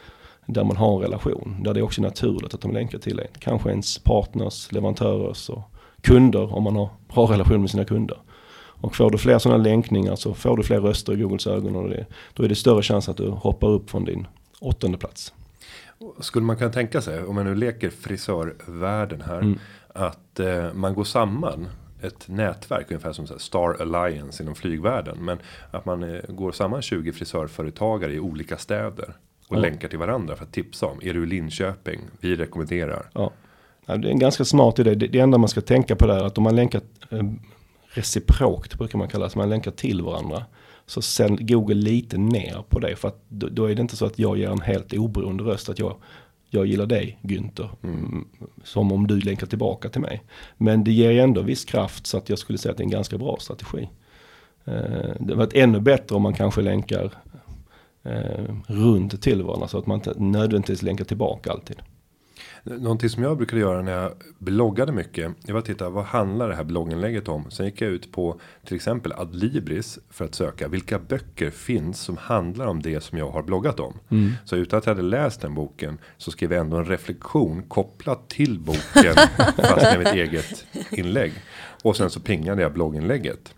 Där 0.47 0.65
man 0.65 0.77
har 0.77 0.97
en 0.97 1.03
relation. 1.03 1.57
Där 1.63 1.75
det 1.75 1.81
är 1.81 1.85
också 1.85 2.03
naturligt 2.03 2.55
att 2.55 2.61
de 2.61 2.73
länkar 2.73 2.99
till 2.99 3.17
dig. 3.17 3.31
Kanske 3.39 3.71
ens 3.71 3.99
partners, 3.99 4.73
leverantörers 4.73 5.49
och 5.49 5.63
kunder 6.01 6.55
om 6.55 6.63
man 6.63 6.77
har 6.77 6.89
bra 7.15 7.25
relation 7.33 7.61
med 7.61 7.71
sina 7.71 7.85
kunder. 7.85 8.19
Och 8.57 8.97
får 8.97 9.11
du 9.11 9.19
fler 9.19 9.39
sådana 9.39 9.63
länkningar 9.63 10.17
så 10.17 10.35
får 10.35 10.57
du 10.57 10.63
fler 10.63 10.81
röster 10.81 11.13
i 11.13 11.17
Googles 11.17 11.47
ögon. 11.47 11.77
Och 11.77 11.89
det, 11.89 12.07
då 12.35 12.43
är 12.43 12.49
det 12.49 12.55
större 12.55 12.83
chans 12.83 13.09
att 13.09 13.17
du 13.17 13.29
hoppar 13.29 13.69
upp 13.69 13.91
från 13.91 14.05
din 14.05 14.27
åttonde 14.61 14.99
plats. 14.99 15.33
Skulle 16.21 16.47
man 16.47 16.57
kunna 16.57 16.73
tänka 16.73 17.01
sig, 17.01 17.23
om 17.23 17.35
man 17.35 17.45
nu 17.45 17.55
leker 17.55 17.91
frisörvärlden 17.91 19.21
här, 19.21 19.39
Mm. 19.41 19.59
att 19.89 20.41
eh, 20.41 20.73
man 20.73 20.95
går 20.95 21.05
samman 21.05 21.69
ett 22.03 22.29
nätverk, 22.29 22.91
ungefär 22.91 23.13
som 23.13 23.27
så 23.27 23.39
Star 23.39 23.83
Alliance 23.83 24.43
inom 24.43 24.55
flygvärlden. 24.55 25.25
Men 25.25 25.39
att 25.71 25.85
man 25.85 26.03
eh, 26.03 26.21
går 26.29 26.53
samman 26.53 26.83
20 26.83 27.13
frisörföretagare 27.13 28.13
i 28.13 28.21
olika 28.21 28.57
städer. 28.57 29.15
Och 29.55 29.59
Ja. 29.59 29.63
länkar 29.63 29.89
till 29.89 29.99
varandra 29.99 30.37
för 30.37 30.45
att 30.45 30.53
tipsa 30.53 30.87
om. 30.87 30.99
Är 31.03 31.15
du 31.15 31.23
i 31.23 31.27
Linköping? 31.27 32.01
Vi 32.21 32.37
rekommenderar. 32.37 33.11
Ja. 33.13 33.31
Ja, 33.87 33.97
det 33.97 34.09
är 34.09 34.13
en 34.13 34.19
ganska 34.19 34.45
smart 34.45 34.79
idé. 34.79 34.95
Det, 34.95 35.07
det 35.07 35.19
enda 35.21 35.39
man 35.39 35.49
ska 35.49 35.61
tänka 35.61 35.97
på 35.97 36.07
där 36.07 36.17
är 36.19 36.25
att 36.25 36.39
om 36.39 36.45
man 36.45 36.57
länkar 36.57 36.81
eh, 37.11 37.23
reciprokt 37.89 38.79
brukar 38.79 38.99
man 38.99 39.09
kalla 39.09 39.25
det, 39.25 39.31
så 39.31 39.39
man 39.39 39.51
länkar 39.51 39.71
till 39.71 40.03
varandra. 40.03 40.45
Så 40.87 41.03
sen 41.03 41.39
Google 41.41 41.75
lite 41.75 42.19
ner 42.19 42.65
på 42.69 42.79
det 42.79 42.97
för 42.97 43.09
att 43.09 43.23
då, 43.29 43.49
då 43.49 43.65
är 43.65 43.75
det 43.75 43.83
inte 43.83 43.97
så 43.97 44.07
att 44.07 44.19
jag 44.19 44.39
ger 44.39 44.49
en 44.51 44.61
helt 44.61 44.93
oberoende 44.93 45.45
röst 45.45 45.69
att 45.69 45.79
jag, 45.79 45.97
jag 46.51 46.67
gillar 46.67 46.87
dig 46.87 47.19
Günther. 47.23 47.69
Mm. 47.83 48.25
Som 48.65 48.93
om 48.93 49.07
du 49.07 49.21
länkar 49.21 49.47
tillbaka 49.47 49.89
till 49.89 50.01
mig. 50.01 50.23
Men 50.57 50.85
det 50.85 50.93
ger 50.93 51.11
ju 51.11 51.21
ändå 51.21 51.43
viss 51.43 51.65
kraft 51.65 52.07
så 52.07 52.19
att 52.19 52.29
jag 52.29 52.39
skulle 52.39 52.59
säga 52.59 52.71
att 52.73 52.77
det 52.79 52.83
är 52.83 52.85
en 52.85 52.91
ganska 52.91 53.19
bra 53.19 53.37
strategi. 53.41 53.89
Eh, 54.65 55.15
det 55.21 55.35
var 55.35 55.49
ännu 55.55 55.81
bättre 55.81 56.17
om 56.17 56.23
man 56.23 56.35
kanske 56.35 56.61
länkar 56.63 57.11
eh, 58.05 58.55
runt 58.67 59.23
till 59.23 59.43
varandra 59.43 59.69
så 59.69 59.79
att 59.79 59.87
man 59.87 59.95
inte 59.99 60.15
nödvändigtvis 60.17 60.83
länkar 60.83 61.05
tillbaka 61.05 61.51
alltid. 61.51 61.77
Någonting 62.67 63.11
som 63.11 63.23
jag 63.23 63.37
brukade 63.37 63.61
göra 63.61 63.83
när 63.83 63.93
jag 63.93 64.13
bloggade 64.39 64.93
mycket. 64.93 65.33
Det 65.43 65.53
var 65.53 65.59
att 65.59 65.67
titta 65.67 65.91
vad 65.91 66.05
handlar 66.05 66.49
det 66.49 66.55
här 66.55 66.65
blogginlägget 66.65 67.29
om. 67.29 67.51
Sen 67.51 67.67
gick 67.67 67.81
jag 67.81 67.91
ut 67.91 68.13
på 68.13 68.41
till 68.65 68.77
exempel 68.77 69.13
Adlibris. 69.13 69.99
För 70.11 70.25
att 70.25 70.35
söka 70.35 70.69
vilka 70.69 70.99
böcker 70.99 71.51
finns 71.51 72.01
som 72.01 72.17
handlar 72.17 72.67
om 72.67 72.83
det 72.83 73.01
som 73.01 73.19
jag 73.19 73.31
har 73.31 73.43
bloggat 73.43 73.81
om. 73.81 73.95
Så 74.45 74.57
utan 74.57 74.79
att 74.79 74.87
jag 74.87 74.95
hade 74.95 75.09
läst 75.09 75.41
den 75.41 75.55
boken. 75.55 75.99
Så 76.17 76.31
skrev 76.31 76.53
jag 76.53 76.61
ändå 76.61 76.77
en 76.77 76.85
reflektion 76.85 77.63
kopplat 77.63 78.29
till 78.29 78.59
boken. 78.59 79.15
fast 79.57 79.83
med 79.83 79.99
mitt 79.99 80.15
eget 80.15 80.67
inlägg. 80.91 81.33
Och 81.83 81.97
sen 81.97 82.11
så 82.11 82.21
pingade 82.21 82.63
jag 82.63 82.73
blogginlägget. 82.73 83.55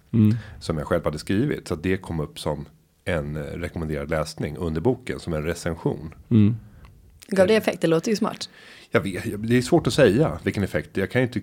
Som 0.60 0.78
jag 0.78 0.86
själv 0.86 1.04
hade 1.04 1.18
skrivit. 1.18 1.68
Så 1.68 1.74
att 1.74 1.82
det 1.82 1.96
kom 1.96 2.20
upp 2.20 2.38
som 2.38 2.66
en 3.06 3.36
eh, 3.36 3.42
rekommenderad 3.42 4.10
läsning 4.10 4.56
under 4.56 4.80
boken. 4.80 5.20
Som 5.20 5.32
en 5.32 5.42
recension. 5.42 6.14
Gav 7.28 7.46
det 7.46 7.56
effekt? 7.56 7.80
Det 7.80 7.86
låter 7.86 8.10
ju 8.10 8.16
smart. 8.16 8.48
Jag 8.90 9.00
vet, 9.00 9.48
det 9.48 9.56
är 9.56 9.62
svårt 9.62 9.86
att 9.86 9.94
säga 9.94 10.38
vilken 10.42 10.62
effekt. 10.62 10.96
Jag 10.96 11.10
kan 11.10 11.22
inte. 11.22 11.40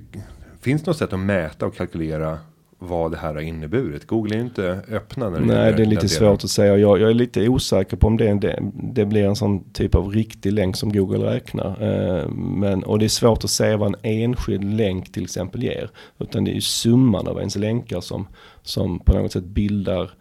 Finns 0.62 0.82
det 0.82 0.90
något 0.90 0.98
sätt 0.98 1.14
att 1.14 1.20
mäta 1.20 1.66
och 1.66 1.76
kalkylera 1.76 2.40
vad 2.80 3.12
det 3.12 3.18
här 3.18 3.34
har 3.34 3.42
inneburit? 3.42 4.08
Google 4.08 4.36
är 4.36 4.38
ju 4.38 4.44
inte 4.44 4.80
öppna 4.92 5.30
när 5.30 5.40
det 5.40 5.46
Nej, 5.46 5.74
det 5.74 5.82
är 5.82 5.86
lite 5.86 6.02
delen. 6.02 6.10
svårt 6.10 6.44
att 6.44 6.50
säga. 6.50 6.78
Jag, 6.78 7.02
jag 7.02 7.10
är 7.10 7.14
lite 7.14 7.50
osäker 7.50 7.98
på 7.98 8.08
om 8.08 8.18
det, 8.18 8.34
det, 8.34 8.60
det 8.74 9.06
blir 9.06 9.24
en 9.24 9.36
sån 9.36 9.72
typ 9.72 9.96
av 9.96 10.10
riktig 10.10 10.54
länk 10.54 10.76
som 10.76 10.94
Google 10.94 11.34
räknar. 11.36 11.70
Eh, 11.82 12.30
men, 12.30 12.84
och 12.84 13.00
det 13.00 13.06
är 13.06 13.10
svårt 13.10 13.44
att 13.44 13.50
säga 13.50 13.78
vad 13.78 13.88
en 13.88 14.00
enskild 14.04 14.74
länk 14.74 15.12
till 15.12 15.24
exempel 15.24 15.64
ger. 15.64 15.90
Utan 16.20 16.44
det 16.44 16.52
är 16.52 16.56
ju 16.56 16.62
summan 16.62 17.28
av 17.28 17.40
ens 17.40 17.56
länkar 17.56 18.02
som, 18.02 18.28
som 18.62 19.00
på 19.00 19.14
något 19.14 19.32
sätt 19.32 19.46
bildar 19.46 20.12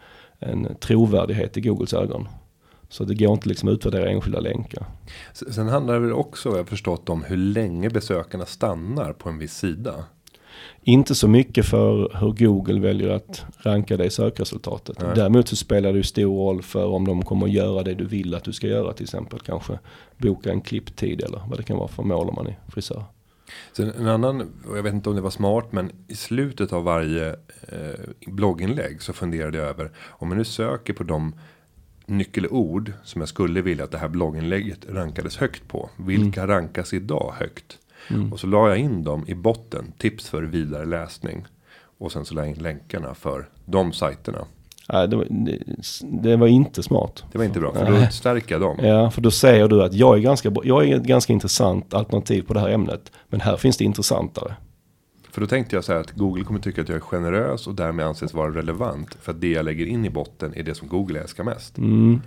en 0.43 0.77
trovärdighet 0.81 1.57
i 1.57 1.61
Googles 1.61 1.95
ögon. 1.95 2.29
Så 2.89 3.05
det 3.05 3.15
går 3.15 3.33
inte 3.33 3.49
liksom 3.49 3.69
att 3.69 3.73
utvärdera 3.73 4.11
enskilda 4.11 4.41
länkar. 4.41 4.87
Sen 5.33 5.69
handlar 5.69 5.95
det 5.95 6.01
väl 6.01 6.13
också, 6.13 6.49
jag 6.49 6.57
har 6.57 6.65
förstått, 6.65 7.09
om 7.09 7.25
hur 7.25 7.37
länge 7.37 7.91
besökarna 7.91 8.47
stannar 8.47 9.13
på 9.13 9.29
en 9.29 9.39
viss 9.39 9.55
sida. 9.55 9.95
Inte 10.83 11.15
så 11.15 11.29
mycket 11.29 11.67
för 11.67 12.19
hur 12.21 12.47
Google 12.47 12.81
väljer 12.81 13.09
att 13.09 13.45
ranka 13.59 13.97
dig 13.97 14.07
i 14.07 14.11
sökresultatet. 14.11 15.01
Nej. 15.01 15.11
Däremot 15.15 15.49
så 15.49 15.57
spelar 15.57 15.93
det 15.93 15.97
ju 15.97 16.03
stor 16.03 16.37
roll 16.37 16.63
för 16.63 16.87
om 16.87 17.07
de 17.07 17.23
kommer 17.23 17.47
att 17.47 17.53
göra 17.53 17.83
det 17.83 17.95
du 17.95 18.05
vill 18.05 18.35
att 18.35 18.45
du 18.45 18.53
ska 18.53 18.67
göra 18.67 18.93
till 18.93 19.05
exempel. 19.05 19.41
Kanske 19.41 19.79
boka 20.17 20.51
en 20.51 20.61
klipptid 20.61 21.23
eller 21.23 21.43
vad 21.49 21.59
det 21.59 21.63
kan 21.63 21.77
vara 21.77 21.89
för 21.89 22.03
mål 22.03 22.29
om 22.29 22.35
man 22.35 22.47
är 22.47 22.59
frisör. 22.69 23.05
Sen 23.73 23.91
en 23.91 24.07
annan, 24.07 24.53
jag 24.75 24.83
vet 24.83 24.95
inte 24.95 25.09
om 25.09 25.17
det 25.17 25.23
var 25.23 25.31
smart, 25.31 25.73
men 25.73 25.93
i 26.09 26.15
slutet 26.15 26.73
av 26.73 26.85
varje 26.85 27.29
eh, 27.69 28.01
blogginlägg 28.27 29.03
så 29.03 29.13
funderade 29.13 29.59
jag 29.59 29.67
över 29.67 29.91
om 30.09 30.29
jag 30.29 30.39
nu 30.39 30.45
söker 30.45 30.93
på 30.93 31.05
de 31.05 31.35
nyckelord 32.07 32.93
som 33.05 33.21
jag 33.21 33.29
skulle 33.29 33.63
vilja 33.63 33.85
att 33.85 33.91
det 33.91 33.99
här 33.99 34.09
blogginlägget 34.09 34.87
rankades 34.89 35.37
högt 35.37 35.69
på. 35.69 35.91
Vilka 35.97 36.47
rankas 36.47 36.95
idag 36.95 37.35
högt? 37.39 37.79
Och 38.33 38.41
så 38.41 38.47
la 38.47 38.69
jag 38.69 38.79
in 38.79 39.05
dem 39.05 39.25
i 39.29 39.35
botten, 39.35 39.93
tips 39.99 40.29
för 40.29 40.43
vidare 40.43 40.85
läsning. 40.85 41.47
Och 41.99 42.13
sen 42.13 42.25
så 42.25 42.35
la 42.35 42.41
jag 42.41 42.51
in 42.51 42.63
länkarna 42.63 43.15
för 43.15 43.49
de 43.65 43.93
sajterna. 43.93 44.45
Nej, 44.89 45.09
det, 45.09 45.17
var, 45.17 45.27
det, 45.31 45.59
det 46.23 46.37
var 46.37 46.47
inte 46.47 46.83
smart. 46.83 47.25
Det 47.33 47.39
var 47.39 47.45
inte 47.45 47.61
bra, 47.61 47.73
för 47.73 47.91
Nej. 47.91 48.05
då 48.07 48.13
stärker 48.13 48.59
dem. 48.59 48.79
Ja, 48.83 49.11
för 49.11 49.21
då 49.21 49.31
säger 49.31 49.69
du 49.69 49.83
att 49.83 49.95
jag 49.95 50.17
är, 50.17 50.21
ganska, 50.21 50.53
jag 50.65 50.89
är 50.89 50.97
ett 50.97 51.03
ganska 51.03 51.33
intressant 51.33 51.95
alternativ 51.95 52.43
på 52.43 52.55
det 52.55 52.61
här 52.61 52.69
ämnet. 52.69 53.13
Men 53.29 53.41
här 53.41 53.57
finns 53.57 53.77
det 53.77 53.85
intressantare. 53.85 54.55
För 55.33 55.41
då 55.41 55.47
tänkte 55.47 55.77
jag 55.77 55.85
så 55.85 55.93
här 55.93 56.01
att 56.01 56.11
Google 56.11 56.45
kommer 56.45 56.61
tycka 56.61 56.81
att 56.81 56.89
jag 56.89 56.97
är 56.97 57.01
generös 57.01 57.67
och 57.67 57.75
därmed 57.75 58.07
anses 58.07 58.35
vara 58.35 58.55
relevant. 58.55 59.17
För 59.21 59.33
att 59.33 59.41
det 59.41 59.51
jag 59.51 59.65
lägger 59.65 59.87
in 59.87 60.05
i 60.05 60.11
botten 60.11 60.53
är 60.57 60.63
det 60.63 60.75
som 60.75 60.89
Google 60.89 61.21
älskar 61.21 61.45
mest. 61.45 61.79
Mm. 61.79 62.21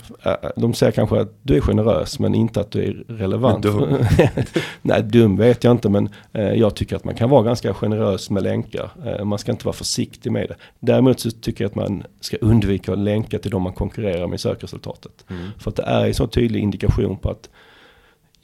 De 0.56 0.74
säger 0.74 0.92
kanske 0.92 1.22
att 1.22 1.34
du 1.42 1.56
är 1.56 1.62
generös 1.62 2.20
men 2.20 2.36
inte 2.36 2.60
att 2.60 2.72
du 2.72 2.84
är 2.84 3.06
relevant. 3.08 3.64
Dum. 3.64 3.98
Nej, 4.82 5.04
dum 5.04 5.38
vet 5.38 5.64
jag 5.64 5.72
inte 5.72 5.90
men 5.90 6.10
jag 6.32 6.76
tycker 6.76 6.96
att 6.96 7.04
man 7.04 7.16
kan 7.16 7.30
vara 7.30 7.44
ganska 7.44 7.74
generös 7.74 8.30
med 8.30 8.44
länkar. 8.44 8.92
Man 9.24 9.40
ska 9.40 9.52
inte 9.52 9.66
vara 9.66 9.76
försiktig 9.76 10.32
med 10.32 10.48
det. 10.50 10.56
Däremot 10.80 11.20
så 11.20 11.32
tycker 11.32 11.64
jag 11.64 11.70
att 11.70 11.76
man 11.76 12.04
ska 12.20 12.38
undvika 12.38 12.94
att 12.94 13.00
länka 13.00 13.40
till 13.40 13.52
de 13.52 13.62
man 13.62 13.74
konkurrerar 13.74 14.28
med 14.28 14.36
i 14.36 14.40
sökresultatet. 14.40 15.26
För 15.60 15.70
att 15.70 15.76
det 15.76 15.84
är 15.84 16.08
en 16.08 16.14
så 16.14 16.28
tydlig 16.28 16.60
indikation 16.60 17.18
på 17.18 17.30
att 17.30 17.50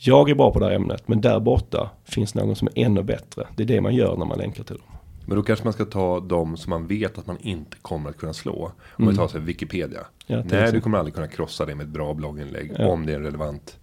jag 0.03 0.29
är 0.29 0.35
bra 0.35 0.51
på 0.53 0.59
det 0.59 0.65
här 0.65 0.71
ämnet 0.73 1.07
men 1.07 1.21
där 1.21 1.39
borta 1.39 1.89
finns 2.05 2.35
någon 2.35 2.55
som 2.55 2.67
är 2.75 2.85
ännu 2.85 3.03
bättre. 3.03 3.47
Det 3.55 3.63
är 3.63 3.67
det 3.67 3.81
man 3.81 3.95
gör 3.95 4.17
när 4.17 4.25
man 4.25 4.37
länkar 4.37 4.63
till 4.63 4.75
dem. 4.75 4.85
Men 5.25 5.37
då 5.37 5.43
kanske 5.43 5.65
man 5.65 5.73
ska 5.73 5.85
ta 5.85 6.19
de 6.19 6.57
som 6.57 6.69
man 6.69 6.87
vet 6.87 7.17
att 7.17 7.27
man 7.27 7.37
inte 7.41 7.77
kommer 7.81 8.09
att 8.09 8.17
kunna 8.17 8.33
slå. 8.33 8.71
Om 8.91 9.07
vi 9.07 9.15
tar 9.15 9.39
Wikipedia. 9.39 9.99
Mm. 10.27 10.47
Ja, 10.49 10.57
Nej, 10.59 10.71
du 10.71 10.81
kommer 10.81 10.97
aldrig 10.97 11.13
kunna 11.15 11.27
krossa 11.27 11.65
det 11.65 11.75
med 11.75 11.83
ett 11.83 11.89
bra 11.89 12.13
blogginlägg. 12.13 12.71
Ja. 12.77 12.87
Om 12.87 13.05
det 13.05 13.11
är 13.11 13.15
en 13.15 13.23
relevant 13.23 13.77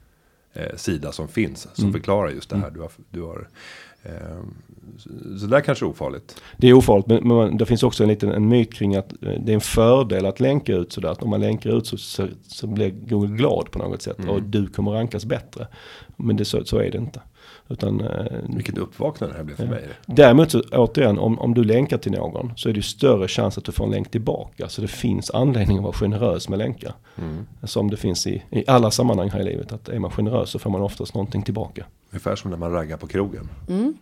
eh, 0.52 0.76
sida 0.76 1.12
som 1.12 1.28
finns. 1.28 1.68
Som 1.74 1.84
Mm. 1.84 1.92
förklarar 1.92 2.30
just 2.30 2.50
det 2.50 2.56
här. 2.56 2.70
Du 2.70 2.80
har, 2.80 2.90
du 3.10 3.22
har, 3.22 3.48
så, 4.98 5.38
så 5.38 5.46
där 5.46 5.60
kanske 5.60 5.84
är 5.84 5.88
ofarligt. 5.88 6.42
Det 6.56 6.68
är 6.68 6.72
ofarligt, 6.72 7.06
men, 7.06 7.28
men 7.28 7.56
det 7.56 7.66
finns 7.66 7.82
också 7.82 8.02
en 8.02 8.08
liten 8.08 8.30
en 8.30 8.48
myt 8.48 8.74
kring 8.74 8.96
att 8.96 9.12
eh, 9.12 9.32
det 9.40 9.52
är 9.52 9.54
en 9.54 9.60
fördel 9.60 10.26
att 10.26 10.40
länka 10.40 10.72
ut 10.74 10.92
sådär. 10.92 11.08
Att 11.08 11.22
om 11.22 11.30
man 11.30 11.40
länkar 11.40 11.78
ut 11.78 11.86
så, 11.86 11.96
så, 11.96 12.26
så 12.46 12.66
blir 12.66 12.90
Google 12.90 13.36
glad 13.36 13.70
på 13.70 13.78
något 13.78 14.02
sätt 14.02 14.18
och 14.28 14.42
du 14.42 14.66
kommer 14.66 14.90
rankas 14.90 15.24
bättre. 15.24 15.66
Men 16.16 16.36
det, 16.36 16.44
så, 16.44 16.64
så 16.64 16.78
är 16.78 16.90
det 16.90 16.98
inte. 16.98 17.20
Utan, 17.70 18.00
eh, 18.00 18.26
Vilket 18.48 18.78
uppvaknande 18.78 19.34
det 19.34 19.38
här 19.38 19.44
blev 19.44 19.56
för 19.56 19.64
Ja. 19.64 19.70
mig. 19.70 19.88
Däremot 20.06 20.50
så 20.50 20.60
återigen, 20.60 21.18
om, 21.18 21.38
om 21.38 21.54
du 21.54 21.64
länkar 21.64 21.98
till 21.98 22.12
någon 22.12 22.52
så 22.56 22.68
är 22.68 22.72
det 22.72 22.76
ju 22.78 22.82
större 22.82 23.28
chans 23.28 23.58
att 23.58 23.64
du 23.64 23.72
får 23.72 23.84
en 23.84 23.90
länk 23.90 24.10
tillbaka. 24.10 24.68
Så 24.68 24.80
det 24.82 24.88
finns 24.88 25.30
anledning 25.30 25.76
att 25.78 25.82
vara 25.84 25.92
generös 25.92 26.48
med 26.48 26.58
länkar. 26.58 26.92
Mm. 27.18 27.46
Som 27.64 27.90
det 27.90 27.96
finns 27.96 28.26
i, 28.26 28.42
i 28.50 28.64
alla 28.66 28.90
sammanhang 28.90 29.30
här 29.30 29.40
i 29.40 29.44
livet. 29.44 29.72
Att 29.72 29.88
är 29.88 29.98
man 29.98 30.10
generös 30.10 30.50
så 30.50 30.58
får 30.58 30.70
man 30.70 30.82
oftast 30.82 31.14
någonting 31.14 31.42
tillbaka. 31.42 31.84
Ungefär 32.10 32.36
som 32.36 32.50
när 32.50 32.58
man 32.58 32.72
raggar 32.72 32.96
på 32.96 33.06
krogen. 33.06 33.48
Mm. 33.68 33.94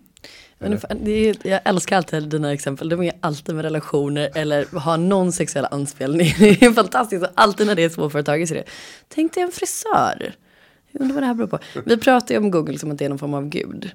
Ungefär, 0.59 0.97
det 1.01 1.11
är, 1.29 1.37
jag 1.43 1.61
älskar 1.65 1.97
alltid 1.97 2.29
dina 2.29 2.53
exempel. 2.53 2.89
De 2.89 3.03
är 3.03 3.13
alltid 3.21 3.55
med 3.55 3.65
relationer 3.65 4.31
eller 4.35 4.79
har 4.79 4.97
någon 4.97 5.33
sexuell 5.33 5.67
anspelning. 5.71 6.35
Det 6.39 6.63
är 6.63 6.73
fantastiskt. 6.73 7.25
Alltid 7.35 7.67
när 7.67 7.75
det 7.75 7.85
är 7.85 7.89
småföretag 7.89 8.49
så 8.49 8.55
är 8.55 8.59
det. 8.59 8.65
Tänk 9.09 9.35
dig 9.35 9.43
en 9.43 9.51
frisör. 9.53 10.35
Jag 10.99 11.03
undrar 11.03 11.15
vad 11.15 11.23
det 11.23 11.27
här 11.27 11.35
beror 11.35 11.49
på. 11.49 11.59
Vi 11.85 11.97
pratar 11.97 12.35
ju 12.35 12.39
om 12.39 12.51
Google 12.51 12.79
som 12.79 12.91
att 12.91 12.99
det 12.99 13.05
är 13.05 13.09
någon 13.09 13.19
form 13.19 13.35
av 13.35 13.49
gud. 13.49 13.91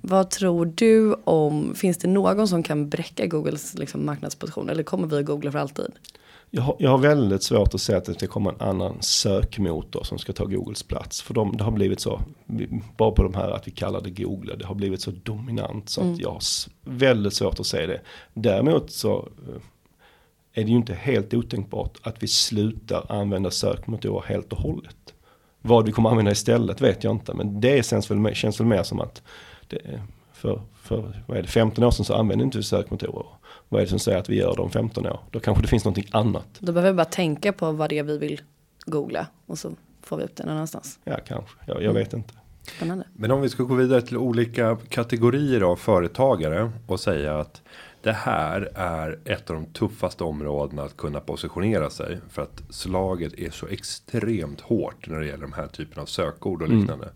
Vad 0.00 0.30
tror 0.30 0.72
du 0.74 1.14
om, 1.24 1.74
finns 1.74 1.98
det 1.98 2.08
någon 2.08 2.48
som 2.48 2.62
kan 2.62 2.88
bräcka 2.88 3.26
Googles 3.26 3.74
liksom, 3.74 4.06
marknadsposition? 4.06 4.68
Eller 4.68 4.82
kommer 4.82 5.06
vi 5.06 5.18
att 5.18 5.24
googla 5.24 5.52
för 5.52 5.58
alltid? 5.58 5.86
Jag 6.54 6.62
har, 6.62 6.76
jag 6.78 6.90
har 6.90 6.98
väldigt 6.98 7.42
svårt 7.42 7.74
att 7.74 7.80
säga 7.80 7.98
att 7.98 8.04
det 8.04 8.14
ska 8.14 8.26
komma 8.26 8.50
en 8.50 8.68
annan 8.68 8.96
sökmotor 9.00 10.04
som 10.04 10.18
ska 10.18 10.32
ta 10.32 10.44
Googles 10.44 10.82
plats. 10.82 11.22
För 11.22 11.34
de, 11.34 11.56
det 11.56 11.64
har 11.64 11.70
blivit 11.70 12.00
så, 12.00 12.20
bara 12.96 13.10
på 13.10 13.22
de 13.22 13.34
här 13.34 13.50
att 13.50 13.66
vi 13.68 13.70
kallar 13.70 14.00
det 14.00 14.10
Google, 14.10 14.56
det 14.56 14.66
har 14.66 14.74
blivit 14.74 15.00
så 15.00 15.10
dominant 15.22 15.88
så 15.88 16.00
att 16.00 16.18
jag 16.18 16.30
har 16.30 16.40
väldigt 16.84 17.34
svårt 17.34 17.60
att 17.60 17.66
se 17.66 17.86
det. 17.86 18.00
Däremot 18.34 18.90
så 18.90 19.28
eh, 19.48 19.62
är 20.52 20.64
det 20.64 20.70
ju 20.70 20.76
inte 20.76 20.94
helt 20.94 21.34
otänkbart 21.34 21.98
att 22.02 22.22
vi 22.22 22.28
slutar 22.28 23.06
använda 23.08 23.50
sökmotorer 23.50 24.24
helt 24.26 24.52
och 24.52 24.58
hållet. 24.58 24.96
Vad 25.62 25.86
vi 25.86 25.92
kommer 25.92 26.10
använda 26.10 26.30
istället 26.30 26.80
vet 26.80 27.04
jag 27.04 27.10
inte, 27.10 27.34
men 27.34 27.60
det 27.60 27.86
känns 27.86 28.10
väl, 28.10 28.18
mer- 28.18 28.34
känns 28.34 28.60
väl 28.60 28.66
mer 28.66 28.82
som 28.82 29.00
att 29.00 29.22
det, 29.68 30.00
för, 30.32 30.62
för 30.82 31.22
vad 31.26 31.38
är 31.38 31.42
det, 31.42 31.48
15 31.48 31.84
år 31.84 31.90
sedan 31.90 32.04
så 32.04 32.14
använde 32.14 32.44
inte 32.44 32.58
vi 32.58 32.64
sökmotorer. 32.64 33.26
Vad 33.68 33.80
är 33.80 33.84
det 33.84 33.90
som 33.90 33.98
säger 33.98 34.18
att 34.18 34.28
vi 34.28 34.36
gör 34.38 34.56
det 34.56 34.62
om 34.62 34.70
15 34.70 35.06
år? 35.06 35.20
Då 35.30 35.40
kanske 35.40 35.62
det 35.62 35.68
finns 35.68 35.84
någonting 35.84 36.06
annat. 36.10 36.46
Då 36.58 36.72
behöver 36.72 36.92
vi 36.92 36.96
bara 36.96 37.04
tänka 37.04 37.52
på 37.52 37.72
vad 37.72 37.90
det 37.90 37.98
är 37.98 38.02
vi 38.02 38.18
vill 38.18 38.40
googla. 38.86 39.26
Och 39.46 39.58
så 39.58 39.70
får 40.02 40.16
vi 40.16 40.22
upp 40.24 40.36
det 40.36 40.44
någon 40.44 40.54
annanstans. 40.54 40.98
Ja, 41.04 41.16
kanske. 41.26 41.56
Jag, 41.66 41.82
jag 41.82 41.92
vet 41.92 42.12
inte. 42.12 42.34
Spännande. 42.76 43.04
Men 43.12 43.30
om 43.30 43.40
vi 43.40 43.48
ska 43.48 43.62
gå 43.62 43.74
vidare 43.74 44.02
till 44.02 44.16
olika 44.16 44.76
kategorier 44.88 45.60
av 45.60 45.76
företagare 45.76 46.70
och 46.86 47.00
säga 47.00 47.38
att 47.40 47.62
det 48.02 48.12
här 48.12 48.70
är 48.74 49.18
ett 49.24 49.50
av 49.50 49.56
de 49.56 49.66
tuffaste 49.66 50.24
områdena 50.24 50.82
att 50.82 50.96
kunna 50.96 51.20
positionera 51.20 51.90
sig 51.90 52.18
för 52.30 52.42
att 52.42 52.62
slaget 52.70 53.38
är 53.38 53.50
så 53.50 53.66
extremt 53.66 54.60
hårt 54.60 55.08
när 55.08 55.20
det 55.20 55.26
gäller 55.26 55.42
de 55.42 55.52
här 55.52 55.66
typen 55.66 56.02
av 56.02 56.06
sökord 56.06 56.62
och 56.62 56.68
liknande. 56.68 57.08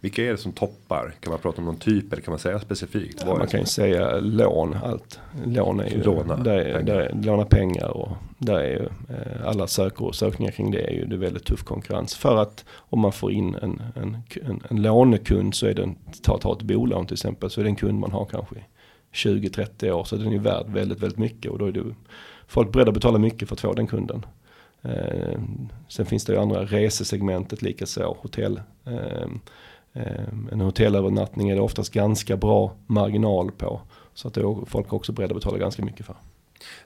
Vilka 0.00 0.24
är 0.24 0.30
det 0.30 0.36
som 0.36 0.52
toppar? 0.52 1.14
Kan 1.20 1.30
man 1.30 1.40
prata 1.40 1.58
om 1.58 1.64
någon 1.64 1.76
typ 1.76 2.12
eller 2.12 2.22
kan 2.22 2.32
man 2.32 2.38
säga 2.38 2.58
specifikt? 2.58 3.22
Ja, 3.26 3.38
man 3.38 3.46
kan 3.46 3.60
ju 3.60 3.66
säga 3.66 4.20
lån, 4.20 4.76
allt. 4.84 5.20
Lån 5.44 5.80
är 5.80 5.90
ju, 5.90 6.02
Låna 6.02 6.36
där 6.36 6.58
är, 6.58 6.72
pengar. 6.72 6.82
där 6.82 7.00
är, 7.00 7.22
låna 7.22 7.44
pengar 7.44 7.88
och 7.88 8.08
där 8.38 8.58
är 8.58 8.70
ju 8.70 8.88
eh, 9.08 9.46
alla 9.46 9.66
sökor, 9.66 10.12
sökningar 10.12 10.52
kring 10.52 10.70
det 10.70 10.80
är 10.80 10.90
ju 10.90 11.04
det 11.04 11.14
är 11.14 11.18
väldigt 11.18 11.44
tuff 11.44 11.62
konkurrens. 11.62 12.14
För 12.14 12.36
att 12.36 12.64
om 12.74 13.00
man 13.00 13.12
får 13.12 13.32
in 13.32 13.54
en, 13.54 13.82
en, 13.94 14.16
en, 14.42 14.62
en 14.70 14.82
lånekund 14.82 15.54
så 15.54 15.66
är 15.66 15.74
den, 15.74 15.96
ta, 16.22 16.38
ta 16.38 16.52
ett 16.52 16.62
bolån 16.62 17.06
till 17.06 17.14
exempel, 17.14 17.50
så 17.50 17.60
är 17.60 17.64
det 17.64 17.70
en 17.70 17.76
kund 17.76 17.98
man 17.98 18.12
har 18.12 18.24
kanske 18.24 18.56
20-30 19.14 19.90
år. 19.90 20.04
Så 20.04 20.16
den 20.16 20.26
är 20.26 20.32
ju 20.32 20.38
värd 20.38 20.66
väldigt, 20.68 21.02
väldigt 21.02 21.18
mycket 21.18 21.50
och 21.50 21.58
då 21.58 21.66
är 21.66 21.72
det 21.72 21.94
folk 22.46 22.72
beredda 22.72 22.88
att 22.88 22.94
betala 22.94 23.18
mycket 23.18 23.48
för 23.48 23.54
att 23.54 23.60
få 23.60 23.72
den 23.72 23.86
kunden. 23.86 24.26
Eh, 24.82 25.40
sen 25.88 26.06
finns 26.06 26.24
det 26.24 26.32
ju 26.32 26.38
andra 26.38 26.64
resesegmentet 26.64 27.62
likaså, 27.62 28.16
hotell. 28.20 28.60
Eh, 28.84 29.28
eh, 29.92 30.28
en 30.52 30.60
hotellövernattning 30.60 31.50
är 31.50 31.54
det 31.54 31.60
oftast 31.60 31.92
ganska 31.92 32.36
bra 32.36 32.72
marginal 32.86 33.50
på. 33.50 33.80
Så 34.14 34.28
att 34.28 34.34
det 34.34 34.40
är 34.40 34.64
folk 34.66 34.92
också 34.92 35.12
beredda 35.12 35.34
att 35.34 35.40
betala 35.40 35.58
ganska 35.58 35.84
mycket 35.84 36.06
för. 36.06 36.16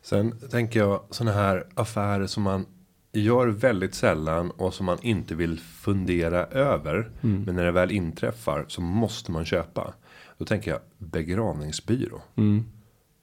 Sen 0.02 0.38
tänker 0.50 0.80
jag 0.80 1.00
sådana 1.10 1.36
här 1.36 1.66
affärer 1.74 2.26
som 2.26 2.42
man 2.42 2.66
gör 3.12 3.46
väldigt 3.46 3.94
sällan 3.94 4.50
och 4.50 4.74
som 4.74 4.86
man 4.86 4.98
inte 5.02 5.34
vill 5.34 5.60
fundera 5.60 6.44
över. 6.46 7.10
Mm. 7.22 7.42
Men 7.42 7.56
när 7.56 7.64
det 7.64 7.72
väl 7.72 7.90
inträffar 7.90 8.64
så 8.68 8.80
måste 8.80 9.32
man 9.32 9.44
köpa. 9.44 9.94
Då 10.38 10.44
tänker 10.44 10.70
jag 10.70 10.80
begravningsbyrå. 10.98 12.22
Mm. 12.36 12.64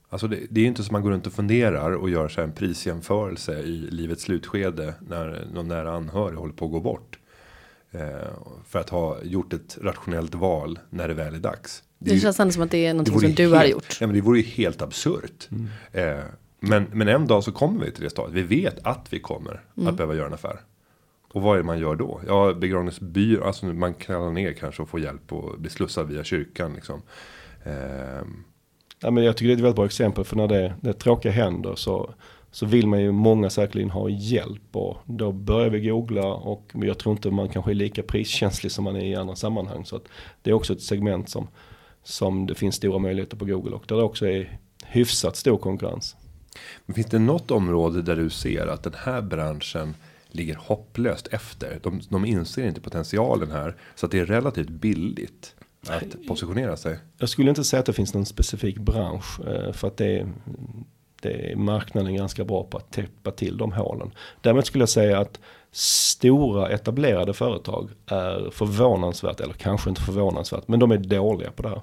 Alltså 0.10 0.28
det, 0.28 0.40
det 0.50 0.62
är 0.62 0.66
inte 0.66 0.84
som 0.84 0.94
man 0.94 1.02
går 1.02 1.10
runt 1.12 1.28
och 1.28 1.34
funderar 1.34 1.92
och 1.92 2.10
gör 2.10 2.28
så 2.28 2.42
här 2.42 2.48
en 2.48 2.54
prisjämförelse 2.54 3.60
i 3.60 3.78
livets 3.92 4.24
slutskede 4.24 4.94
när 5.08 5.48
någon 5.54 5.68
nära 5.68 5.94
anhörig 5.94 6.38
håller 6.38 6.54
på 6.54 6.66
att 6.66 6.72
gå 6.72 6.80
bort. 6.80 7.20
Eh, 7.92 8.02
för 8.68 8.80
att 8.80 8.90
ha 8.90 9.22
gjort 9.24 9.54
ett 9.54 9.78
rationellt 9.82 10.36
val 10.36 10.80
när 10.90 11.08
det 11.08 11.14
väl 11.14 11.36
är 11.36 11.40
dags. 11.40 11.84
Det, 12.00 12.10
är 12.12 12.16
ju- 12.16 12.20
känns 12.22 12.40
ändå 12.40 12.52
som 12.52 12.62
att 12.64 12.72
det 12.72 12.86
är 12.86 12.94
någonting 12.94 13.14
vore 13.14 13.22
som 13.22 13.30
ju 13.30 13.36
du 13.36 13.44
helt, 13.44 13.56
har 13.56 13.66
gjort. 13.66 13.98
Ja, 14.02 14.08
men 14.08 14.16
det 14.16 14.22
vore 14.22 14.40
ju 14.40 14.46
helt 14.46 14.82
absurt. 14.82 15.50
Eh, 15.92 16.18
men, 16.60 16.86
men 16.94 17.08
en 17.08 17.28
dag 17.28 17.44
så 17.44 17.52
kommer 17.52 17.86
vi 17.86 17.92
till 17.92 18.04
det 18.04 18.10
stadiet. 18.10 18.36
Vi 18.50 18.62
vet 18.62 18.86
att 18.86 19.08
vi 19.14 19.20
kommer 19.20 19.62
att 19.88 19.98
behöva 19.98 20.16
göra 20.16 20.28
en 20.28 20.34
affär. 20.34 20.60
Och 21.36 21.42
vad 21.42 21.54
är 21.54 21.58
det 21.58 21.66
man 21.66 21.80
gör 21.80 21.96
då? 21.96 22.22
Ja, 22.28 22.54
begravningsbyrå. 22.54 23.44
Alltså 23.44 23.66
man 23.66 23.94
kallar 23.94 24.32
ner 24.32 24.54
kanske 24.54 24.82
och 24.82 24.90
får 24.90 25.00
hjälp 25.00 25.34
och 25.34 25.60
bli 25.60 25.70
slussad 25.70 26.08
via 26.08 26.24
kyrkan. 26.24 26.74
Liksom. 26.74 27.02
Ehm, 27.64 28.44
Ja, 29.00 29.12
men 29.12 29.24
jag 29.24 29.38
tycker 29.38 29.48
det 29.48 29.54
är 29.54 29.56
ett 29.56 29.64
väldigt 29.64 29.76
bra 29.76 29.86
exempel 29.86 30.24
för 30.24 30.36
när 30.36 30.48
det, 30.48 30.76
det 30.82 30.94
tråkiga 30.94 31.32
händer 31.32 31.76
så, 31.76 32.14
så 32.52 32.66
vill 32.66 32.88
man 32.88 33.02
ju 33.02 33.12
många 33.12 33.50
säkerligen 33.50 33.90
ha 33.90 34.10
hjälp 34.10 34.76
och 34.76 34.98
då 35.06 35.32
börjar 35.32 35.70
vi 35.70 35.80
googla 35.80 36.34
och 36.34 36.72
jag 36.74 36.98
tror 36.98 37.16
inte 37.16 37.32
man 37.32 37.50
kanske 37.50 37.72
är 37.72 37.76
lika 37.76 38.04
priskänslig 38.04 38.72
som 38.72 38.84
man 38.84 38.96
är 38.96 39.06
i 39.06 39.16
andra 39.16 39.36
sammanhang. 39.36 39.86
Så 39.86 39.96
att 39.96 40.04
det 40.42 40.50
är 40.50 40.54
också 40.54 40.74
ett 40.74 40.82
segment 40.82 41.30
som, 41.30 41.48
som 42.04 42.48
det 42.48 42.56
finns 42.56 42.76
stora 42.76 43.00
möjligheter 43.00 43.38
på 43.38 43.46
Google 43.46 43.76
och 43.76 43.84
där 43.88 43.96
det 43.96 44.04
också 44.04 44.28
är 44.28 44.60
hyfsat 44.86 45.36
stor 45.36 45.58
konkurrens. 45.58 46.16
Men 46.86 46.96
finns 46.96 47.08
det 47.08 47.20
något 47.20 47.52
område 47.52 48.02
där 48.02 48.16
du 48.16 48.30
ser 48.30 48.68
att 48.68 48.84
den 48.84 48.96
här 48.98 49.22
branschen 49.22 49.94
ligger 50.36 50.56
hopplöst 50.56 51.28
efter? 51.28 51.80
De, 51.84 52.02
de 52.10 52.26
inser 52.26 52.68
inte 52.68 52.82
potentialen 52.82 53.52
här 53.52 53.76
så 53.96 54.06
att 54.06 54.12
det 54.12 54.20
är 54.20 54.26
relativt 54.26 54.70
billigt 54.70 55.56
att 55.88 56.28
positionera 56.28 56.78
sig. 56.78 57.00
Jag 57.18 57.30
skulle 57.30 57.50
inte 57.50 57.64
säga 57.64 57.80
att 57.80 57.86
det 57.86 57.94
finns 57.94 58.14
någon 58.14 58.26
specifik 58.26 58.78
bransch 58.78 59.40
eh, 59.48 59.72
för 59.72 59.88
att 59.88 59.98
det 59.98 60.20
är, 60.20 60.28
det 61.22 61.52
är 61.52 61.56
marknaden 61.56 62.16
ganska 62.16 62.44
bra 62.44 62.64
på 62.64 62.78
att 62.78 62.92
täppa 62.92 63.32
till 63.32 63.58
de 63.58 63.72
hålen. 63.72 64.12
Däremot 64.42 64.66
skulle 64.66 64.82
jag 64.82 64.90
säga 64.90 65.20
att 65.20 65.40
stora 65.72 66.70
etablerade 66.70 67.34
företag 67.34 67.90
är 68.06 68.50
förvånansvärt, 68.52 69.40
eller 69.40 69.54
kanske 69.54 69.90
inte 69.90 70.02
förvånansvärt, 70.02 70.68
men 70.68 70.80
de 70.80 70.92
är 70.92 70.98
dåliga 70.98 71.52
på 71.52 71.64
det 71.64 71.70
här. 71.70 71.82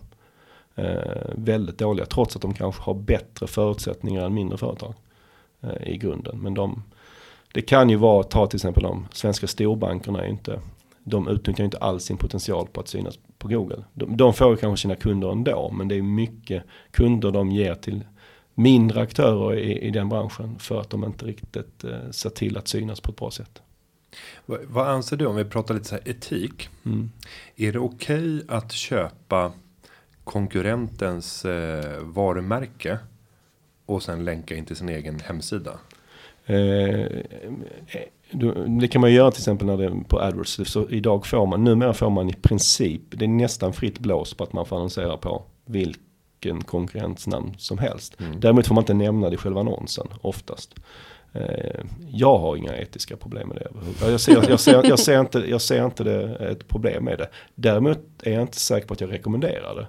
Eh, 0.75 1.33
väldigt 1.35 1.79
dåliga, 1.79 2.07
trots 2.07 2.37
att 2.37 2.43
de 2.43 2.55
kanske 2.55 2.83
har 2.83 2.95
bättre 2.95 3.47
förutsättningar 3.47 4.27
än 4.27 4.35
mindre 4.35 4.59
företag 4.59 4.95
eh, 5.61 5.89
i 5.89 5.97
grunden. 5.97 6.39
Men 6.39 6.55
de, 6.55 6.83
det 7.53 7.63
kan 7.63 7.91
ju 7.91 7.97
vara, 7.97 8.23
ta 8.23 8.47
till 8.47 8.57
exempel 8.57 8.83
de 8.83 9.07
svenska 9.13 9.47
storbankerna 9.47 10.27
inte, 10.27 10.61
de 11.05 11.29
utnyttjar 11.29 11.65
inte 11.65 11.79
alls 11.79 12.05
sin 12.05 12.17
potential 12.17 12.67
på 12.73 12.81
att 12.81 12.89
synas 12.89 13.19
på 13.39 13.49
Google. 13.49 13.85
De, 13.95 14.17
de 14.17 14.35
får 14.35 14.57
kanske 14.57 14.83
sina 14.83 14.97
kunder 14.97 15.33
ändå, 15.33 15.71
men 15.71 15.89
det 15.89 15.95
är 15.95 16.03
mycket 16.03 16.65
kunder 16.91 17.31
de 17.31 17.51
ger 17.51 17.75
till 17.75 18.05
mindre 18.55 19.01
aktörer 19.01 19.59
i, 19.59 19.79
i 19.79 19.91
den 19.91 20.09
branschen 20.09 20.59
för 20.59 20.81
att 20.81 20.91
de 20.91 21.05
inte 21.05 21.27
riktigt 21.27 21.85
eh, 21.85 22.11
ser 22.11 22.31
till 22.31 22.57
att 22.57 22.69
synas 22.69 23.01
på 23.01 23.11
ett 23.11 23.17
bra 23.17 23.31
sätt. 23.31 23.63
Vad, 24.47 24.61
vad 24.65 24.89
anser 24.89 25.17
du 25.17 25.27
om 25.27 25.37
vi 25.37 25.45
pratar 25.45 25.75
lite 25.75 25.87
så 25.87 25.95
här 25.95 26.09
etik? 26.09 26.69
Mm. 26.85 27.11
Är 27.57 27.73
det 27.73 27.79
okej 27.79 28.43
att 28.49 28.73
köpa 28.73 29.53
konkurrentens 30.25 31.45
eh, 31.45 32.01
varumärke 32.03 32.99
och 33.87 34.03
sen 34.03 34.25
länka 34.25 34.55
in 34.55 34.65
till 34.65 34.77
sin 34.77 34.89
egen 34.89 35.21
hemsida? 35.21 35.79
Eh, 36.47 37.07
det 38.81 38.89
kan 38.89 39.01
man 39.01 39.13
göra 39.13 39.31
till 39.31 39.41
exempel 39.41 39.67
när 39.67 39.77
det 39.77 39.85
är 39.85 40.05
på 40.09 40.21
AdWords. 40.21 40.61
Så 40.65 40.89
idag 40.91 41.27
får 41.27 41.47
man, 41.47 41.65
numera 41.65 41.93
får 41.93 42.11
man 42.11 42.31
i 42.31 42.33
princip, 42.33 43.03
det 43.11 43.25
är 43.25 43.29
nästan 43.29 43.73
fritt 43.73 43.99
blås 43.99 44.35
på 44.35 44.45
att 44.45 44.53
man 44.53 44.67
får 44.67 44.77
annonsera 44.77 45.17
på 45.17 45.43
vilken 45.67 46.63
konkurrentsnamn 46.63 47.55
som 47.59 47.79
helst. 47.79 48.17
Däremot 48.39 48.67
får 48.67 48.75
man 48.75 48.83
inte 48.83 48.95
nämna 48.95 49.29
det 49.29 49.35
i 49.35 49.37
själva 49.37 49.61
annonsen 49.61 50.07
oftast. 50.21 50.75
Eh, 51.33 51.81
jag 52.09 52.39
har 52.39 52.57
inga 52.57 52.77
etiska 52.77 53.17
problem 53.17 53.49
med 53.49 53.57
det. 53.57 54.11
Jag 54.11 54.21
ser, 54.21 54.51
jag, 54.51 54.61
ser, 54.61 54.89
jag, 54.89 54.99
ser 54.99 55.21
inte, 55.21 55.39
jag 55.39 55.61
ser 55.61 55.85
inte 55.85 56.05
det, 56.05 56.37
ett 56.37 56.69
problem 56.69 57.05
med 57.05 57.19
det. 57.19 57.29
Däremot 57.55 57.99
är 58.23 58.33
jag 58.33 58.43
inte 58.43 58.61
säker 58.61 58.87
på 58.87 58.95
att 58.95 59.01
jag 59.01 59.13
rekommenderar 59.13 59.75
det. 59.75 59.87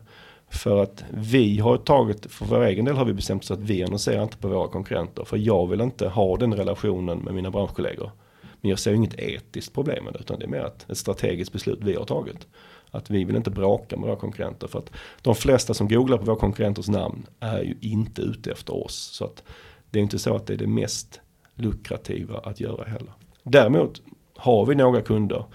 För 0.53 0.83
att 0.83 1.03
vi 1.09 1.59
har 1.59 1.77
tagit, 1.77 2.31
för 2.31 2.45
vår 2.45 2.63
egen 2.63 2.85
del 2.85 2.95
har 2.95 3.05
vi 3.05 3.13
bestämt 3.13 3.43
oss 3.43 3.51
att 3.51 3.59
vi 3.59 3.83
annonserar 3.83 4.23
inte 4.23 4.37
på 4.37 4.47
våra 4.47 4.67
konkurrenter. 4.67 5.23
För 5.23 5.37
jag 5.37 5.67
vill 5.67 5.81
inte 5.81 6.07
ha 6.07 6.37
den 6.37 6.53
relationen 6.53 7.17
med 7.17 7.33
mina 7.33 7.51
branschkollegor. 7.51 8.11
Men 8.61 8.69
jag 8.69 8.79
ser 8.79 8.93
inget 8.93 9.19
etiskt 9.19 9.73
problem 9.73 10.03
med 10.03 10.13
det. 10.13 10.19
Utan 10.19 10.39
det 10.39 10.45
är 10.45 10.49
mer 10.49 10.65
ett, 10.65 10.89
ett 10.89 10.97
strategiskt 10.97 11.53
beslut 11.53 11.79
vi 11.81 11.95
har 11.95 12.05
tagit. 12.05 12.47
Att 12.91 13.09
vi 13.09 13.23
vill 13.23 13.35
inte 13.35 13.51
bråka 13.51 13.97
med 13.97 14.07
våra 14.07 14.15
konkurrenter. 14.15 14.67
För 14.67 14.79
att 14.79 14.91
de 15.21 15.35
flesta 15.35 15.73
som 15.73 15.87
googlar 15.87 16.17
på 16.17 16.25
våra 16.25 16.35
konkurrenters 16.35 16.87
namn 16.87 17.25
är 17.39 17.61
ju 17.61 17.75
inte 17.81 18.21
ute 18.21 18.51
efter 18.51 18.85
oss. 18.85 18.95
Så 18.95 19.25
att 19.25 19.43
det 19.89 19.99
är 19.99 20.03
inte 20.03 20.19
så 20.19 20.35
att 20.35 20.47
det 20.47 20.53
är 20.53 20.57
det 20.57 20.67
mest 20.67 21.21
lukrativa 21.55 22.37
att 22.37 22.59
göra 22.59 22.83
heller. 22.83 23.13
Däremot 23.43 24.01
har 24.35 24.65
vi 24.65 24.75
några 24.75 25.01
kunder, 25.01 25.45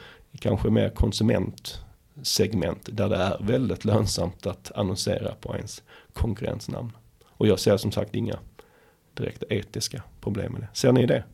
kanske 0.40 0.70
mer 0.70 0.88
konsument 0.88 1.84
segment 2.22 2.88
där 2.92 3.08
det 3.08 3.16
är 3.16 3.36
väldigt 3.40 3.84
lönsamt 3.84 4.46
att 4.46 4.72
annonsera 4.74 5.34
på 5.34 5.56
ens 5.56 5.82
konkurrensnamn. 6.12 6.92
Och 7.26 7.46
jag 7.46 7.58
ser 7.58 7.76
som 7.76 7.92
sagt 7.92 8.14
inga 8.14 8.38
direkta 9.14 9.46
etiska 9.48 10.02
problem 10.20 10.52
med 10.52 10.60
det. 10.60 10.68
Ser 10.72 10.92
ni 10.92 11.06
det? 11.06 11.24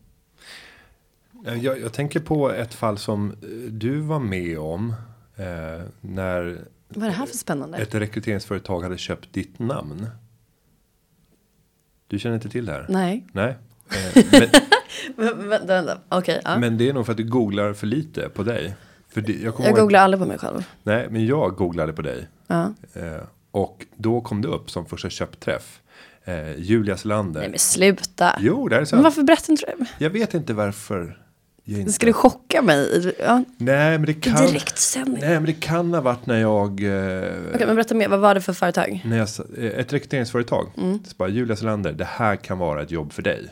Jag, 1.44 1.80
jag 1.80 1.92
tänker 1.92 2.20
på 2.20 2.50
ett 2.50 2.74
fall 2.74 2.98
som 2.98 3.30
eh, 3.30 3.36
du 3.70 4.00
var 4.00 4.18
med 4.20 4.58
om. 4.58 4.94
Eh, 5.36 5.44
när 6.00 6.64
Vad 6.88 7.04
är 7.04 7.10
det 7.10 7.16
här 7.16 7.26
för 7.26 7.36
spännande? 7.36 7.78
ett 7.78 7.94
rekryteringsföretag 7.94 8.82
hade 8.82 8.98
köpt 8.98 9.32
ditt 9.32 9.58
namn. 9.58 10.06
Du 12.06 12.18
känner 12.18 12.34
inte 12.34 12.48
till 12.48 12.66
det 12.66 12.72
här? 12.72 12.86
Nej. 12.88 13.26
Nej. 13.32 13.56
Eh, 14.14 14.24
men, 14.32 14.48
Men- 15.16 15.48
Vänta, 15.48 15.66
vänta. 15.66 15.98
Okej, 16.08 16.40
ja. 16.44 16.58
men 16.58 16.78
det 16.78 16.88
är 16.88 16.92
nog 16.92 17.04
för 17.06 17.12
att 17.12 17.16
du 17.18 17.24
googlar 17.28 17.72
för 17.72 17.86
lite 17.86 18.28
på 18.28 18.42
dig. 18.42 18.74
Det, 19.20 19.32
jag, 19.32 19.54
Jag 19.58 19.74
googlar 19.76 20.00
aldrig 20.00 20.20
på 20.20 20.26
mig 20.26 20.38
själv. 20.38 20.64
Nej, 20.82 21.06
men 21.10 21.26
jag 21.26 21.54
googlade 21.56 21.92
på 21.92 22.02
dig. 22.02 22.28
Ja. 22.46 22.72
Eh, 22.94 23.02
och 23.50 23.86
då 23.96 24.20
kom 24.20 24.42
det 24.42 24.48
upp 24.48 24.70
som 24.70 24.86
första 24.86 25.10
köpträff. 25.10 25.80
Eh, 26.24 26.56
Julia 26.58 26.96
Selander. 26.96 27.40
Nej 27.40 27.50
men 27.50 27.58
sluta. 27.58 28.36
Jo, 28.40 28.68
det 28.68 28.76
är 28.76 28.80
Men 28.80 28.86
sant. 28.86 29.02
varför 29.04 29.22
berättar 29.22 29.50
inte 29.52 29.74
du? 29.78 29.84
Jag 29.98 30.10
vet 30.10 30.34
inte 30.34 30.54
varför. 30.54 31.18
Jag 31.64 31.80
inte... 31.80 31.92
Ska 31.92 32.06
du 32.06 32.12
chocka 32.12 32.62
mig? 32.62 33.14
Ja, 33.18 33.44
Nej, 33.56 33.98
men 33.98 34.06
det 34.06 34.14
kan. 34.14 34.46
direktsändning. 34.46 35.20
Nej, 35.20 35.34
men 35.34 35.44
det 35.44 35.52
kan 35.52 35.94
ha 35.94 36.00
varit 36.00 36.26
när 36.26 36.40
jag. 36.40 36.70
Eh, 36.70 37.30
Okej, 37.54 37.66
men 37.66 37.74
berätta 37.76 37.94
mer. 37.94 38.08
Vad 38.08 38.20
var 38.20 38.34
det 38.34 38.40
för 38.40 38.52
företag? 38.52 39.02
när 39.04 39.16
jag, 39.18 39.28
eh, 39.58 39.80
ett 39.80 39.92
rekryteringsföretag. 39.92 40.66
Mm. 40.76 41.04
Så 41.04 41.14
bara, 41.16 41.28
Julia 41.28 41.56
Selander, 41.56 41.92
det 41.92 42.04
här 42.04 42.36
kan 42.36 42.58
vara 42.58 42.82
ett 42.82 42.90
jobb 42.90 43.12
för 43.12 43.22
dig. 43.22 43.48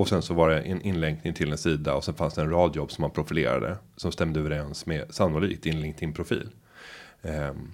Och 0.00 0.08
sen 0.08 0.22
så 0.22 0.34
var 0.34 0.50
det 0.50 0.60
en 0.60 0.82
inlänkning 0.82 1.34
till 1.34 1.52
en 1.52 1.58
sida 1.58 1.94
och 1.94 2.04
sen 2.04 2.14
fanns 2.14 2.34
det 2.34 2.42
en 2.42 2.50
rad 2.50 2.76
jobb 2.76 2.92
som 2.92 3.02
man 3.02 3.10
profilerade. 3.10 3.76
Som 3.96 4.12
stämde 4.12 4.40
överens 4.40 4.86
med 4.86 5.04
sannolikt 5.14 5.62
din 5.62 5.80
LinkedIn-profil. 5.80 6.48
Ehm, 7.22 7.72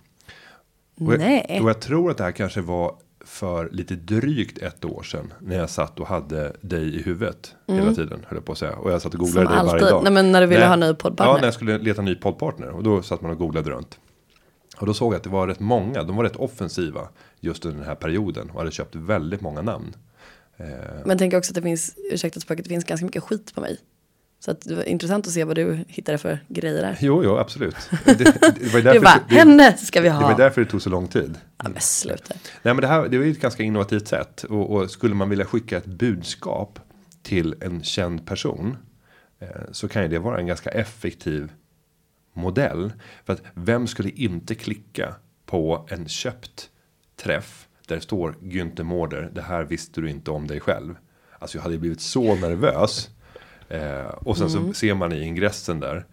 och 1.01 1.13
jag, 1.13 1.19
Nej. 1.19 1.61
och 1.63 1.69
jag 1.69 1.81
tror 1.81 2.11
att 2.11 2.17
det 2.19 2.25
här 2.25 2.33
kanske 2.33 2.61
var 2.61 2.95
för 3.25 3.69
lite 3.73 3.95
drygt 3.95 4.59
ett 4.59 4.85
år 4.85 5.03
sedan. 5.03 5.33
När 5.41 5.59
jag 5.59 5.71
satt 5.71 6.01
och 6.01 6.07
hade 6.07 6.57
dig 6.61 6.97
i 6.97 7.03
huvudet 7.03 7.55
hela 7.67 7.95
tiden. 7.95 8.25
Höll 8.29 8.37
jag 8.37 8.45
på 8.45 8.53
att 8.53 8.59
säga. 8.59 8.77
Och 8.77 8.93
jag 8.93 9.03
satt 9.03 9.15
och 9.15 9.21
googlade 9.21 9.47
Mm. 9.47 9.59
Som 9.59 9.67
dig 9.67 9.81
varje 9.81 9.91
dag. 9.91 10.03
Nej, 10.05 10.13
men 10.13 10.33
när 10.33 10.41
du 10.41 10.47
ville 10.47 10.61
Nej. 10.61 10.69
ha 10.69 10.75
en 10.75 10.81
ny 10.81 10.87
Ja, 10.87 10.95
poddpartner. 10.95 11.35
när 11.41 11.45
jag 11.45 11.55
skulle 11.55 11.79
leta 11.79 12.03
ny 12.03 12.15
poddpartner. 12.15 12.69
Och 12.71 12.83
då 12.83 13.03
satt 13.03 13.21
man 13.23 13.31
och 13.31 13.39
googlade 13.39 13.71
runt. 13.71 13.99
Och 14.79 14.87
då 14.87 14.95
såg 14.95 15.13
jag 15.13 15.17
att 15.17 15.25
det 15.25 15.31
var 15.31 15.47
rätt 15.47 15.61
många. 15.61 16.03
De 16.03 16.17
var 16.17 16.25
rätt 16.25 16.37
offensiva 16.37 17.09
just 17.41 17.65
under 17.65 17.79
den 17.79 17.89
här 17.89 17.95
perioden. 17.95 18.51
Och 18.51 18.59
hade 18.59 18.71
köpt 18.71 18.95
väldigt 18.95 19.41
många 19.41 19.63
namn. 19.63 19.95
Eh, 20.57 20.67
Men 21.05 21.19
tänk 21.19 21.35
också 21.35 21.51
att 21.51 21.55
det 21.55 21.63
finns, 21.63 21.95
ursäkta 22.13 22.41
språket, 22.41 22.65
det 22.65 22.69
finns 22.69 22.85
ganska 22.85 23.05
mycket 23.07 23.23
skit 23.23 23.55
på 23.55 23.61
mig. 23.61 23.79
Så 24.41 24.51
att 24.51 24.61
det 24.61 24.75
var 24.75 24.83
intressant 24.83 25.27
att 25.27 25.33
se 25.33 25.45
vad 25.45 25.57
du 25.57 25.85
hittade 25.89 26.19
för 26.19 26.39
grejer 26.49 26.83
där. 26.83 26.97
jo, 27.01 27.25
jo, 27.25 27.37
absolut. 27.37 27.77
Det, 28.05 28.15
det, 28.15 28.73
var 28.73 28.79
Du 28.79 28.83
därför, 28.83 29.01
bara, 29.01 29.21
det, 29.29 29.35
henne 29.35 29.77
ska 29.77 30.01
vi 30.01 30.09
det 30.09 30.15
var 30.15 30.23
ha. 30.23 30.37
därför 30.37 30.61
det 30.65 30.71
tog 30.71 30.83
så 30.83 30.91
lång 30.91 31.09
tid. 31.09 31.39
Ja 31.63 31.69
men 31.69 31.81
sluta. 31.81 32.35
Nej 32.63 32.75
men 32.75 32.77
det 32.77 32.87
här 32.87 33.09
det 33.09 33.19
var 33.19 33.25
ju 33.25 33.31
ett 33.33 33.41
ganska 33.41 33.63
innovativt 33.63 34.09
sätt. 34.09 34.45
Och, 34.45 34.71
och 34.71 34.91
skulle 34.91 35.15
man 35.15 35.29
vilja 35.29 35.45
skicka 35.45 35.77
ett 35.77 35.87
budskap 35.87 36.79
till 37.23 37.55
en 37.61 37.83
känd 37.83 38.27
person. 38.27 38.77
Eh, 39.39 39.49
så 39.73 39.89
kan 39.89 40.03
ju 40.03 40.09
det 40.09 40.19
vara 40.19 40.39
en 40.39 40.47
ganska 40.47 40.71
effektiv 40.71 41.53
modell. 42.33 42.93
För 43.25 43.33
att 43.33 43.43
vem 43.55 43.87
skulle 43.87 44.11
inte 44.11 44.55
klicka 44.55 45.15
på 45.47 45.87
en 45.91 46.09
köpt 46.09 46.71
träff. 47.23 47.66
Där 47.87 47.97
det 47.97 48.03
står 48.03 48.35
Günther 48.41 48.83
Mårder. 48.83 49.31
Det 49.33 49.43
här 49.43 49.65
visste 49.65 50.01
du 50.01 50.11
inte 50.11 50.31
om 50.31 50.47
dig 50.47 50.61
själv. 50.61 50.95
Alltså 51.39 51.59
jag 51.59 51.63
hade 51.63 51.79
blivit 51.79 52.01
så 52.01 52.35
nervös. 52.35 53.11
Eh, 53.69 54.07
och 54.07 54.39
sen 54.39 54.51
så 54.51 54.73
ser 54.73 54.95
man 54.95 55.13
i 55.13 55.23
ingressen 55.23 55.81
där. 55.81 56.05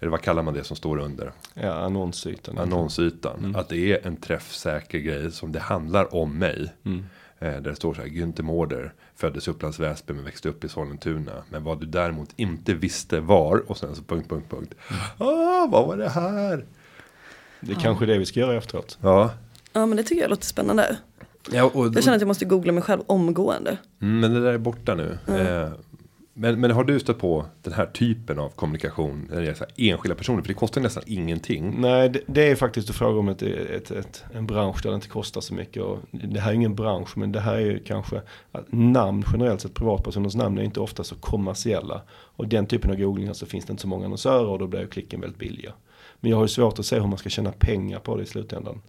Eller 0.00 0.10
vad 0.10 0.20
kallar 0.20 0.42
man 0.42 0.54
det 0.54 0.64
som 0.64 0.76
står 0.76 0.98
under? 0.98 1.32
Ja, 1.54 1.72
annonsytan. 1.72 2.58
annonsytan. 2.58 3.56
Att 3.56 3.68
det 3.68 3.76
är 3.92 4.06
en 4.06 4.16
träffsäker 4.16 4.98
grej 4.98 5.32
som 5.32 5.52
det 5.52 5.60
handlar 5.60 6.14
om 6.14 6.38
mig. 6.38 6.72
Eh, 6.84 7.00
där 7.38 7.60
det 7.60 7.76
står 7.76 7.94
så 7.94 8.00
här, 8.00 8.08
Günther 8.08 8.42
Mårder 8.42 8.92
föddes 9.16 9.48
i 9.48 9.50
Upplands 9.50 9.78
Väsby 9.78 10.12
men 10.12 10.24
växte 10.24 10.48
upp 10.48 10.64
i 10.64 10.68
Sollentuna. 10.68 11.32
Men 11.50 11.64
vad 11.64 11.80
du 11.80 11.86
däremot 11.86 12.28
inte 12.36 12.74
visste 12.74 13.20
var, 13.20 13.70
och 13.70 13.78
sen 13.78 13.94
så 13.94 14.02
punkt, 14.02 14.28
punkt, 14.28 14.46
punkt. 14.50 14.74
Ah, 15.18 15.66
vad 15.66 15.86
var 15.86 15.96
det 15.96 16.08
här? 16.08 16.64
Det 17.60 17.72
är 17.72 17.80
kanske 17.80 18.06
det 18.06 18.18
vi 18.18 18.26
ska 18.26 18.40
göra 18.40 18.56
efteråt. 18.56 18.98
Ja. 19.00 19.30
Ja 19.72 19.86
men 19.86 19.96
det 19.96 20.02
tycker 20.02 20.22
jag 20.22 20.30
låter 20.30 20.46
spännande. 20.46 20.96
Ja 21.50 21.64
och, 21.74 21.86
Jag 21.86 22.04
känner 22.04 22.16
att 22.16 22.20
jag 22.20 22.28
måste 22.28 22.44
googla 22.44 22.72
mig 22.72 22.82
själv 22.82 23.02
omgående. 23.06 23.78
Mm, 24.02 24.20
men 24.20 24.34
det 24.34 24.40
där 24.40 24.52
är 24.52 24.58
borta 24.58 24.94
nu. 24.94 25.18
Eh, 25.28 25.72
men, 26.34 26.60
men 26.60 26.70
har 26.70 26.84
du 26.84 27.00
stött 27.00 27.18
på 27.18 27.44
den 27.62 27.72
här 27.72 27.86
typen 27.86 28.38
av 28.38 28.48
kommunikation 28.48 29.28
när 29.30 29.40
det 29.40 29.50
är 29.50 29.54
så 29.54 29.64
här 29.64 29.90
enskilda 29.90 30.14
personer? 30.14 30.42
För 30.42 30.48
det 30.48 30.54
kostar 30.54 30.80
nästan 30.80 31.02
ingenting. 31.06 31.80
Nej, 31.80 32.08
det, 32.08 32.20
det 32.26 32.50
är 32.50 32.56
faktiskt 32.56 32.90
att 32.90 32.96
fråga 32.96 33.18
om 33.18 33.28
ett, 33.28 33.42
ett, 33.42 33.90
ett, 33.90 34.24
en 34.34 34.46
bransch 34.46 34.82
där 34.82 34.90
det 34.90 34.94
inte 34.94 35.08
kostar 35.08 35.40
så 35.40 35.54
mycket. 35.54 35.82
Och 35.82 35.98
det 36.10 36.40
här 36.40 36.50
är 36.50 36.54
ingen 36.54 36.74
bransch, 36.74 37.16
men 37.16 37.32
det 37.32 37.40
här 37.40 37.54
är 37.54 37.60
ju 37.60 37.78
kanske 37.78 38.22
att 38.52 38.66
namn 38.72 39.24
generellt 39.32 39.60
sett, 39.60 39.74
privatpersoners 39.74 40.34
namn 40.34 40.58
är 40.58 40.62
inte 40.62 40.80
ofta 40.80 41.04
så 41.04 41.14
kommersiella. 41.14 42.02
Och 42.10 42.48
den 42.48 42.66
typen 42.66 42.90
av 42.90 42.96
googlingar 42.96 43.32
så 43.32 43.46
finns 43.46 43.64
det 43.64 43.70
inte 43.70 43.82
så 43.82 43.88
många 43.88 44.04
annonsörer 44.04 44.46
och 44.46 44.58
då 44.58 44.66
blir 44.66 44.86
klicken 44.86 45.20
väldigt 45.20 45.38
billiga. 45.38 45.72
Men 46.20 46.30
jag 46.30 46.36
har 46.38 46.44
ju 46.44 46.48
svårt 46.48 46.78
att 46.78 46.86
se 46.86 47.00
hur 47.00 47.06
man 47.06 47.18
ska 47.18 47.28
tjäna 47.28 47.52
pengar 47.52 47.98
på 47.98 48.16
det 48.16 48.22
i 48.22 48.26
slutändan. 48.26 48.80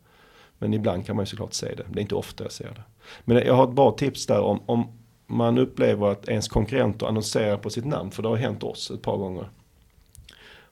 Men 0.63 0.73
ibland 0.73 1.05
kan 1.05 1.15
man 1.15 1.23
ju 1.23 1.29
såklart 1.29 1.53
se 1.53 1.75
det. 1.75 1.83
Det 1.89 1.99
är 1.99 2.01
inte 2.01 2.15
ofta 2.15 2.43
jag 2.43 2.51
ser 2.51 2.69
det. 2.69 2.83
Men 3.25 3.37
jag 3.37 3.53
har 3.53 3.63
ett 3.63 3.75
bra 3.75 3.91
tips 3.91 4.25
där 4.25 4.39
om, 4.39 4.61
om 4.65 4.87
man 5.27 5.57
upplever 5.57 6.07
att 6.07 6.27
ens 6.27 6.47
konkurrenter 6.47 7.05
annonserar 7.05 7.57
på 7.57 7.69
sitt 7.69 7.85
namn. 7.85 8.11
För 8.11 8.23
det 8.23 8.29
har 8.29 8.35
hänt 8.35 8.63
oss 8.63 8.91
ett 8.91 9.01
par 9.01 9.17
gånger. 9.17 9.49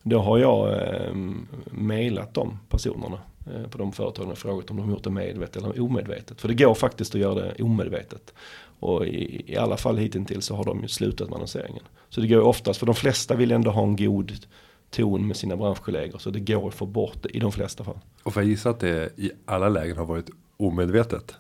Då 0.04 0.20
har 0.20 0.38
jag 0.38 0.74
eh, 0.74 1.14
mejlat 1.66 2.34
de 2.34 2.60
personerna 2.70 3.20
eh, 3.54 3.70
på 3.70 3.78
de 3.78 3.92
företagen 3.92 4.32
och 4.32 4.38
frågat 4.38 4.72
om 4.72 4.78
de 4.78 4.86
har 4.86 4.92
gjort 4.92 5.04
det 5.04 5.10
medvetet 5.10 5.56
eller 5.56 5.82
omedvetet. 5.82 6.42
För 6.42 6.48
det 6.48 6.54
går 6.54 6.74
faktiskt 6.74 7.16
att 7.16 7.22
göra 7.22 7.36
det 7.36 7.64
omedvetet. 7.64 8.34
Och 8.80 9.06
i, 9.06 9.52
i 9.54 9.58
alla 9.58 9.78
fall 9.78 9.98
hittills 9.98 10.46
så 10.46 10.56
har 10.56 10.64
de 10.64 10.82
ju 10.82 10.88
slutat 10.88 11.30
med 11.30 11.36
annonseringen. 11.36 11.84
Så 12.10 12.22
det 12.22 12.28
går 12.28 12.38
ju 12.38 12.46
oftast, 12.46 12.80
för 12.80 12.86
de 12.86 12.96
flesta 12.96 13.36
vill 13.36 13.52
ändå 13.52 13.72
ha 13.72 13.84
en 13.84 13.96
god 13.96 14.32
ton 14.92 15.28
med 15.28 15.38
sina 15.38 15.58
branschkollegor. 15.58 16.18
Så 16.20 16.30
det 16.30 16.40
går 16.40 16.68
att 16.68 16.74
få 16.74 16.86
bort 16.86 17.18
det 17.24 17.30
i 17.30 17.40
de 17.40 17.52
flesta 17.52 17.84
fall. 17.84 18.00
Och 18.24 18.34
får 18.34 18.44
jag 18.44 18.50
gissa 18.50 18.70
att 18.70 18.80
det 18.80 19.20
i 19.20 19.32
alla 19.46 19.70
lägen 19.70 19.98
har 19.98 20.06
varit 20.06 20.30
omedvetet? 20.58 21.36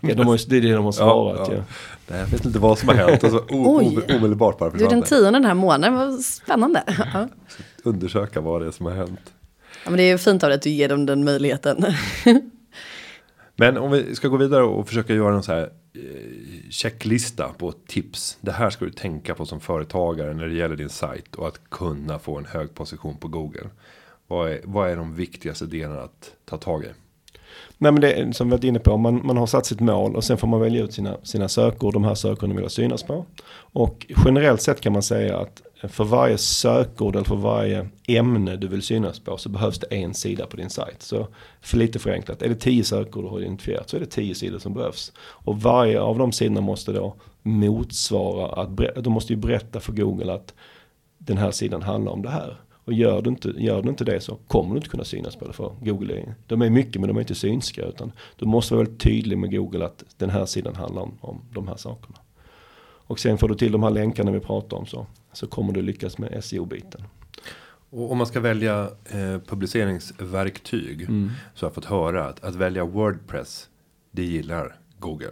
Ja, 0.00 0.14
de 0.14 0.26
har, 0.26 0.48
det 0.50 0.56
är 0.56 0.60
det 0.60 0.72
de 0.72 0.84
har 0.84 0.92
svarat. 0.92 1.48
Ja, 1.52 1.62
Nej, 2.08 2.20
jag 2.20 2.26
vet 2.26 2.44
inte 2.44 2.58
vad 2.58 2.78
som 2.78 2.88
har 2.88 2.96
hänt. 2.96 3.24
Och 3.24 3.30
så 3.30 3.38
o- 3.38 3.44
Oj. 3.50 3.84
ome- 3.86 4.16
omedelbart 4.16 4.58
bara 4.58 4.70
Du 4.70 4.76
är 4.84 4.90
den 4.90 5.02
försvann 5.02 5.18
tionde 5.20 5.30
den 5.38 5.44
här 5.44 5.54
månaden, 5.54 5.94
vad 5.94 6.20
spännande. 6.20 6.82
Ja. 7.14 7.28
Undersöka 7.84 8.40
vad 8.40 8.60
det 8.62 8.66
är 8.66 8.70
som 8.70 8.86
har 8.86 8.92
hänt. 8.92 9.32
Ja, 9.84 9.90
men 9.90 9.96
det 9.96 10.02
är 10.02 10.08
ju 10.12 10.18
fint 10.18 10.42
av 10.42 10.48
dig 10.48 10.56
att 10.56 10.62
du 10.62 10.70
ger 10.70 10.88
dem 10.88 11.06
den 11.06 11.24
möjligheten. 11.24 11.84
Men 13.56 13.76
om 13.78 13.90
vi 13.90 14.14
ska 14.14 14.28
gå 14.28 14.36
vidare 14.36 14.62
och 14.64 14.88
försöka 14.88 15.14
göra 15.14 15.34
en 15.34 15.42
så 15.42 15.52
här 15.52 15.70
Eh, 15.98 16.70
checklista 16.70 17.48
på 17.58 17.72
tips. 17.72 18.38
Det 18.40 18.52
här 18.52 18.70
ska 18.70 18.84
du 18.84 18.90
tänka 18.90 19.34
på 19.34 19.46
som 19.46 19.60
företagare 19.60 20.34
när 20.34 20.46
det 20.46 20.54
gäller 20.54 20.76
din 20.76 20.88
sajt 20.88 21.34
och 21.34 21.48
att 21.48 21.70
kunna 21.70 22.18
få 22.18 22.38
en 22.38 22.44
hög 22.44 22.74
position 22.74 23.16
på 23.16 23.28
Google. 23.28 23.68
Vad 24.26 24.50
är, 24.50 24.60
vad 24.64 24.90
är 24.90 24.96
de 24.96 25.14
viktigaste 25.14 25.66
delarna 25.66 26.02
att 26.02 26.32
ta 26.44 26.56
tag 26.56 26.84
i? 26.84 26.88
Nej 27.78 27.92
men 27.92 28.00
det 28.00 28.12
är 28.12 28.32
som 28.32 28.46
vi 28.46 28.50
varit 28.50 28.64
inne 28.64 28.78
på, 28.78 28.96
man, 28.96 29.26
man 29.26 29.36
har 29.36 29.46
satt 29.46 29.66
sitt 29.66 29.80
mål 29.80 30.16
och 30.16 30.24
sen 30.24 30.38
får 30.38 30.48
man 30.48 30.60
välja 30.60 30.84
ut 30.84 30.92
sina, 30.92 31.16
sina 31.22 31.48
sökord, 31.48 31.94
de 31.94 32.04
här 32.04 32.14
sökorden 32.14 32.56
vill 32.56 32.70
synas 32.70 33.02
på. 33.02 33.26
Och 33.72 34.06
generellt 34.26 34.62
sett 34.62 34.80
kan 34.80 34.92
man 34.92 35.02
säga 35.02 35.38
att 35.38 35.62
för 35.82 36.04
varje 36.04 36.38
sökord 36.38 37.16
eller 37.16 37.24
för 37.24 37.36
varje 37.36 37.88
ämne 38.08 38.56
du 38.56 38.68
vill 38.68 38.82
synas 38.82 39.20
på 39.20 39.36
så 39.36 39.48
behövs 39.48 39.78
det 39.78 39.86
en 39.86 40.14
sida 40.14 40.46
på 40.46 40.56
din 40.56 40.70
sajt. 40.70 41.02
Så 41.02 41.28
för 41.60 41.76
lite 41.76 41.98
förenklat, 41.98 42.42
är 42.42 42.48
det 42.48 42.54
tio 42.54 42.84
sökord 42.84 43.24
du 43.24 43.28
har 43.28 43.40
identifierat 43.40 43.88
så 43.88 43.96
är 43.96 44.00
det 44.00 44.06
tio 44.06 44.34
sidor 44.34 44.58
som 44.58 44.74
behövs. 44.74 45.12
Och 45.18 45.62
varje 45.62 46.00
av 46.00 46.18
de 46.18 46.32
sidorna 46.32 46.60
måste 46.60 46.92
då 46.92 47.14
motsvara, 47.42 48.62
att 48.62 49.04
de 49.04 49.12
måste 49.12 49.32
ju 49.32 49.36
berätta 49.36 49.80
för 49.80 49.92
Google 49.92 50.32
att 50.32 50.54
den 51.18 51.36
här 51.36 51.50
sidan 51.50 51.82
handlar 51.82 52.12
om 52.12 52.22
det 52.22 52.30
här. 52.30 52.56
Och 52.88 52.92
gör 52.92 53.22
du, 53.22 53.30
inte, 53.30 53.48
gör 53.56 53.82
du 53.82 53.88
inte 53.88 54.04
det 54.04 54.20
så 54.20 54.38
kommer 54.46 54.70
du 54.70 54.76
inte 54.76 54.88
kunna 54.88 55.04
synas 55.04 55.36
på 55.36 55.46
det 55.46 55.52
för 55.52 55.72
Google. 55.80 56.14
Är, 56.14 56.34
de 56.46 56.62
är 56.62 56.70
mycket 56.70 57.00
men 57.00 57.08
de 57.08 57.16
är 57.16 57.20
inte 57.20 57.34
synska 57.34 57.82
utan 57.82 58.12
du 58.36 58.46
måste 58.46 58.74
vara 58.74 58.84
väldigt 58.84 59.02
tydlig 59.02 59.38
med 59.38 59.50
Google 59.50 59.84
att 59.84 60.04
den 60.16 60.30
här 60.30 60.46
sidan 60.46 60.74
handlar 60.74 61.02
om, 61.02 61.18
om 61.20 61.40
de 61.52 61.68
här 61.68 61.76
sakerna. 61.76 62.18
Och 63.08 63.18
sen 63.20 63.38
får 63.38 63.48
du 63.48 63.54
till 63.54 63.72
de 63.72 63.82
här 63.82 63.90
länkarna 63.90 64.30
vi 64.30 64.40
pratar 64.40 64.76
om 64.76 64.86
så, 64.86 65.06
så 65.32 65.46
kommer 65.46 65.72
du 65.72 65.82
lyckas 65.82 66.18
med 66.18 66.44
SEO-biten. 66.44 67.02
Och 67.90 68.12
om 68.12 68.18
man 68.18 68.26
ska 68.26 68.40
välja 68.40 68.90
eh, 69.10 69.38
publiceringsverktyg 69.46 71.02
Mm. 71.02 71.30
så 71.54 71.66
har 71.66 71.70
jag 71.70 71.74
fått 71.74 71.84
höra 71.84 72.24
att, 72.26 72.44
att 72.44 72.54
välja 72.54 72.84
Wordpress 72.84 73.68
det 74.10 74.22
gillar 74.24 74.76
Google. 74.98 75.30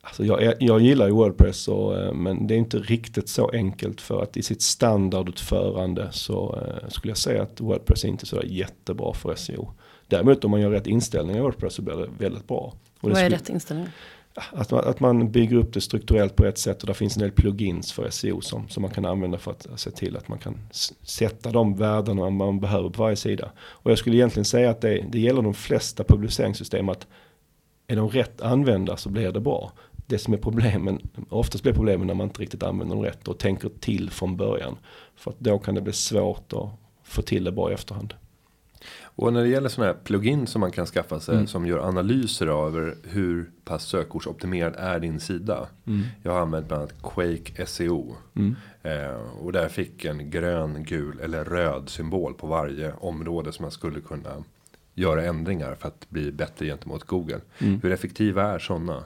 Alltså 0.00 0.24
jag, 0.24 0.54
jag 0.62 0.80
gillar 0.80 1.06
ju 1.06 1.12
Wordpress 1.12 1.68
och, 1.68 1.98
eh, 1.98 2.12
men 2.12 2.46
det 2.46 2.54
är 2.54 2.58
inte 2.58 2.78
riktigt 2.78 3.28
så 3.28 3.48
enkelt 3.50 4.00
för 4.00 4.22
att 4.22 4.36
i 4.36 4.42
sitt 4.42 4.62
standardutförande 4.62 6.08
så 6.12 6.58
eh, 6.66 6.88
skulle 6.88 7.10
jag 7.10 7.18
säga 7.18 7.42
att 7.42 7.60
Wordpress 7.60 8.04
är 8.04 8.08
inte 8.08 8.26
så 8.26 8.36
där 8.36 8.44
jättebra 8.46 9.14
för 9.14 9.34
SEO. 9.34 9.72
Däremot 10.06 10.44
om 10.44 10.50
man 10.50 10.60
gör 10.60 10.70
rätt 10.70 10.86
inställningar 10.86 11.38
i 11.38 11.42
Wordpress 11.42 11.74
så 11.74 11.82
blir 11.82 11.96
det 11.96 12.08
väldigt 12.18 12.48
bra. 12.48 12.56
Och 13.00 13.08
det 13.08 13.08
Vad 13.08 13.12
är 13.12 13.16
skulle- 13.16 13.36
rätt 13.36 13.48
inställning? 13.48 13.86
Att 14.52 14.70
man, 14.70 14.84
att 14.84 15.00
man 15.00 15.30
bygger 15.30 15.56
upp 15.56 15.72
det 15.72 15.80
strukturellt 15.80 16.36
på 16.36 16.44
rätt 16.44 16.58
sätt 16.58 16.80
och 16.80 16.86
där 16.86 16.94
finns 16.94 17.16
en 17.16 17.22
del 17.22 17.30
plugins 17.30 17.92
för 17.92 18.10
SEO 18.10 18.40
som, 18.40 18.68
som 18.68 18.82
man 18.82 18.90
kan 18.90 19.04
använda 19.04 19.38
för 19.38 19.50
att 19.50 19.66
se 19.76 19.90
till 19.90 20.16
att 20.16 20.28
man 20.28 20.38
kan 20.38 20.58
sätta 21.02 21.50
de 21.50 21.76
värdena 21.76 22.30
man 22.30 22.60
behöver 22.60 22.90
på 22.90 23.02
varje 23.02 23.16
sida. 23.16 23.50
Och 23.58 23.90
jag 23.90 23.98
skulle 23.98 24.16
egentligen 24.16 24.44
säga 24.44 24.70
att 24.70 24.80
det, 24.80 25.04
det 25.12 25.18
gäller 25.18 25.42
de 25.42 25.54
flesta 25.54 26.04
publiceringssystem 26.04 26.88
att 26.88 27.06
är 27.86 27.96
de 27.96 28.08
rätt 28.08 28.40
använda 28.40 28.96
så 28.96 29.08
blir 29.08 29.32
det 29.32 29.40
bra. 29.40 29.72
Det 30.06 30.18
som 30.18 30.34
är 30.34 30.38
problemen, 30.38 31.00
oftast 31.28 31.62
blir 31.62 31.72
problemen 31.72 32.06
när 32.06 32.14
man 32.14 32.26
inte 32.26 32.42
riktigt 32.42 32.62
använder 32.62 32.96
dem 32.96 33.04
rätt 33.04 33.28
och 33.28 33.38
tänker 33.38 33.70
till 33.80 34.10
från 34.10 34.36
början. 34.36 34.76
För 35.16 35.30
att 35.30 35.40
då 35.40 35.58
kan 35.58 35.74
det 35.74 35.80
bli 35.80 35.92
svårt 35.92 36.52
att 36.52 36.68
få 37.04 37.22
till 37.22 37.44
det 37.44 37.52
bra 37.52 37.70
i 37.70 37.74
efterhand. 37.74 38.14
Och 39.16 39.32
när 39.32 39.42
det 39.42 39.48
gäller 39.48 39.68
sådana 39.68 39.92
här 39.92 39.98
plugin 40.04 40.46
som 40.46 40.60
man 40.60 40.72
kan 40.72 40.86
skaffa 40.86 41.20
sig 41.20 41.34
mm. 41.34 41.46
som 41.46 41.66
gör 41.66 41.88
analyser 41.88 42.66
över 42.66 42.96
hur 43.02 43.50
pass 43.64 43.84
sökordsoptimerad 43.84 44.74
är 44.78 45.00
din 45.00 45.20
sida. 45.20 45.68
Mm. 45.86 46.02
Jag 46.22 46.32
har 46.32 46.40
använt 46.40 46.68
bland 46.68 46.82
annat 46.82 47.02
Quake 47.02 47.66
SEO. 47.66 48.16
Mm. 48.34 48.56
Eh, 48.82 49.20
och 49.40 49.52
där 49.52 49.68
fick 49.68 50.04
en 50.04 50.30
grön, 50.30 50.84
gul 50.84 51.20
eller 51.20 51.44
röd 51.44 51.88
symbol 51.88 52.34
på 52.34 52.46
varje 52.46 52.92
område 52.92 53.52
som 53.52 53.62
man 53.62 53.72
skulle 53.72 54.00
kunna 54.00 54.44
göra 54.94 55.24
ändringar 55.24 55.74
för 55.74 55.88
att 55.88 56.10
bli 56.10 56.32
bättre 56.32 56.66
gentemot 56.66 57.04
Google. 57.04 57.40
Mm. 57.58 57.80
Hur 57.82 57.92
effektiva 57.92 58.42
är 58.42 58.58
sådana? 58.58 59.04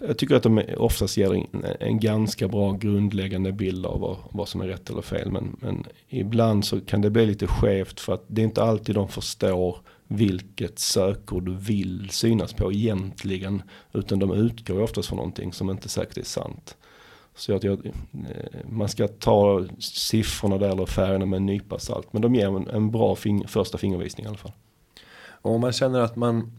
Jag 0.00 0.18
tycker 0.18 0.34
att 0.34 0.42
de 0.42 0.62
oftast 0.76 1.16
ger 1.16 1.34
en, 1.34 1.64
en 1.80 2.00
ganska 2.00 2.48
bra 2.48 2.72
grundläggande 2.72 3.52
bild 3.52 3.86
av 3.86 4.00
vad, 4.00 4.16
vad 4.30 4.48
som 4.48 4.60
är 4.60 4.66
rätt 4.66 4.90
eller 4.90 5.02
fel. 5.02 5.30
Men, 5.30 5.56
men, 5.60 5.86
ibland 6.08 6.64
så 6.64 6.80
kan 6.80 7.00
det 7.00 7.10
bli 7.10 7.26
lite 7.26 7.46
skevt 7.46 8.00
för 8.00 8.14
att 8.14 8.24
det 8.26 8.42
är 8.42 8.44
inte 8.44 8.62
alltid 8.62 8.94
de 8.94 9.08
förstår 9.08 9.78
vilket 10.08 10.78
sökord 10.78 11.44
du 11.44 11.54
vill 11.54 12.10
synas 12.10 12.52
på 12.52 12.72
egentligen. 12.72 13.62
Utan 13.92 14.18
de 14.18 14.32
utgår 14.32 14.82
oftast 14.82 15.08
från 15.08 15.16
någonting 15.16 15.52
som 15.52 15.70
inte 15.70 15.88
säkert 15.88 16.18
är 16.18 16.22
sant. 16.22 16.76
Så 17.34 17.54
att 17.54 17.64
jag, 17.64 17.86
eh, 17.86 17.92
man 18.68 18.88
ska 18.88 19.08
ta 19.08 19.64
siffrorna 19.78 20.58
där 20.58 20.68
eller 20.68 20.86
färgerna 20.86 21.26
med 21.26 21.36
en 21.36 21.46
nypa 21.46 21.78
salt. 21.78 22.12
Men 22.12 22.22
de 22.22 22.34
ger 22.34 22.46
en, 22.46 22.68
en 22.68 22.90
bra 22.90 23.16
fing, 23.16 23.48
första 23.48 23.78
fingervisning 23.78 24.26
i 24.26 24.28
alla 24.28 24.38
fall. 24.38 24.52
Och 25.28 25.54
om 25.54 25.60
man 25.60 25.72
känner 25.72 26.00
att 26.00 26.16
man 26.16 26.52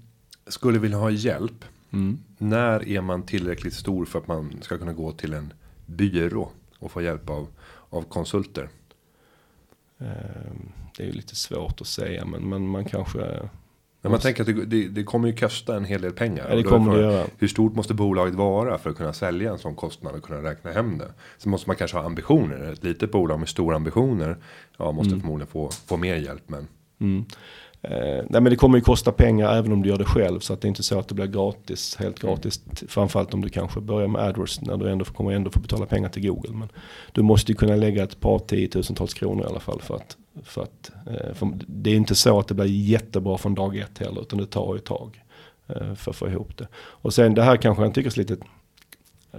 skulle 0.48 0.80
vilja 0.80 0.98
ha 0.98 1.12
hjälp. 1.12 1.66
Mm. 1.92 2.20
När 2.38 2.88
är 2.88 3.02
man 3.02 3.24
tillräckligt 3.24 3.74
stor 3.74 4.06
för 4.06 4.20
att 4.20 4.28
man 4.28 4.60
ska 4.62 4.78
kunna 4.78 4.94
gå 4.94 5.12
till 5.12 5.34
en 5.34 5.54
byrå 5.86 6.50
och 6.80 6.92
få 6.92 7.02
hjälp 7.02 7.30
av, 7.30 7.48
av 7.90 8.02
konsulter? 8.02 8.70
Ehm, 9.98 10.72
det 10.98 11.04
är 11.04 11.08
ju 11.08 11.14
lite 11.14 11.36
svårt 11.36 11.82
att 11.82 11.88
säga 11.88 12.26
men, 12.26 12.50
men 12.50 12.68
man 12.68 12.86
kanske 12.86 13.50
men 14.02 14.12
man 14.12 14.20
tänker 14.20 14.42
att 14.42 14.48
det, 14.48 14.66
det, 14.66 14.88
det, 14.88 15.04
kommer 15.04 15.28
ju 15.28 15.36
kosta 15.36 15.76
en 15.76 15.86
hel 15.86 16.02
del 16.02 16.12
pengar. 16.12 16.46
Ja, 16.50 16.56
det 16.56 16.64
kommer 16.64 16.96
det 16.96 17.02
göra. 17.02 17.26
Hur 17.38 17.48
stort 17.48 17.76
måste 17.76 17.94
bolaget 17.94 18.36
vara 18.36 18.78
för 18.78 18.90
att 18.90 18.98
kunna 18.98 19.14
sälja 19.14 19.52
en 19.52 19.58
sån 19.58 19.76
kostnad 19.76 20.16
och 20.16 20.24
kunna 20.24 20.50
räkna 20.50 20.72
hem 20.72 20.98
det? 20.98 21.08
Så 21.38 21.50
måste 21.50 21.70
man 21.70 21.76
kanske 21.76 21.98
ha 21.98 22.06
ambitioner. 22.06 22.72
Ett 22.74 22.84
litet 22.84 23.12
bolag 23.12 23.40
med 23.40 23.50
stora 23.50 23.76
ambitioner. 23.76 24.38
Ja, 24.78 24.92
måste 24.92 25.10
mm. 25.10 25.22
förmodligen 25.22 25.48
få, 25.48 25.70
få 25.70 25.98
mer 25.98 26.16
hjälp. 26.16 26.44
Men. 26.48 26.68
Mm. 27.00 27.26
Eh, 27.82 28.24
nej 28.30 28.42
men 28.42 28.44
det 28.44 28.56
kommer 28.56 28.78
ju 28.78 28.84
kosta 28.84 29.12
pengar 29.12 29.54
även 29.56 29.72
om 29.72 29.82
du 29.82 29.90
gör 29.90 29.98
det 29.98 30.06
själv. 30.06 30.40
Så 30.40 30.54
att 30.54 30.62
det 30.62 30.66
är 30.66 30.70
inte 30.70 30.84
så 30.84 31.00
att 31.00 31.08
det 31.08 31.16
blir 31.16 31.26
gratis, 31.26 31.96
helt 31.96 32.24
mm. 32.24 32.36
gratis. 32.36 32.62
Framförallt 32.88 33.34
om 33.34 33.42
du 33.42 33.50
kanske 33.50 33.82
börjar 33.82 34.08
med 34.08 34.22
AdWords 34.22 34.62
när 34.62 34.78
du 34.78 34.92
ändå 34.92 35.06
kommer 35.06 35.32
ändå 35.32 35.50
få 35.50 35.60
betala 35.60 35.86
pengar 35.86 36.10
till 36.10 36.28
Google. 36.28 36.54
Men 36.54 36.70
du 37.12 37.22
måste 37.22 37.52
ju 37.52 37.56
kunna 37.56 37.76
lägga 37.76 38.04
ett 38.04 38.20
par 38.20 38.40
tiotusentals 38.40 39.14
kronor 39.14 39.44
i 39.44 39.48
alla 39.48 39.60
fall. 39.60 39.82
För 39.82 39.96
att, 39.96 40.18
för 40.44 40.64
att 40.64 40.92
eh, 41.08 41.34
för 41.34 41.50
det 41.68 41.90
är 41.90 41.96
inte 41.96 42.16
så 42.16 42.40
att 42.40 42.48
det 42.48 42.54
blir 42.54 42.66
jättebra 42.66 43.38
från 43.38 43.56
dag 43.56 43.78
ett 43.78 43.98
heller. 43.98 44.22
Utan 44.22 44.40
det 44.40 44.46
tar 44.46 44.74
ju 44.74 44.78
ett 44.78 44.86
tag 44.86 45.24
eh, 45.68 45.94
för 45.94 46.12
att 46.12 46.18
få 46.18 46.28
ihop 46.28 46.58
det. 46.58 46.68
Och 46.76 47.14
sen 47.14 47.34
det 47.34 47.44
här 47.44 47.58
kanske 47.58 47.84
jag 47.84 47.94
tycker 47.94 48.12
är 48.12 48.18
lite 48.18 48.38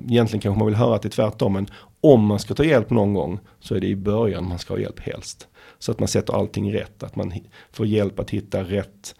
Egentligen 0.09 0.41
kanske 0.41 0.59
man 0.59 0.67
vill 0.67 0.75
höra 0.75 0.95
att 0.95 1.03
det 1.03 1.09
är 1.09 1.11
tvärtom. 1.11 1.53
Men 1.53 1.67
om 2.01 2.27
man 2.27 2.39
ska 2.39 2.55
ta 2.55 2.65
hjälp 2.65 2.91
någon 2.91 3.15
gång 3.15 3.39
så 3.61 3.75
är 3.75 3.81
det 3.81 3.87
i 3.87 3.97
början 3.97 4.49
man 4.49 4.59
ska 4.59 4.75
ha 4.75 4.81
hjälp 4.81 5.01
helst. 5.01 5.49
Så 5.79 5.93
att 5.93 5.99
man 5.99 6.09
sätter 6.09 6.33
allting 6.33 6.73
rätt. 6.73 7.03
Att 7.03 7.17
man 7.17 7.33
får 7.73 7.87
hjälp 7.87 8.19
att 8.19 8.31
hitta 8.31 8.63
rätt 8.63 9.15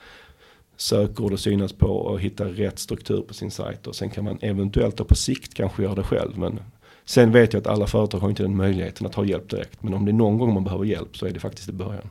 sökord 0.77 1.33
att 1.33 1.41
synas 1.41 1.73
på 1.73 1.87
och 1.87 2.21
hitta 2.21 2.45
rätt 2.45 2.79
struktur 2.79 3.23
på 3.23 3.35
sin 3.35 3.51
sajt. 3.51 3.87
Och 3.87 3.97
sen 3.97 4.11
kan 4.11 4.25
man 4.25 4.39
eventuellt 4.41 4.97
då 4.97 5.05
på 5.05 5.15
sikt 5.15 5.55
kanske 5.55 5.83
göra 5.83 5.95
det 5.95 6.03
själv. 6.03 6.39
Men 6.39 6.61
sen 7.05 7.33
vet 7.33 7.53
jag 7.53 7.61
att 7.61 7.67
alla 7.67 7.87
företag 7.87 8.19
har 8.19 8.29
inte 8.29 8.43
den 8.43 8.57
möjligheten 8.57 9.07
att 9.07 9.15
ha 9.15 9.25
hjälp 9.25 9.51
direkt. 9.51 9.83
Men 9.83 9.95
om 9.95 10.05
det 10.05 10.11
är 10.11 10.15
någon 10.15 10.39
gång 10.39 10.55
man 10.55 10.65
behöver 10.65 10.85
hjälp 10.85 11.17
så 11.17 11.27
är 11.27 11.31
det 11.31 11.41
faktiskt 11.41 11.69
i 11.69 11.73
början. 11.73 12.09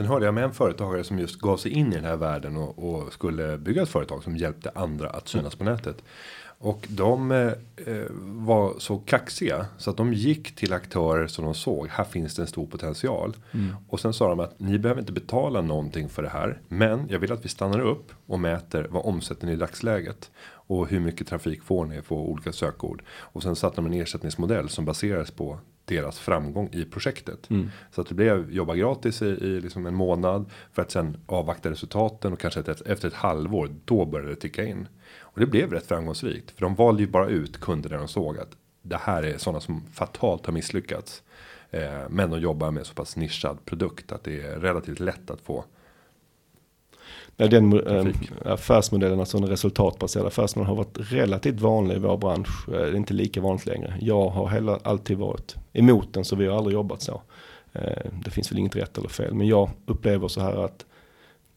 Sen 0.00 0.08
hörde 0.08 0.24
jag 0.24 0.34
med 0.34 0.44
en 0.44 0.52
företagare 0.52 1.04
som 1.04 1.18
just 1.18 1.40
gav 1.40 1.56
sig 1.56 1.72
in 1.72 1.92
i 1.92 1.96
den 1.96 2.04
här 2.04 2.16
världen 2.16 2.56
och, 2.56 2.78
och 2.78 3.12
skulle 3.12 3.58
bygga 3.58 3.82
ett 3.82 3.88
företag 3.88 4.22
som 4.22 4.36
hjälpte 4.36 4.70
andra 4.74 5.10
att 5.10 5.28
synas 5.28 5.54
på 5.54 5.64
nätet. 5.64 6.02
Och 6.58 6.86
de 6.88 7.30
eh, 7.30 7.52
var 8.20 8.74
så 8.78 8.98
kaxiga 8.98 9.66
så 9.78 9.90
att 9.90 9.96
de 9.96 10.12
gick 10.12 10.56
till 10.56 10.72
aktörer 10.72 11.26
som 11.26 11.44
de 11.44 11.54
såg. 11.54 11.88
Här 11.88 12.04
finns 12.04 12.34
det 12.34 12.42
en 12.42 12.46
stor 12.46 12.66
potential. 12.66 13.36
Mm. 13.52 13.76
Och 13.88 14.00
sen 14.00 14.12
sa 14.12 14.28
de 14.28 14.40
att 14.40 14.60
ni 14.60 14.78
behöver 14.78 15.00
inte 15.00 15.12
betala 15.12 15.60
någonting 15.60 16.08
för 16.08 16.22
det 16.22 16.28
här. 16.28 16.60
Men 16.68 17.06
jag 17.08 17.18
vill 17.18 17.32
att 17.32 17.44
vi 17.44 17.48
stannar 17.48 17.80
upp 17.80 18.12
och 18.26 18.40
mäter 18.40 18.86
vad 18.90 19.06
omsätter 19.06 19.46
ni 19.46 19.52
i 19.52 19.56
dagsläget. 19.56 20.30
Och 20.46 20.88
hur 20.88 21.00
mycket 21.00 21.26
trafik 21.26 21.62
får 21.62 21.84
ni 21.86 22.02
på 22.02 22.30
olika 22.30 22.52
sökord. 22.52 23.02
Och 23.08 23.42
sen 23.42 23.56
satte 23.56 23.76
de 23.76 23.86
en 23.86 23.92
ersättningsmodell 23.92 24.68
som 24.68 24.84
baseras 24.84 25.30
på 25.30 25.58
deras 25.84 26.18
framgång 26.18 26.68
i 26.72 26.84
projektet. 26.84 27.50
Mm. 27.50 27.70
Så 27.90 28.00
att 28.00 28.08
det 28.08 28.14
blev 28.14 28.52
jobba 28.52 28.74
gratis 28.74 29.22
i, 29.22 29.26
i 29.26 29.60
liksom 29.60 29.86
en 29.86 29.94
månad. 29.94 30.50
För 30.72 30.82
att 30.82 30.90
sen 30.90 31.16
avvakta 31.26 31.70
resultaten 31.70 32.32
och 32.32 32.38
kanske 32.38 32.60
ett, 32.60 32.80
efter 32.80 33.08
ett 33.08 33.14
halvår 33.14 33.70
då 33.84 34.04
började 34.04 34.30
det 34.30 34.40
ticka 34.40 34.64
in. 34.64 34.88
Och 35.18 35.40
det 35.40 35.46
blev 35.46 35.72
rätt 35.72 35.86
framgångsrikt. 35.86 36.50
För 36.50 36.60
de 36.60 36.74
valde 36.74 37.02
ju 37.02 37.08
bara 37.08 37.28
ut 37.28 37.60
kunder 37.60 37.90
där 37.90 37.98
de 37.98 38.08
såg 38.08 38.38
att 38.38 38.56
det 38.82 38.96
här 38.96 39.22
är 39.22 39.38
sådana 39.38 39.60
som 39.60 39.82
fatalt 39.92 40.46
har 40.46 40.52
misslyckats. 40.52 41.22
Eh, 41.70 42.08
men 42.08 42.30
de 42.30 42.40
jobbar 42.40 42.70
med 42.70 42.86
så 42.86 42.94
pass 42.94 43.16
nischad 43.16 43.64
produkt 43.64 44.12
att 44.12 44.24
det 44.24 44.40
är 44.42 44.60
relativt 44.60 45.00
lätt 45.00 45.30
att 45.30 45.40
få. 45.40 45.64
Ja, 47.40 47.48
den 47.48 47.86
äh, 47.86 48.06
affärsmodellen, 48.44 49.20
alltså 49.20 49.38
en 49.38 49.46
resultatbaserad 49.46 50.26
affärsmodell 50.26 50.68
har 50.68 50.76
varit 50.76 50.98
relativt 50.98 51.60
vanlig 51.60 51.96
i 51.96 51.98
vår 51.98 52.16
bransch. 52.16 52.68
Eh, 52.68 52.72
det 52.72 52.78
är 52.78 52.96
inte 52.96 53.14
lika 53.14 53.40
vanligt 53.40 53.66
längre. 53.66 53.94
Jag 54.00 54.28
har 54.28 54.46
heller 54.46 54.78
alltid 54.82 55.18
varit 55.18 55.56
emot 55.72 56.14
den 56.14 56.24
så 56.24 56.36
vi 56.36 56.46
har 56.46 56.56
aldrig 56.56 56.74
jobbat 56.74 57.02
så. 57.02 57.22
Eh, 57.72 58.10
det 58.24 58.30
finns 58.30 58.52
väl 58.52 58.58
inget 58.58 58.76
rätt 58.76 58.98
eller 58.98 59.08
fel. 59.08 59.34
Men 59.34 59.46
jag 59.46 59.70
upplever 59.86 60.28
så 60.28 60.40
här 60.40 60.64
att 60.64 60.86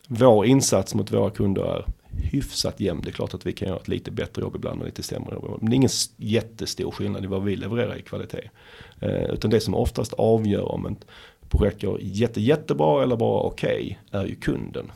vår 0.08 0.46
insats 0.46 0.96
mot 0.96 1.12
våra 1.12 1.30
kunder 1.30 1.64
är 1.64 1.86
hyfsat 2.32 2.80
jämn. 2.80 3.02
Det 3.04 3.10
är 3.10 3.14
klart 3.14 3.34
att 3.34 3.46
vi 3.46 3.54
kan 3.54 3.68
göra 3.68 3.80
ett 3.80 3.88
lite 3.88 4.12
bättre 4.12 4.42
jobb 4.42 4.56
ibland 4.56 4.80
och 4.80 4.86
lite 4.86 5.04
sämre 5.04 5.34
jobb. 5.34 5.58
Men 5.62 5.70
det 5.70 5.74
är 5.74 5.78
ingen 5.78 5.90
jättestor 6.18 6.92
skillnad 6.92 7.24
i 7.24 7.28
vad 7.28 7.44
vi 7.44 7.56
levererar 7.56 7.96
i 7.96 8.02
kvalitet. 8.02 8.50
Eh, 9.00 9.24
utan 9.24 9.52
det 9.52 9.60
som 9.60 9.76
oftast 9.76 10.14
avgör 10.14 10.72
om 10.72 10.86
ett 10.86 11.06
projekt 11.50 11.82
går 11.82 12.00
jätte, 12.02 12.42
jättebra 12.42 13.04
eller 13.04 13.16
bara 13.16 13.42
okej 13.42 14.00
okay, 14.10 14.22
är 14.22 14.26
ju 14.28 14.36
kunden. 14.36 14.92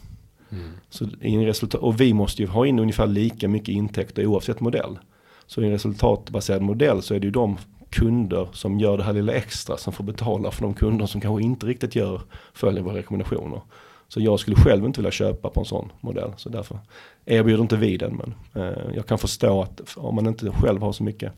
Mm. 0.52 0.70
Så 0.90 1.06
in 1.22 1.46
resultat, 1.46 1.82
och 1.82 2.02
vi 2.02 2.14
måste 2.14 2.42
ju 2.42 2.48
ha 2.48 2.66
in 2.66 2.80
ungefär 2.80 3.08
lika 3.08 3.48
mycket 3.48 3.70
intäkter 3.70 4.26
oavsett 4.26 4.60
modell. 4.60 5.00
Så 5.46 5.62
i 5.62 5.66
en 5.66 5.72
resultatbaserad 5.72 6.62
modell 6.62 7.02
så 7.02 7.14
är 7.14 7.20
det 7.20 7.26
ju 7.26 7.32
de 7.32 7.58
kunder 7.90 8.48
som 8.54 8.80
gör 8.80 8.98
det 8.98 9.04
här 9.04 9.14
lilla 9.14 9.34
extra 9.34 9.78
som 9.78 9.94
får 9.94 10.04
betala 10.04 10.52
för 10.52 10.62
de 10.62 10.74
kunder 10.74 11.06
som 11.06 11.22
kanske 11.22 11.44
inte 11.44 11.66
riktigt 11.66 11.96
gör 11.96 12.22
följer 12.54 12.84
våra 12.84 12.98
rekommendationer. 12.98 13.62
Så 14.08 14.22
jag 14.22 14.40
skulle 14.40 14.56
själv 14.56 14.86
inte 14.86 15.00
vilja 15.00 15.12
köpa 15.12 15.50
på 15.50 15.60
en 15.60 15.66
sån 15.66 15.92
modell. 16.02 16.34
Så 16.38 16.50
därför 16.50 16.80
erbjuder 17.26 17.62
inte 17.62 17.78
vi 17.78 17.98
den. 17.98 18.16
Men 18.16 18.64
eh, 18.64 18.96
jag 18.96 19.06
kan 19.06 19.18
förstå 19.18 19.62
att 19.62 19.82
om 19.98 20.16
man 20.16 20.28
inte 20.28 20.52
själv 20.52 20.82
har 20.82 20.92
så 20.92 21.04
mycket 21.04 21.32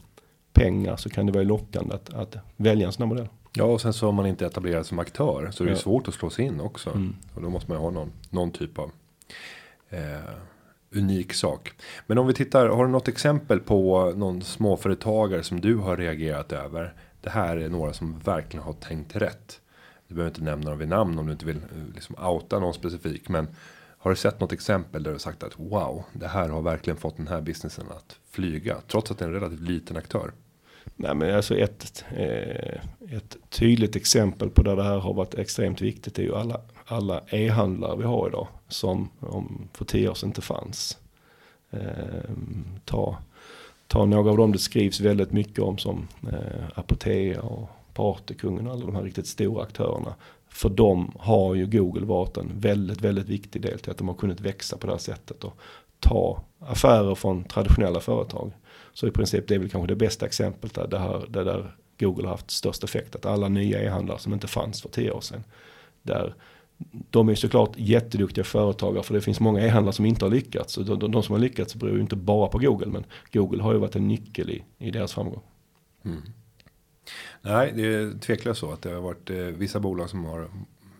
pengar 0.53 0.95
så 0.95 1.09
kan 1.09 1.25
det 1.25 1.31
vara 1.31 1.43
lockande 1.43 1.95
att, 1.95 2.13
att 2.13 2.35
välja 2.55 2.87
en 2.87 2.93
sån 2.93 3.03
här 3.03 3.15
modell. 3.15 3.27
Ja 3.53 3.63
och 3.63 3.81
sen 3.81 3.93
så 3.93 4.05
har 4.05 4.13
man 4.13 4.25
inte 4.25 4.45
etablerat 4.45 4.87
som 4.87 4.99
aktör 4.99 5.51
så 5.51 5.63
det 5.63 5.69
är 5.69 5.73
ja. 5.73 5.79
svårt 5.79 6.07
att 6.07 6.13
slå 6.13 6.29
sig 6.29 6.45
in 6.45 6.61
också. 6.61 6.89
Mm. 6.89 7.15
Och 7.33 7.41
då 7.41 7.49
måste 7.49 7.71
man 7.71 7.81
ha 7.81 7.89
någon, 7.89 8.11
någon 8.29 8.51
typ 8.51 8.79
av 8.79 8.91
eh, 9.89 10.33
unik 10.95 11.33
sak. 11.33 11.73
Men 12.07 12.17
om 12.17 12.27
vi 12.27 12.33
tittar, 12.33 12.69
har 12.69 12.85
du 12.85 12.91
något 12.91 13.07
exempel 13.07 13.59
på 13.59 14.13
någon 14.15 14.41
småföretagare 14.41 15.43
som 15.43 15.61
du 15.61 15.75
har 15.75 15.97
reagerat 15.97 16.51
över? 16.51 16.93
Det 17.21 17.29
här 17.29 17.57
är 17.57 17.69
några 17.69 17.93
som 17.93 18.19
verkligen 18.19 18.65
har 18.65 18.73
tänkt 18.73 19.15
rätt. 19.15 19.61
Du 20.07 20.15
behöver 20.15 20.31
inte 20.31 20.43
nämna 20.43 20.69
dem 20.69 20.79
vid 20.79 20.89
namn 20.89 21.19
om 21.19 21.25
du 21.25 21.31
inte 21.31 21.45
vill 21.45 21.57
eh, 21.57 21.93
liksom 21.95 22.15
outa 22.25 22.59
någon 22.59 22.73
specifik. 22.73 23.29
Men 23.29 23.47
har 23.97 24.11
du 24.11 24.17
sett 24.17 24.39
något 24.39 24.51
exempel 24.51 25.03
där 25.03 25.13
du 25.13 25.19
sagt 25.19 25.43
att 25.43 25.59
wow, 25.59 26.03
det 26.13 26.27
här 26.27 26.49
har 26.49 26.61
verkligen 26.61 26.97
fått 26.97 27.17
den 27.17 27.27
här 27.27 27.41
businessen 27.41 27.85
att 27.89 28.19
flyga. 28.29 28.77
Trots 28.87 29.11
att 29.11 29.17
det 29.17 29.25
är 29.25 29.29
en 29.29 29.33
relativt 29.33 29.59
liten 29.59 29.97
aktör. 29.97 30.31
Nej 30.95 31.15
men 31.15 31.35
alltså 31.35 31.57
ett, 31.57 32.05
eh, 32.15 33.15
ett 33.15 33.37
tydligt 33.49 33.95
exempel 33.95 34.49
på 34.49 34.63
där 34.63 34.75
det 34.75 34.83
här 34.83 34.99
har 34.99 35.13
varit 35.13 35.33
extremt 35.33 35.81
viktigt 35.81 36.19
är 36.19 36.23
ju 36.23 36.35
alla, 36.35 36.61
alla 36.85 37.21
e-handlare 37.29 37.97
vi 37.97 38.03
har 38.03 38.27
idag. 38.27 38.47
Som 38.67 39.09
om 39.19 39.67
för 39.73 39.85
tio 39.85 40.09
år 40.09 40.13
sedan 40.13 40.29
inte 40.29 40.41
fanns. 40.41 40.97
Eh, 41.71 41.79
ta, 42.85 43.17
ta 43.87 44.05
några 44.05 44.31
av 44.31 44.37
dem 44.37 44.51
det 44.51 44.59
skrivs 44.59 44.99
väldigt 44.99 45.31
mycket 45.31 45.59
om 45.59 45.77
som 45.77 46.07
eh, 46.31 46.79
Apotea 46.79 47.41
och 47.41 47.69
Partykungen 47.93 48.67
och 48.67 48.73
alla 48.73 48.85
de 48.85 48.95
här 48.95 49.03
riktigt 49.03 49.27
stora 49.27 49.63
aktörerna. 49.63 50.15
För 50.49 50.69
dem 50.69 51.11
har 51.19 51.55
ju 51.55 51.65
Google 51.65 52.05
varit 52.05 52.37
en 52.37 52.51
väldigt, 52.59 53.01
väldigt 53.01 53.29
viktig 53.29 53.61
del 53.61 53.79
till 53.79 53.91
att 53.91 53.97
de 53.97 54.07
har 54.07 54.15
kunnat 54.15 54.39
växa 54.39 54.77
på 54.77 54.87
det 54.87 54.93
här 54.93 54.99
sättet 54.99 55.43
och 55.43 55.53
ta 55.99 56.43
affärer 56.59 57.15
från 57.15 57.43
traditionella 57.43 57.99
företag. 57.99 58.51
Så 58.99 59.07
i 59.07 59.11
princip 59.11 59.47
det 59.47 59.55
är 59.55 59.59
väl 59.59 59.69
kanske 59.69 59.87
det 59.87 59.95
bästa 59.95 60.25
exemplet 60.25 60.73
där, 60.73 60.87
det 60.87 60.99
här, 60.99 61.25
där, 61.29 61.45
där 61.45 61.75
Google 61.99 62.23
har 62.23 62.31
haft 62.31 62.51
störst 62.51 62.83
effekt. 62.83 63.15
Att 63.15 63.25
alla 63.25 63.47
nya 63.47 63.83
e-handlare 63.83 64.19
som 64.19 64.33
inte 64.33 64.47
fanns 64.47 64.81
för 64.81 64.89
tio 64.89 65.11
år 65.11 65.21
sedan. 65.21 65.43
Där 66.01 66.35
de 67.09 67.29
är 67.29 67.35
såklart 67.35 67.71
jätteduktiga 67.75 68.43
företagare 68.43 69.03
för 69.03 69.13
det 69.13 69.21
finns 69.21 69.39
många 69.39 69.65
e-handlare 69.65 69.93
som 69.93 70.05
inte 70.05 70.25
har 70.25 70.31
lyckats. 70.31 70.77
Och 70.77 70.85
de, 70.85 70.99
de, 70.99 71.11
de 71.11 71.23
som 71.23 71.33
har 71.33 71.39
lyckats 71.39 71.75
beror 71.75 71.95
ju 71.95 72.01
inte 72.01 72.15
bara 72.15 72.47
på 72.47 72.57
Google 72.57 72.87
men 72.87 73.05
Google 73.31 73.63
har 73.63 73.73
ju 73.73 73.79
varit 73.79 73.95
en 73.95 74.07
nyckel 74.07 74.49
i, 74.49 74.63
i 74.77 74.91
deras 74.91 75.13
framgång. 75.13 75.41
Mm. 76.05 76.21
Nej, 77.41 77.73
det 77.75 77.85
är 77.85 78.19
tveklöst 78.19 78.59
så 78.59 78.71
att 78.71 78.81
det 78.81 78.89
har 78.89 79.01
varit 79.01 79.29
eh, 79.29 79.37
vissa 79.37 79.79
bolag 79.79 80.09
som 80.09 80.25
har 80.25 80.49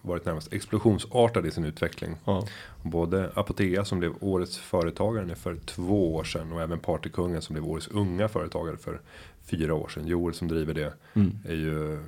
varit 0.01 0.25
närmast 0.25 0.53
explosionsartad 0.53 1.45
i 1.45 1.51
sin 1.51 1.65
utveckling. 1.65 2.15
Ja. 2.25 2.47
Både 2.83 3.31
Apotea 3.35 3.85
som 3.85 3.99
blev 3.99 4.13
årets 4.19 4.57
företagare 4.57 5.35
för 5.35 5.55
två 5.55 6.15
år 6.15 6.23
sedan 6.23 6.51
och 6.51 6.61
även 6.61 6.79
Partykungen 6.79 7.41
som 7.41 7.53
blev 7.53 7.65
årets 7.65 7.87
unga 7.87 8.27
företagare 8.27 8.77
för 8.77 9.01
fyra 9.43 9.73
år 9.73 9.87
sedan. 9.87 10.07
Joel 10.07 10.33
som 10.33 10.47
driver 10.47 10.73
det 10.73 10.93
Mm. 11.13 11.39
är 11.45 11.55
ju 11.55 11.99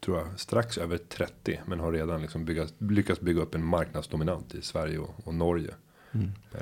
tror 0.00 0.18
jag 0.18 0.26
strax 0.36 0.78
över 0.78 0.98
30 0.98 1.60
men 1.66 1.80
har 1.80 1.92
redan 1.92 2.22
liksom 2.22 2.44
bygga, 2.44 2.66
lyckats 2.78 3.20
bygga 3.20 3.42
upp 3.42 3.54
en 3.54 3.64
marknadsdominant 3.64 4.54
i 4.54 4.62
Sverige 4.62 4.98
och, 4.98 5.14
och 5.24 5.34
Norge. 5.34 5.74
Mm. 6.12 6.30
Eh, 6.54 6.60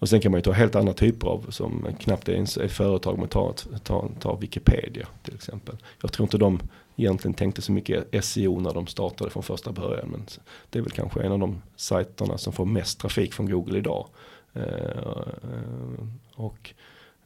och 0.00 0.08
sen 0.08 0.20
kan 0.20 0.32
man 0.32 0.38
ju 0.38 0.42
ta 0.42 0.52
helt 0.52 0.74
andra 0.74 0.92
typer 0.92 1.28
av 1.28 1.46
som 1.48 1.86
knappt 1.98 2.28
ens 2.28 2.56
är 2.56 2.68
företag. 2.68 3.18
Men 3.18 3.28
ta, 3.28 3.54
ta, 3.82 4.08
ta 4.20 4.36
Wikipedia 4.36 5.06
till 5.22 5.34
exempel. 5.34 5.76
Jag 6.02 6.12
tror 6.12 6.24
inte 6.24 6.38
de 6.38 6.60
egentligen 6.96 7.34
tänkte 7.34 7.62
så 7.62 7.72
mycket 7.72 8.24
SEO 8.24 8.60
när 8.60 8.74
de 8.74 8.86
startade 8.86 9.30
från 9.30 9.42
första 9.42 9.72
början. 9.72 10.08
Men 10.08 10.26
det 10.70 10.78
är 10.78 10.82
väl 10.82 10.92
kanske 10.92 11.22
en 11.22 11.32
av 11.32 11.38
de 11.38 11.62
sajterna 11.76 12.38
som 12.38 12.52
får 12.52 12.64
mest 12.64 13.00
trafik 13.00 13.34
från 13.34 13.50
Google 13.50 13.78
idag. 13.78 14.06
Eh, 14.52 14.64
eh, 14.64 16.06
och 16.34 16.74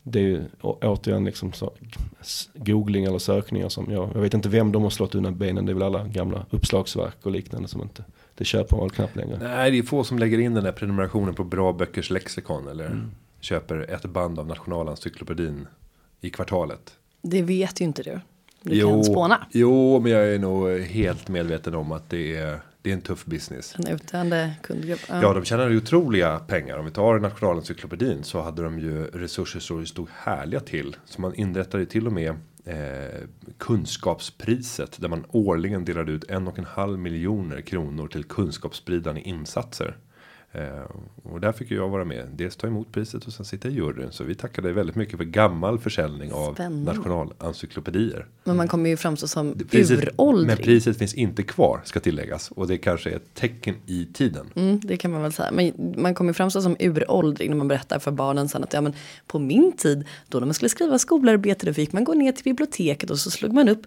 det 0.07 0.19
är 0.19 0.23
ju 0.23 0.45
återigen 0.63 1.25
liksom 1.25 1.53
så, 1.53 1.73
googling 2.55 3.05
eller 3.05 3.19
sökningar 3.19 3.69
som 3.69 3.93
jag, 3.93 4.11
jag 4.15 4.21
vet 4.21 4.35
inte 4.35 4.49
vem 4.49 4.73
de 4.73 4.83
har 4.83 4.91
slått 4.91 5.15
undan 5.15 5.39
benen. 5.39 5.67
Det 5.67 5.73
är 5.73 5.75
väl 5.75 5.83
alla 5.83 6.05
gamla 6.05 6.47
uppslagsverk 6.51 7.17
och 7.23 7.31
liknande 7.31 7.69
som 7.69 7.83
inte, 7.83 8.05
det 8.35 8.45
köper 8.45 8.77
man 8.77 8.91
knappt 8.91 9.17
längre. 9.17 9.39
Nej, 9.43 9.71
det 9.71 9.79
är 9.79 9.83
få 9.83 10.05
som 10.05 10.19
lägger 10.19 10.39
in 10.39 10.55
den 10.55 10.65
där 10.65 10.73
prenumerationen 10.73 11.35
på 11.35 11.45
bra 11.45 11.73
böckers 11.73 12.11
lexikon 12.11 12.69
eller 12.69 12.87
Mm. 12.87 13.11
köper 13.41 13.91
ett 13.91 14.05
band 14.05 14.39
av 14.39 14.47
Nationalencyklopedin 14.47 15.67
i 16.21 16.31
kvartalet. 16.31 16.95
Det 17.23 17.43
vet 17.43 17.81
ju 17.81 17.85
inte 17.85 18.03
du. 18.03 18.21
Du 18.63 18.81
kan 18.81 19.05
spåna. 19.05 19.47
Jo, 19.53 20.01
men 20.01 20.13
jag 20.13 20.35
är 20.35 20.39
nog 20.39 20.81
helt 20.81 21.29
medveten 21.29 21.75
om 21.75 21.93
att 21.93 22.11
det 22.11 22.37
är, 22.37 22.61
det 22.85 22.91
är 22.91 22.95
en 22.95 23.01
tuff 23.01 23.25
business. 23.25 23.75
En 23.79 23.95
utdöende 23.95 24.55
kundgrupp. 24.63 25.01
Ja. 25.09 25.23
Ja, 25.23 25.35
de 25.35 25.45
tjänar 25.45 25.77
otroliga 25.77 26.39
pengar. 26.39 26.79
Om 26.79 26.85
vi 26.85 26.91
tar 26.91 27.19
Nationalencyklopedin 27.19 28.25
så 28.25 28.43
hade 28.43 28.63
de 28.63 28.79
ju 28.79 29.07
resurser 29.07 29.61
så 29.61 29.79
det 29.79 29.87
stod 29.87 30.09
härliga 30.15 30.61
till. 30.61 30.97
Så 31.05 31.21
man 31.21 31.35
inrättade 31.35 31.87
till 31.87 32.07
och 32.07 32.13
med 32.13 32.35
eh, 32.65 33.21
kunskapspriset 33.59 35.01
där 35.01 35.09
man 35.09 35.25
årligen 35.29 35.85
delade 35.85 36.13
ut 36.13 36.31
en 36.31 36.49
och 36.49 36.59
en 36.59 36.65
halv 36.65 36.99
miljoner 36.99 37.61
kronor 37.61 38.09
till 38.09 38.25
kunskapsspridande 38.25 39.21
insatser. 39.21 39.97
Eh, 40.55 40.85
och 41.23 41.41
där 41.41 41.53
fick 41.53 41.71
jag 41.71 41.89
vara 41.89 42.05
med. 42.05 42.29
Dels 42.37 42.57
ta 42.57 42.67
emot 42.67 42.93
priset 42.93 43.27
och 43.27 43.33
sen 43.33 43.45
sitta 43.45 43.69
i 43.69 43.73
juryn. 43.73 44.13
Så 44.13 44.25
vi 44.25 44.35
tackade 44.35 44.73
väldigt 44.73 44.97
mycket 44.97 45.17
för 45.17 45.25
gammal 45.25 45.79
försäljning 45.79 46.33
av 46.33 46.55
Spännande. 46.55 46.93
nationalencyklopedier. 46.93 48.27
Men 48.45 48.57
man 48.57 48.69
kommer 48.69 48.91
ju 48.91 48.97
framstå 48.97 49.29
som 49.29 49.59
Priset, 49.71 49.99
uråldrig. 50.05 50.47
men 50.47 50.57
priset 50.57 50.99
finns 50.99 51.15
inte 51.15 51.43
kvar 51.43 51.81
ska 51.85 52.01
tilläggas. 52.01 52.51
Och 52.51 52.67
det 52.69 52.79
kanske 52.79 53.11
är 53.11 53.17
ett 53.17 53.35
tecken 53.35 53.75
i 53.87 54.07
tiden. 54.15 54.47
Mm, 54.55 54.81
det 54.83 54.97
kan 54.97 55.11
man 55.11 55.23
väl 55.23 55.33
säga. 55.33 55.51
Men 55.53 55.95
man 56.03 56.15
kommer 56.15 56.31
ju 56.31 56.35
framstå 56.35 56.63
som 56.63 56.77
uråldrig 56.81 57.51
när 57.51 57.57
man 57.57 57.69
berättar 57.69 57.99
för 57.99 58.11
barnen 58.11 58.49
sen 58.49 58.65
att 58.65 58.73
ja, 58.73 58.81
men 58.81 58.93
på 59.27 59.39
min 59.39 59.73
tid, 59.77 60.07
då 60.29 60.39
när 60.39 60.47
man 60.47 60.55
skulle 60.55 60.69
skriva 60.69 60.99
skolarbete, 60.99 61.67
då 61.67 61.73
fick 61.75 61.93
man 61.93 62.05
gå 62.05 62.15
ner 62.15 62.33
till 62.33 62.45
biblioteket 62.45 63.11
och 63.11 63.19
så 63.19 63.31
slog 63.31 63.53
man 63.53 63.69
upp 63.69 63.83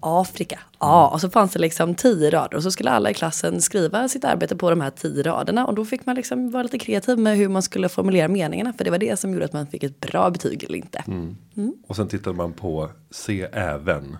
Afrika. 0.00 0.60
Ja, 0.78 1.08
och 1.08 1.20
så 1.20 1.30
fanns 1.30 1.52
det 1.52 1.58
liksom 1.58 1.94
tio 1.94 2.30
rader 2.30 2.56
och 2.56 2.62
så 2.62 2.70
skulle 2.70 2.90
alla 2.90 3.10
i 3.10 3.14
klassen 3.14 3.60
skriva 3.62 4.08
sitt 4.08 4.24
arbete 4.24 4.56
på 4.56 4.70
de 4.70 4.80
här 4.80 4.90
tio 4.90 5.22
raderna 5.22 5.66
och 5.66 5.74
då 5.74 5.84
fick 5.84 6.06
man 6.06 6.16
liksom 6.16 6.50
vara 6.50 6.62
lite 6.62 6.78
kreativ 6.78 7.18
med 7.18 7.36
hur 7.36 7.48
man 7.48 7.62
skulle 7.62 7.88
formulera 7.88 8.28
meningarna 8.28 8.72
för 8.72 8.84
det 8.84 8.90
var 8.90 8.98
det 8.98 9.18
som 9.18 9.32
gjorde 9.32 9.44
att 9.44 9.52
man 9.52 9.66
fick 9.66 9.82
ett 9.82 10.00
bra 10.00 10.30
betyg 10.30 10.64
eller 10.64 10.78
inte. 10.78 11.04
Och 11.86 11.96
sen 11.96 12.08
tittade 12.08 12.36
man 12.36 12.52
på 12.52 12.90
se 13.10 13.42
även. 13.52 14.16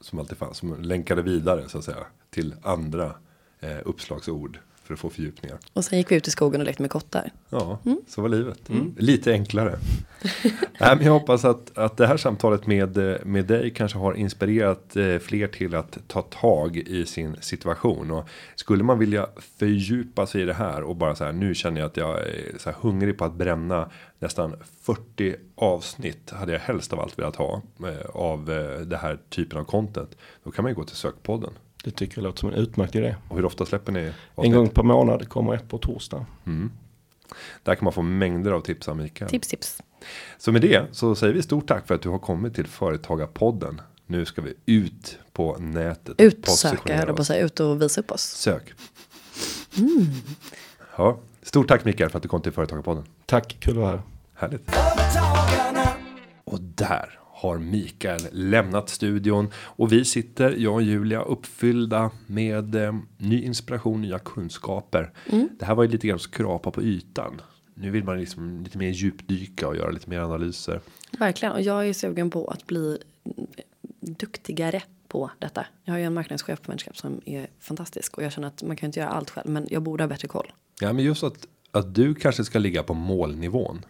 Som 0.00 0.18
alltid 0.18 0.38
fanns. 0.38 0.56
Som 0.56 0.82
länkade 0.82 1.22
vidare 1.22 1.68
så 1.68 1.78
att 1.78 1.84
säga. 1.84 2.06
Till 2.30 2.54
andra 2.62 3.14
eh, 3.60 3.76
uppslagsord. 3.84 4.58
För 4.84 4.94
att 4.94 5.00
få 5.00 5.10
fördjupningar. 5.10 5.58
Och 5.72 5.84
sen 5.84 5.98
gick 5.98 6.10
vi 6.10 6.16
ut 6.16 6.28
i 6.28 6.30
skogen 6.30 6.60
och 6.60 6.64
lekte 6.66 6.82
med 6.82 6.90
kottar. 6.90 7.32
Ja, 7.50 7.78
så 8.08 8.22
var 8.22 8.28
livet. 8.28 8.58
Lite 8.96 9.32
enklare. 9.32 9.78
Nej, 10.80 10.96
men 10.96 11.04
jag 11.04 11.12
hoppas 11.12 11.44
att, 11.44 11.78
att 11.78 11.96
det 11.96 12.06
här 12.06 12.16
samtalet 12.16 12.66
med, 12.66 12.98
med 13.26 13.44
dig 13.44 13.74
kanske 13.74 13.98
har 13.98 14.14
inspirerat 14.14 14.96
eh, 14.96 15.18
fler 15.18 15.46
till 15.46 15.74
att 15.74 15.98
ta 16.06 16.22
tag 16.22 16.76
i 16.76 17.06
sin 17.06 17.36
situation. 17.40 18.10
Och 18.10 18.28
skulle 18.54 18.84
man 18.84 18.98
vilja 18.98 19.26
fördjupa 19.58 20.26
sig 20.26 20.42
i 20.42 20.44
det 20.44 20.54
här 20.54 20.82
och 20.82 20.96
bara 20.96 21.14
så 21.14 21.24
här 21.24 21.32
nu 21.32 21.54
känner 21.54 21.80
jag 21.80 21.86
att 21.86 21.96
jag 21.96 22.18
är 22.18 22.58
så 22.58 22.70
hungrig 22.80 23.18
på 23.18 23.24
att 23.24 23.34
bränna 23.34 23.90
nästan 24.18 24.54
40 24.82 25.36
avsnitt 25.54 26.30
hade 26.30 26.52
jag 26.52 26.60
helst 26.60 26.92
av 26.92 27.00
allt 27.00 27.18
velat 27.18 27.36
ha 27.36 27.62
eh, 27.82 28.10
av 28.12 28.50
eh, 28.50 28.80
det 28.80 28.96
här 28.96 29.18
typen 29.30 29.58
av 29.58 29.64
content. 29.64 30.16
Då 30.44 30.50
kan 30.50 30.62
man 30.62 30.70
ju 30.72 30.76
gå 30.76 30.84
till 30.84 30.96
sökpodden. 30.96 31.50
Det 31.84 31.90
tycker 31.90 32.18
jag 32.18 32.22
låter 32.24 32.38
som 32.40 32.48
en 32.48 32.54
utmärkt 32.54 32.94
idé. 32.94 33.16
Och 33.28 33.36
hur 33.36 33.44
ofta 33.44 33.66
släpper 33.66 33.92
ni 33.92 34.00
En 34.00 34.12
avsnitt? 34.34 34.54
gång 34.54 34.68
per 34.68 34.82
månad 34.82 35.28
kommer 35.28 35.54
ett 35.54 35.68
på 35.68 35.78
torsdag. 35.78 36.26
Mm. 36.46 36.70
Där 37.62 37.74
kan 37.74 37.84
man 37.84 37.92
få 37.92 38.02
mängder 38.02 38.52
av 38.52 38.60
tips 38.60 38.88
av 38.88 38.96
Mikael. 38.96 39.30
Tips, 39.30 39.48
tips. 39.48 39.82
Så 40.38 40.52
med 40.52 40.62
det 40.62 40.86
så 40.92 41.14
säger 41.14 41.34
vi 41.34 41.42
stort 41.42 41.68
tack 41.68 41.86
för 41.86 41.94
att 41.94 42.02
du 42.02 42.08
har 42.08 42.18
kommit 42.18 42.54
till 42.54 42.66
Företagarpodden. 42.66 43.80
Nu 44.06 44.24
ska 44.24 44.42
vi 44.42 44.54
ut 44.66 45.18
på 45.32 45.56
nätet. 45.58 46.14
Utsöka, 46.18 46.96
jag 46.96 47.16
på 47.16 47.20
att 47.20 47.26
säga. 47.26 47.44
Ut 47.44 47.60
och 47.60 47.82
visa 47.82 48.00
upp 48.00 48.10
oss. 48.10 48.22
Sök. 48.22 48.72
Mm. 49.78 50.06
Ja, 50.96 51.18
stort 51.42 51.68
tack 51.68 51.84
Mikael 51.84 52.10
för 52.10 52.18
att 52.18 52.22
du 52.22 52.28
kom 52.28 52.42
till 52.42 52.52
Företagarpodden. 52.52 53.04
Tack, 53.26 53.56
kul 53.60 53.72
att 53.72 53.78
vara 53.78 53.90
här. 53.90 54.02
Härligt. 54.34 54.70
Och 56.44 56.60
där 56.60 57.18
har 57.38 57.58
Mikael 57.58 58.20
lämnat 58.32 58.88
studion. 58.88 59.50
Och 59.54 59.92
vi 59.92 60.04
sitter, 60.04 60.54
jag 60.58 60.74
och 60.74 60.82
Julia, 60.82 61.22
uppfyllda 61.22 62.10
med 62.26 62.74
eh, 62.74 62.94
ny 63.18 63.42
inspiration, 63.42 64.02
nya 64.02 64.18
kunskaper. 64.18 65.12
Mm. 65.26 65.48
Det 65.58 65.64
här 65.64 65.74
var 65.74 65.84
ju 65.84 65.90
lite 65.90 66.06
grann 66.06 66.18
skrapa 66.18 66.70
på 66.70 66.82
ytan. 66.82 67.40
Nu 67.74 67.90
vill 67.90 68.04
man 68.04 68.20
liksom 68.20 68.62
lite 68.64 68.78
mer 68.78 68.90
djupdyka 68.90 69.68
och 69.68 69.76
göra 69.76 69.90
lite 69.90 70.10
mer 70.10 70.20
analyser. 70.20 70.80
Verkligen, 71.18 71.54
och 71.54 71.62
jag 71.62 71.88
är 71.88 71.92
sugen 71.92 72.30
på 72.30 72.46
att 72.46 72.66
bli 72.66 72.98
duktigare 74.00 74.82
på 75.08 75.30
detta. 75.38 75.66
Jag 75.84 75.92
har 75.92 75.98
ju 75.98 76.04
en 76.04 76.14
marknadschef 76.14 76.60
på 76.62 76.72
Venskap 76.72 76.96
som 76.96 77.20
är 77.24 77.46
fantastisk 77.60 78.18
och 78.18 78.24
jag 78.24 78.32
känner 78.32 78.48
att 78.48 78.62
man 78.62 78.76
kan 78.76 78.86
inte 78.86 79.00
göra 79.00 79.10
allt 79.10 79.30
själv 79.30 79.50
men 79.50 79.66
jag 79.70 79.82
borde 79.82 80.04
ha 80.04 80.08
bättre 80.08 80.28
koll. 80.28 80.52
Ja, 80.80 80.92
men 80.92 81.04
just 81.04 81.22
att, 81.22 81.46
att 81.70 81.94
du 81.94 82.14
kanske 82.14 82.44
ska 82.44 82.58
ligga 82.58 82.82
på 82.82 82.94
målnivån. 82.94 83.84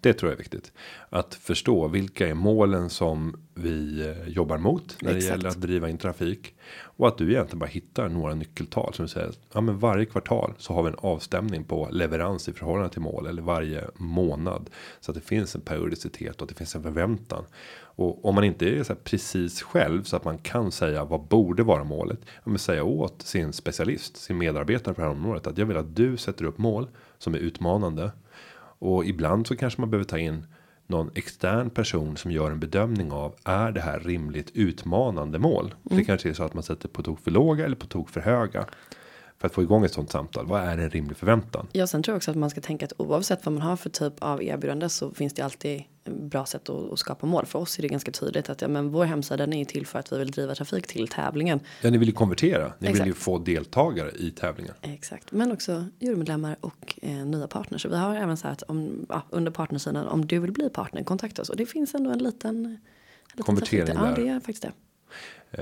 Det 0.00 0.12
tror 0.12 0.30
jag 0.30 0.34
är 0.34 0.38
viktigt. 0.38 0.72
Att 1.08 1.34
förstå 1.34 1.88
vilka 1.88 2.28
är 2.28 2.34
målen 2.34 2.90
som 2.90 3.40
vi 3.54 4.06
eh, 4.06 4.28
jobbar 4.28 4.58
mot 4.58 4.96
när 5.02 5.10
det 5.10 5.16
Exakt. 5.16 5.36
gäller 5.36 5.48
att 5.48 5.60
driva 5.60 5.88
in 5.88 5.98
trafik. 5.98 6.54
Och 6.78 7.08
att 7.08 7.18
du 7.18 7.30
egentligen 7.30 7.58
bara 7.58 7.66
hittar 7.66 8.08
några 8.08 8.34
nyckeltal 8.34 8.94
som 8.94 9.04
du 9.04 9.08
säger. 9.08 9.32
Ja, 9.52 9.60
men 9.60 9.78
varje 9.78 10.04
kvartal 10.04 10.54
så 10.58 10.72
har 10.72 10.82
vi 10.82 10.88
en 10.88 10.96
avstämning 10.98 11.64
på 11.64 11.88
leverans 11.92 12.48
i 12.48 12.52
förhållande 12.52 12.90
till 12.90 13.00
mål 13.00 13.26
eller 13.26 13.42
varje 13.42 13.84
månad. 13.94 14.70
Så 15.00 15.10
att 15.10 15.14
det 15.14 15.20
finns 15.20 15.54
en 15.54 15.60
periodicitet 15.60 16.36
och 16.36 16.42
att 16.42 16.48
det 16.48 16.54
finns 16.54 16.74
en 16.74 16.82
förväntan. 16.82 17.44
Och 17.78 18.24
om 18.24 18.34
man 18.34 18.44
inte 18.44 18.68
är 18.68 18.82
så 18.82 18.92
här 18.92 19.00
precis 19.04 19.62
själv 19.62 20.02
så 20.02 20.16
att 20.16 20.24
man 20.24 20.38
kan 20.38 20.72
säga 20.72 21.04
vad 21.04 21.20
borde 21.20 21.62
vara 21.62 21.84
målet. 21.84 22.20
Ja, 22.24 22.50
men 22.50 22.58
säga 22.58 22.84
åt 22.84 23.22
sin 23.22 23.52
specialist, 23.52 24.16
sin 24.16 24.38
medarbetare 24.38 24.94
på 24.94 25.00
det 25.00 25.06
här 25.06 25.14
området 25.14 25.46
att 25.46 25.58
jag 25.58 25.66
vill 25.66 25.76
att 25.76 25.96
du 25.96 26.16
sätter 26.16 26.44
upp 26.44 26.58
mål 26.58 26.88
som 27.18 27.34
är 27.34 27.38
utmanande. 27.38 28.10
Och 28.78 29.04
ibland 29.04 29.46
så 29.46 29.56
kanske 29.56 29.80
man 29.80 29.90
behöver 29.90 30.04
ta 30.04 30.18
in 30.18 30.46
någon 30.86 31.10
extern 31.14 31.70
person 31.70 32.16
som 32.16 32.30
gör 32.30 32.50
en 32.50 32.60
bedömning 32.60 33.12
av 33.12 33.34
är 33.44 33.72
det 33.72 33.80
här 33.80 34.00
rimligt 34.00 34.50
utmanande 34.54 35.38
mål? 35.38 35.74
Det 35.82 36.04
kanske 36.04 36.28
är 36.28 36.32
så 36.32 36.42
att 36.42 36.54
man 36.54 36.62
sätter 36.62 36.88
på 36.88 37.02
tok 37.02 37.20
för 37.20 37.30
låga 37.30 37.64
eller 37.64 37.76
på 37.76 37.86
tok 37.86 38.08
för 38.08 38.20
höga. 38.20 38.66
För 39.46 39.50
att 39.50 39.54
få 39.54 39.62
igång 39.62 39.84
ett 39.84 39.92
sånt 39.92 40.10
samtal. 40.10 40.46
Vad 40.46 40.62
är 40.62 40.78
en 40.78 40.90
rimlig 40.90 41.16
förväntan? 41.16 41.66
Ja, 41.72 41.86
sen 41.86 42.02
tror 42.02 42.12
jag 42.12 42.16
också 42.16 42.30
att 42.30 42.36
man 42.36 42.50
ska 42.50 42.60
tänka 42.60 42.84
att 42.86 42.92
oavsett 42.96 43.46
vad 43.46 43.52
man 43.52 43.62
har 43.62 43.76
för 43.76 43.90
typ 43.90 44.12
av 44.18 44.42
erbjudande 44.42 44.88
så 44.88 45.10
finns 45.10 45.34
det 45.34 45.42
alltid 45.42 45.82
bra 46.04 46.46
sätt 46.46 46.68
att, 46.68 46.92
att 46.92 46.98
skapa 46.98 47.26
mål. 47.26 47.46
För 47.46 47.58
oss 47.58 47.78
är 47.78 47.82
det 47.82 47.88
ganska 47.88 48.10
tydligt 48.12 48.50
att 48.50 48.62
ja, 48.62 48.68
men 48.68 48.88
vår 48.88 49.04
hemsida 49.04 49.44
är 49.44 49.52
ju 49.52 49.64
till 49.64 49.86
för 49.86 49.98
att 49.98 50.12
vi 50.12 50.18
vill 50.18 50.30
driva 50.30 50.54
trafik 50.54 50.86
till 50.86 51.08
tävlingen. 51.08 51.60
Ja, 51.82 51.90
ni 51.90 51.98
vill 51.98 52.08
ju 52.08 52.14
konvertera. 52.14 52.72
Ni 52.78 52.88
vill 52.88 52.96
ju 52.96 53.02
Exakt. 53.02 53.24
få 53.24 53.38
deltagare 53.38 54.10
i 54.10 54.30
tävlingen. 54.30 54.74
Exakt, 54.82 55.32
men 55.32 55.52
också 55.52 55.84
jurymedlemmar 55.98 56.56
och 56.60 56.98
eh, 57.02 57.10
nya 57.10 57.46
partners. 57.46 57.82
Så 57.82 57.88
vi 57.88 57.96
har 57.96 58.16
även 58.16 58.36
så 58.36 58.46
här 58.46 58.52
att 58.52 58.62
om, 58.62 59.06
ja, 59.08 59.22
under 59.30 59.52
partnersidan, 59.52 60.06
om 60.06 60.26
du 60.26 60.38
vill 60.38 60.52
bli 60.52 60.70
partner, 60.70 61.02
kontakta 61.04 61.42
oss. 61.42 61.48
Och 61.48 61.56
det 61.56 61.66
finns 61.66 61.94
ändå 61.94 62.10
en 62.10 62.18
liten, 62.18 62.56
en 62.56 62.78
liten 63.32 63.44
Konvertering 63.44 63.86
trafik 63.86 64.02
Ja, 64.02 64.10
där. 64.10 64.22
det 64.22 64.28
är 64.28 64.40
faktiskt 64.40 64.62
det. 64.62 64.72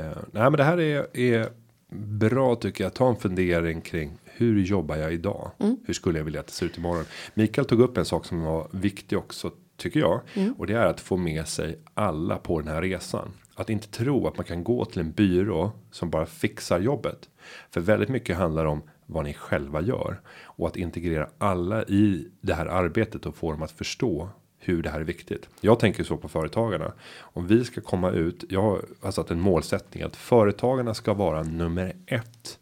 Eh, 0.01 0.17
nej, 0.31 0.43
men 0.43 0.53
det 0.53 0.65
här 0.65 0.81
är, 0.81 1.17
är 1.17 1.64
bra 1.95 2.57
tycker 2.57 2.85
jag. 2.85 2.95
Ta 2.95 3.09
en 3.09 3.17
fundering 3.17 3.81
kring 3.81 4.19
hur 4.25 4.63
jobbar 4.63 4.97
jag 4.97 5.13
idag? 5.13 5.51
Hur 5.87 5.95
skulle 5.95 6.19
jag 6.19 6.25
vilja 6.25 6.41
att 6.41 6.47
det 6.47 6.53
ser 6.53 6.67
ut 6.67 6.79
imorgon? 6.79 7.05
Mikael 7.35 7.67
tog 7.67 7.81
upp 7.81 7.97
en 7.97 8.05
sak 8.05 8.27
som 8.27 8.43
var 8.43 8.69
viktig 8.71 9.19
också 9.19 9.51
tycker 9.77 10.01
jag 10.01 10.21
och 10.57 10.67
det 10.67 10.75
är 10.75 10.87
att 10.87 11.01
få 11.01 11.17
med 11.17 11.49
sig 11.49 11.79
alla 11.95 12.37
på 12.37 12.61
den 12.61 12.69
här 12.69 12.83
resan. 12.83 13.29
Att 13.55 13.71
inte 13.71 13.89
tro 13.89 14.27
att 14.27 14.37
man 14.37 14.47
kan 14.47 14.65
gå 14.65 14.85
till 14.85 15.01
en 15.01 15.13
byrå 15.13 15.73
som 15.91 16.11
bara 16.11 16.27
fixar 16.27 16.81
jobbet. 16.81 17.29
För 17.71 17.81
väldigt 17.81 18.09
mycket 18.09 18.37
handlar 18.37 18.65
om 18.65 18.83
vad 19.07 19.25
ni 19.25 19.35
själva 19.35 19.83
gör 19.83 20.21
och 20.45 20.67
att 20.69 20.77
integrera 20.77 21.29
alla 21.39 21.83
i 21.85 22.29
det 22.41 22.55
här 22.55 22.67
arbetet 22.67 23.27
och 23.27 23.37
få 23.37 23.53
dem 23.53 23.63
att 23.63 23.71
förstå 23.71 24.29
hur 24.65 24.83
det 24.83 24.91
här 24.91 25.01
är 25.01 25.05
viktigt. 25.05 25.49
Jag 25.61 25.79
tänker 25.79 26.05
så 26.05 26.17
på 26.17 26.29
företagarna. 26.29 26.93
Om 27.21 27.47
vi 27.47 27.65
ska 27.65 27.81
komma 27.81 28.11
ut. 28.11 28.45
Jag 28.49 28.83
har 29.01 29.11
satt 29.11 29.31
en 29.31 29.41
målsättning 29.41 30.03
att 30.03 30.17
företagarna 30.17 30.95
ska 30.95 31.15
vara 31.15 31.43
nummer 31.43 31.97
ett 32.07 32.59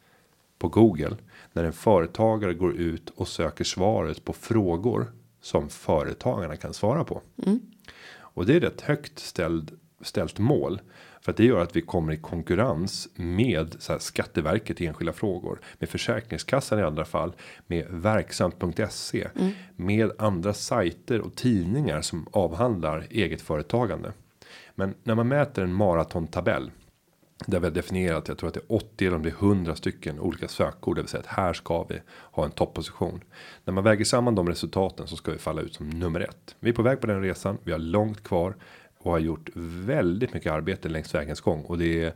på 0.59 0.69
Google 0.69 1.17
när 1.53 1.65
en 1.65 1.73
företagare 1.73 2.55
går 2.55 2.77
ut 2.77 3.11
och 3.17 3.29
söker 3.29 3.65
svaret 3.65 4.25
på 4.25 4.33
frågor 4.33 5.13
som 5.41 5.69
företagarna 5.69 6.57
kan 6.57 6.75
svara 6.75 7.05
på. 7.05 7.21
Och 8.15 8.47
det 8.47 8.57
är 8.57 8.65
ett 8.65 8.81
högt 8.81 9.19
ställd, 9.19 9.79
ställt 10.01 10.39
mål. 10.39 10.81
För 11.23 11.31
att 11.31 11.37
det 11.37 11.45
gör 11.45 11.61
att 11.61 11.77
vi 11.77 11.81
kommer 11.81 12.12
i 12.12 12.16
konkurrens 12.16 13.09
med 13.14 13.77
så 13.79 13.93
här, 13.93 13.99
Skatteverket 13.99 14.81
i 14.81 14.87
enskilda 14.87 15.12
frågor. 15.12 15.61
Med 15.79 15.89
Försäkringskassan 15.89 16.79
i 16.79 16.83
andra 16.83 17.05
fall. 17.05 17.33
Med 17.66 17.87
verksamt.se. 17.91 19.29
Med 19.77 20.11
andra 20.18 20.55
sajter 20.55 21.20
och 21.20 21.35
tidningar 21.35 22.01
som 22.01 22.27
avhandlar 22.33 23.07
eget 23.11 23.43
företagande. 23.43 24.12
Men 24.75 24.95
när 25.03 25.14
man 25.14 25.29
mäter 25.29 25.64
en 25.64 25.75
maratontabell. 25.75 26.70
Där 27.47 27.61
vi 27.61 27.66
har 27.66 27.75
definierat, 27.75 28.29
jag 28.29 28.39
tror 28.39 28.49
att 28.49 28.55
det 28.55 28.61
är 28.61 28.73
80 28.73 29.07
eller 29.07 29.16
om 29.16 29.23
det 29.23 29.29
är 29.29 29.45
100 29.45 29.75
stycken 29.77 30.20
olika 30.20 30.49
sökord. 30.49 30.97
Det 30.97 31.03
vill 31.03 31.09
säga 31.09 31.20
att 31.20 31.27
här 31.27 31.53
ska 31.53 31.85
vi 31.85 32.01
ha 32.09 32.45
en 32.45 32.51
topposition. 32.51 33.25
När 33.64 33.75
man 33.75 33.85
väger 33.85 34.05
samman 34.05 34.35
de 34.35 34.49
resultaten 34.49 35.07
så 35.07 35.16
ska 35.16 35.33
vi 35.33 35.39
falla 35.39 35.62
ut 35.62 35.75
som 35.75 35.91
nummer 35.91 36.20
ett. 36.20 36.57
Vi 36.61 36.70
är 36.70 36.75
på 36.75 36.83
väg 36.83 37.01
på 37.01 37.07
den 37.07 37.23
resan. 37.23 37.59
Vi 37.64 37.73
har 37.73 37.79
långt 37.79 38.23
kvar. 38.23 38.55
Och 39.03 39.11
har 39.11 39.19
gjort 39.19 39.51
väldigt 39.55 40.35
mycket 40.35 40.53
arbete 40.53 40.89
längs 40.89 41.15
vägens 41.15 41.41
gång. 41.41 41.63
Och 41.63 41.79
det 41.79 42.05
är 42.05 42.13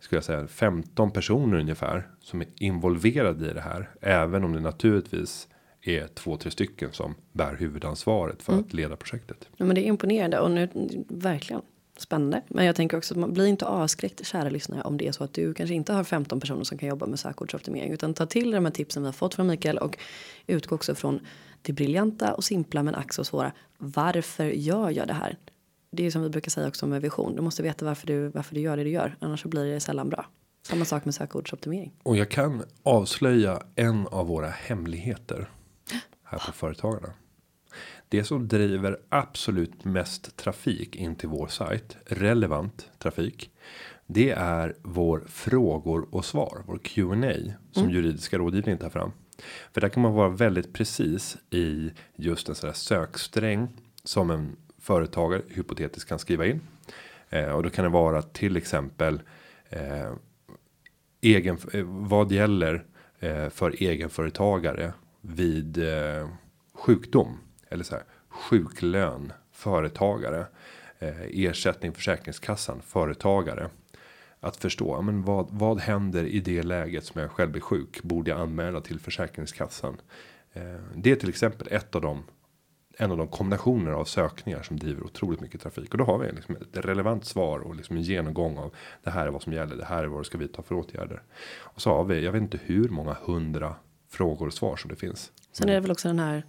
skulle 0.00 0.16
jag 0.16 0.24
säga 0.24 0.46
15 0.46 1.10
personer 1.10 1.58
ungefär 1.58 2.08
som 2.20 2.40
är 2.40 2.46
involverade 2.58 3.50
i 3.50 3.52
det 3.52 3.60
här. 3.60 3.90
Även 4.00 4.44
om 4.44 4.52
det 4.52 4.60
naturligtvis 4.60 5.48
är 5.82 6.06
två, 6.06 6.36
tre 6.36 6.50
stycken 6.50 6.92
som 6.92 7.14
bär 7.32 7.56
huvudansvaret 7.56 8.42
för 8.42 8.58
att 8.58 8.72
leda 8.72 8.96
projektet. 8.96 9.48
Ja, 9.56 9.64
men 9.64 9.74
det 9.74 9.80
är 9.80 9.86
imponerande 9.86 10.40
och 10.40 10.50
nu 10.50 10.68
verkligen 11.08 11.62
spännande. 11.98 12.42
Men 12.48 12.64
jag 12.64 12.76
tänker 12.76 12.96
också 12.96 13.14
att 13.14 13.18
man 13.18 13.32
blir 13.32 13.46
inte 13.46 13.66
avskräckt 13.66 14.26
kära 14.26 14.48
lyssnare 14.48 14.82
om 14.82 14.96
det 14.96 15.08
är 15.08 15.12
så 15.12 15.24
att 15.24 15.32
du 15.32 15.54
kanske 15.54 15.74
inte 15.74 15.92
har 15.92 16.04
15 16.04 16.40
personer 16.40 16.64
som 16.64 16.78
kan 16.78 16.88
jobba 16.88 17.06
med 17.06 17.18
sökordsoptimering 17.18 17.92
utan 17.92 18.14
ta 18.14 18.26
till 18.26 18.50
de 18.50 18.64
här 18.64 18.72
tipsen 18.72 19.02
vi 19.02 19.06
har 19.06 19.12
fått 19.12 19.34
från 19.34 19.46
Mikael 19.46 19.78
och 19.78 19.98
utgå 20.46 20.74
också 20.74 20.94
från 20.94 21.20
det 21.62 21.72
briljanta 21.72 22.34
och 22.34 22.44
simpla 22.44 22.82
men 22.82 22.94
ack 22.94 23.12
så 23.12 23.24
svåra. 23.24 23.52
Varför 23.78 24.44
gör 24.44 24.90
jag 24.90 25.06
det 25.06 25.14
här? 25.14 25.36
Det 25.90 26.06
är 26.06 26.10
som 26.10 26.22
vi 26.22 26.28
brukar 26.28 26.50
säga 26.50 26.68
också 26.68 26.86
med 26.86 27.02
vision. 27.02 27.36
Du 27.36 27.42
måste 27.42 27.62
veta 27.62 27.84
varför 27.84 28.06
du 28.06 28.28
varför 28.28 28.54
du 28.54 28.60
gör 28.60 28.76
det 28.76 28.84
du 28.84 28.90
gör, 28.90 29.16
annars 29.20 29.42
så 29.42 29.48
blir 29.48 29.64
det 29.64 29.80
sällan 29.80 30.08
bra. 30.08 30.26
Samma 30.62 30.84
sak 30.84 31.04
med 31.04 31.14
sökordsoptimering. 31.14 31.92
Och 32.02 32.16
jag 32.16 32.30
kan 32.30 32.62
avslöja 32.82 33.62
en 33.74 34.06
av 34.06 34.26
våra 34.26 34.48
hemligheter. 34.48 35.50
Här 36.22 36.38
på 36.46 36.52
Företagarna. 36.52 37.12
Det 38.08 38.24
som 38.24 38.48
driver 38.48 38.98
absolut 39.08 39.84
mest 39.84 40.36
trafik 40.36 40.96
in 40.96 41.14
till 41.14 41.28
vår 41.28 41.46
sajt. 41.46 41.96
Relevant 42.06 42.90
trafik. 42.98 43.50
Det 44.06 44.30
är 44.30 44.76
vår 44.82 45.24
frågor 45.28 46.08
och 46.10 46.24
svar. 46.24 46.62
Vår 46.66 46.78
Q&A 46.78 47.52
Som 47.72 47.90
juridiska 47.90 48.38
rådgivning 48.38 48.78
tar 48.78 48.90
fram. 48.90 49.12
För 49.72 49.80
där 49.80 49.88
kan 49.88 50.02
man 50.02 50.12
vara 50.12 50.28
väldigt 50.28 50.72
precis 50.72 51.36
i 51.50 51.90
just 52.16 52.48
en 52.48 52.54
sån 52.54 52.68
här 52.68 52.74
söksträng. 52.74 53.68
Som 54.04 54.30
en 54.30 54.56
företagare 54.86 55.42
hypotetiskt 55.48 56.08
kan 56.08 56.18
skriva 56.18 56.46
in. 56.46 56.60
Eh, 57.30 57.48
och 57.48 57.62
då 57.62 57.70
kan 57.70 57.84
det 57.84 57.90
vara 57.90 58.22
till 58.22 58.56
exempel. 58.56 59.20
Eh, 59.68 60.12
egen, 61.20 61.58
eh, 61.72 61.84
vad 61.84 62.32
gäller 62.32 62.84
eh, 63.20 63.48
för 63.48 63.82
egenföretagare 63.82 64.92
vid 65.20 65.78
eh, 65.78 66.28
sjukdom 66.74 67.38
eller 67.68 67.84
så 67.84 67.94
här 67.94 68.04
sjuklön 68.28 69.32
företagare 69.52 70.46
eh, 70.98 71.20
ersättning 71.20 71.92
försäkringskassan 71.92 72.82
företagare 72.82 73.70
att 74.40 74.56
förstå 74.56 74.96
ja, 74.96 75.02
men 75.02 75.22
vad 75.22 75.46
vad 75.50 75.80
händer 75.80 76.24
i 76.24 76.40
det 76.40 76.62
läget 76.62 77.04
som 77.04 77.20
jag 77.20 77.30
själv 77.30 77.50
blir 77.50 77.62
sjuk 77.62 78.02
borde 78.02 78.30
jag 78.30 78.40
anmäla 78.40 78.80
till 78.80 79.00
försäkringskassan 79.00 79.96
eh, 80.52 80.80
det 80.94 81.10
är 81.10 81.16
till 81.16 81.28
exempel 81.28 81.68
ett 81.70 81.94
av 81.94 82.00
de 82.00 82.24
en 82.96 83.10
av 83.10 83.16
de 83.16 83.28
kombinationer 83.28 83.90
av 83.90 84.04
sökningar 84.04 84.62
som 84.62 84.78
driver 84.78 85.04
otroligt 85.04 85.40
mycket 85.40 85.60
trafik 85.60 85.92
och 85.92 85.98
då 85.98 86.04
har 86.04 86.18
vi 86.18 86.32
liksom 86.32 86.56
ett 86.56 86.76
relevant 86.76 87.24
svar 87.24 87.58
och 87.58 87.76
liksom 87.76 87.96
en 87.96 88.02
genomgång 88.02 88.58
av 88.58 88.74
det 89.02 89.10
här 89.10 89.26
är 89.26 89.30
vad 89.30 89.42
som 89.42 89.52
gäller. 89.52 89.76
Det 89.76 89.84
här 89.84 90.04
är 90.04 90.06
vad 90.06 90.20
det 90.20 90.24
ska 90.24 90.38
vi 90.38 90.48
ta 90.48 90.62
för 90.62 90.74
åtgärder 90.74 91.22
och 91.58 91.82
så 91.82 91.90
har 91.90 92.04
vi. 92.04 92.24
Jag 92.24 92.32
vet 92.32 92.42
inte 92.42 92.60
hur 92.64 92.88
många 92.88 93.16
hundra 93.22 93.74
frågor 94.08 94.46
och 94.46 94.52
svar 94.52 94.76
som 94.76 94.90
det 94.90 94.96
finns. 94.96 95.32
Sen 95.52 95.68
är 95.68 95.74
det 95.74 95.80
väl 95.80 95.90
också 95.90 96.08
den 96.08 96.18
här 96.18 96.44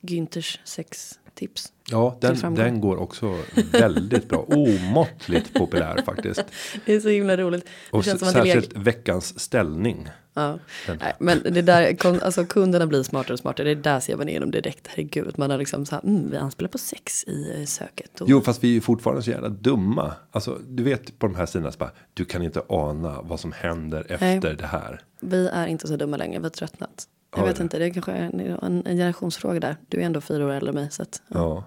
Günthers 0.00 0.60
sex 0.64 1.18
tips. 1.34 1.72
Ja, 1.90 2.18
den, 2.20 2.54
den 2.54 2.80
går 2.80 2.96
också 2.96 3.38
väldigt 3.72 4.28
bra. 4.28 4.38
Omåttligt 4.38 5.54
populär 5.54 6.02
faktiskt. 6.06 6.44
Det 6.84 6.94
är 6.94 7.00
så 7.00 7.08
himla 7.08 7.36
roligt. 7.36 7.64
Det 7.64 7.96
Och 7.96 8.04
särskilt 8.04 8.76
veckans 8.76 9.40
ställning. 9.40 10.08
Ja. 10.34 10.58
Nej, 11.00 11.14
men 11.18 11.42
det 11.42 11.62
där, 11.62 12.06
alltså 12.06 12.44
kunderna 12.44 12.86
blir 12.86 13.02
smartare 13.02 13.32
och 13.32 13.38
smartare. 13.38 13.74
Det 13.74 13.82
där 13.82 14.00
ser 14.00 14.16
man 14.16 14.28
igenom 14.28 14.50
direkt. 14.50 14.86
Herregud, 14.86 15.38
man 15.38 15.50
har 15.50 15.58
liksom 15.58 15.86
så 15.86 15.94
här, 15.94 16.02
mm, 16.04 16.30
vi 16.30 16.36
anspelar 16.36 16.68
på 16.68 16.78
sex 16.78 17.24
i 17.24 17.60
eh, 17.60 17.64
söket. 17.64 18.20
Och, 18.20 18.28
Jo, 18.28 18.40
fast 18.40 18.64
vi 18.64 18.68
är 18.68 18.72
ju 18.72 18.80
fortfarande 18.80 19.22
så 19.22 19.30
jävla 19.30 19.48
dumma. 19.48 20.12
Alltså, 20.30 20.58
du 20.68 20.82
vet 20.82 21.18
på 21.18 21.26
de 21.26 21.36
här 21.36 21.46
sidorna 21.46 21.72
så 21.72 21.78
bara, 21.78 21.92
du 22.14 22.24
kan 22.24 22.42
inte 22.42 22.62
ana 22.68 23.22
vad 23.22 23.40
som 23.40 23.52
händer 23.52 24.06
efter 24.08 24.54
det 24.54 24.66
här. 24.66 25.00
Vi 25.20 25.48
är 25.48 25.66
inte 25.66 25.88
så 25.88 25.96
dumma 25.96 26.16
längre, 26.16 26.38
vi 26.38 26.44
har 26.44 26.50
tröttnat. 26.50 27.06
Jag 27.36 27.44
vet 27.44 27.56
det? 27.56 27.62
inte, 27.62 27.78
det 27.78 27.84
är 27.84 27.90
kanske 27.90 28.12
en, 28.12 28.40
en, 28.40 28.62
en 28.62 28.96
generationsfråga 28.96 29.60
där. 29.60 29.76
Du 29.88 30.00
är 30.00 30.06
ändå 30.06 30.20
fyra 30.20 30.46
år 30.46 30.50
äldre 30.50 30.68
än 30.68 30.74
mig. 30.74 30.90
Så 30.90 31.02
att, 31.02 31.22
ja. 31.28 31.64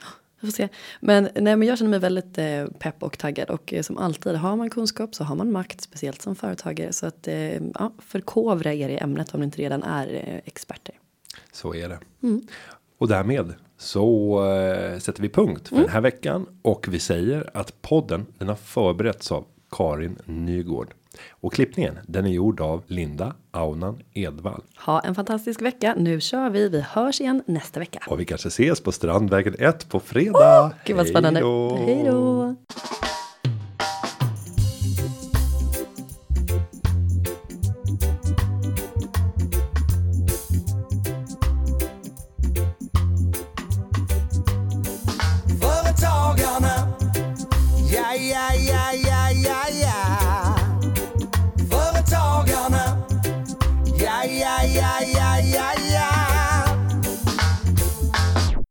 Ja. 0.00 0.06
Vi 0.40 0.46
får 0.46 0.52
se. 0.52 0.68
Men, 1.00 1.28
nej, 1.34 1.56
men 1.56 1.62
jag 1.62 1.78
känner 1.78 1.90
mig 1.90 1.98
väldigt 1.98 2.38
eh, 2.38 2.66
pepp 2.78 3.02
och 3.02 3.18
taggad. 3.18 3.50
Och 3.50 3.72
eh, 3.72 3.82
som 3.82 3.98
alltid, 3.98 4.34
har 4.34 4.56
man 4.56 4.70
kunskap 4.70 5.14
så 5.14 5.24
har 5.24 5.36
man 5.36 5.52
makt. 5.52 5.80
Speciellt 5.80 6.22
som 6.22 6.36
företagare. 6.36 6.92
Så 6.92 7.06
att 7.06 7.28
eh, 7.28 7.54
ja, 7.54 7.92
förkovra 7.98 8.74
er 8.74 8.88
i 8.88 8.98
ämnet 8.98 9.34
om 9.34 9.40
ni 9.40 9.44
inte 9.44 9.58
redan 9.58 9.82
är 9.82 10.14
eh, 10.14 10.40
experter. 10.44 10.94
Så 11.52 11.74
är 11.74 11.88
det. 11.88 11.98
Och 12.98 13.08
därmed 13.08 13.54
så 13.76 14.38
eh, 14.46 14.98
sätter 14.98 15.22
vi 15.22 15.28
punkt 15.28 15.68
för 15.68 15.76
den 15.76 15.88
här 15.88 16.00
veckan. 16.00 16.46
Och 16.62 16.86
vi 16.88 16.98
säger 16.98 17.50
att 17.54 17.82
podden 17.82 18.26
den 18.38 18.48
har 18.48 18.56
förberetts 18.56 19.32
av 19.32 19.44
Karin 19.70 20.18
Nygård. 20.24 20.94
Och 21.30 21.52
klippningen 21.52 21.98
den 22.06 22.26
är 22.26 22.30
gjord 22.30 22.60
av 22.60 22.82
Linda 22.86 23.34
Aunan 23.50 24.02
Edvall. 24.14 24.62
Ha 24.76 25.00
en 25.00 25.14
fantastisk 25.14 25.62
vecka. 25.62 25.94
Nu 25.98 26.20
kör 26.20 26.50
vi. 26.50 26.68
Vi 26.68 26.80
hörs 26.80 27.20
igen 27.20 27.42
nästa 27.46 27.80
vecka. 27.80 28.00
Och 28.06 28.20
vi 28.20 28.24
kanske 28.24 28.48
ses 28.48 28.80
på 28.80 28.92
Strandvägen 28.92 29.54
1 29.58 29.88
på 29.88 30.00
fredag. 30.00 30.72
Gud 30.84 30.96
vad 30.96 31.06
spännande. 31.06 31.40
Hej 31.86 32.04
då. 32.06 32.54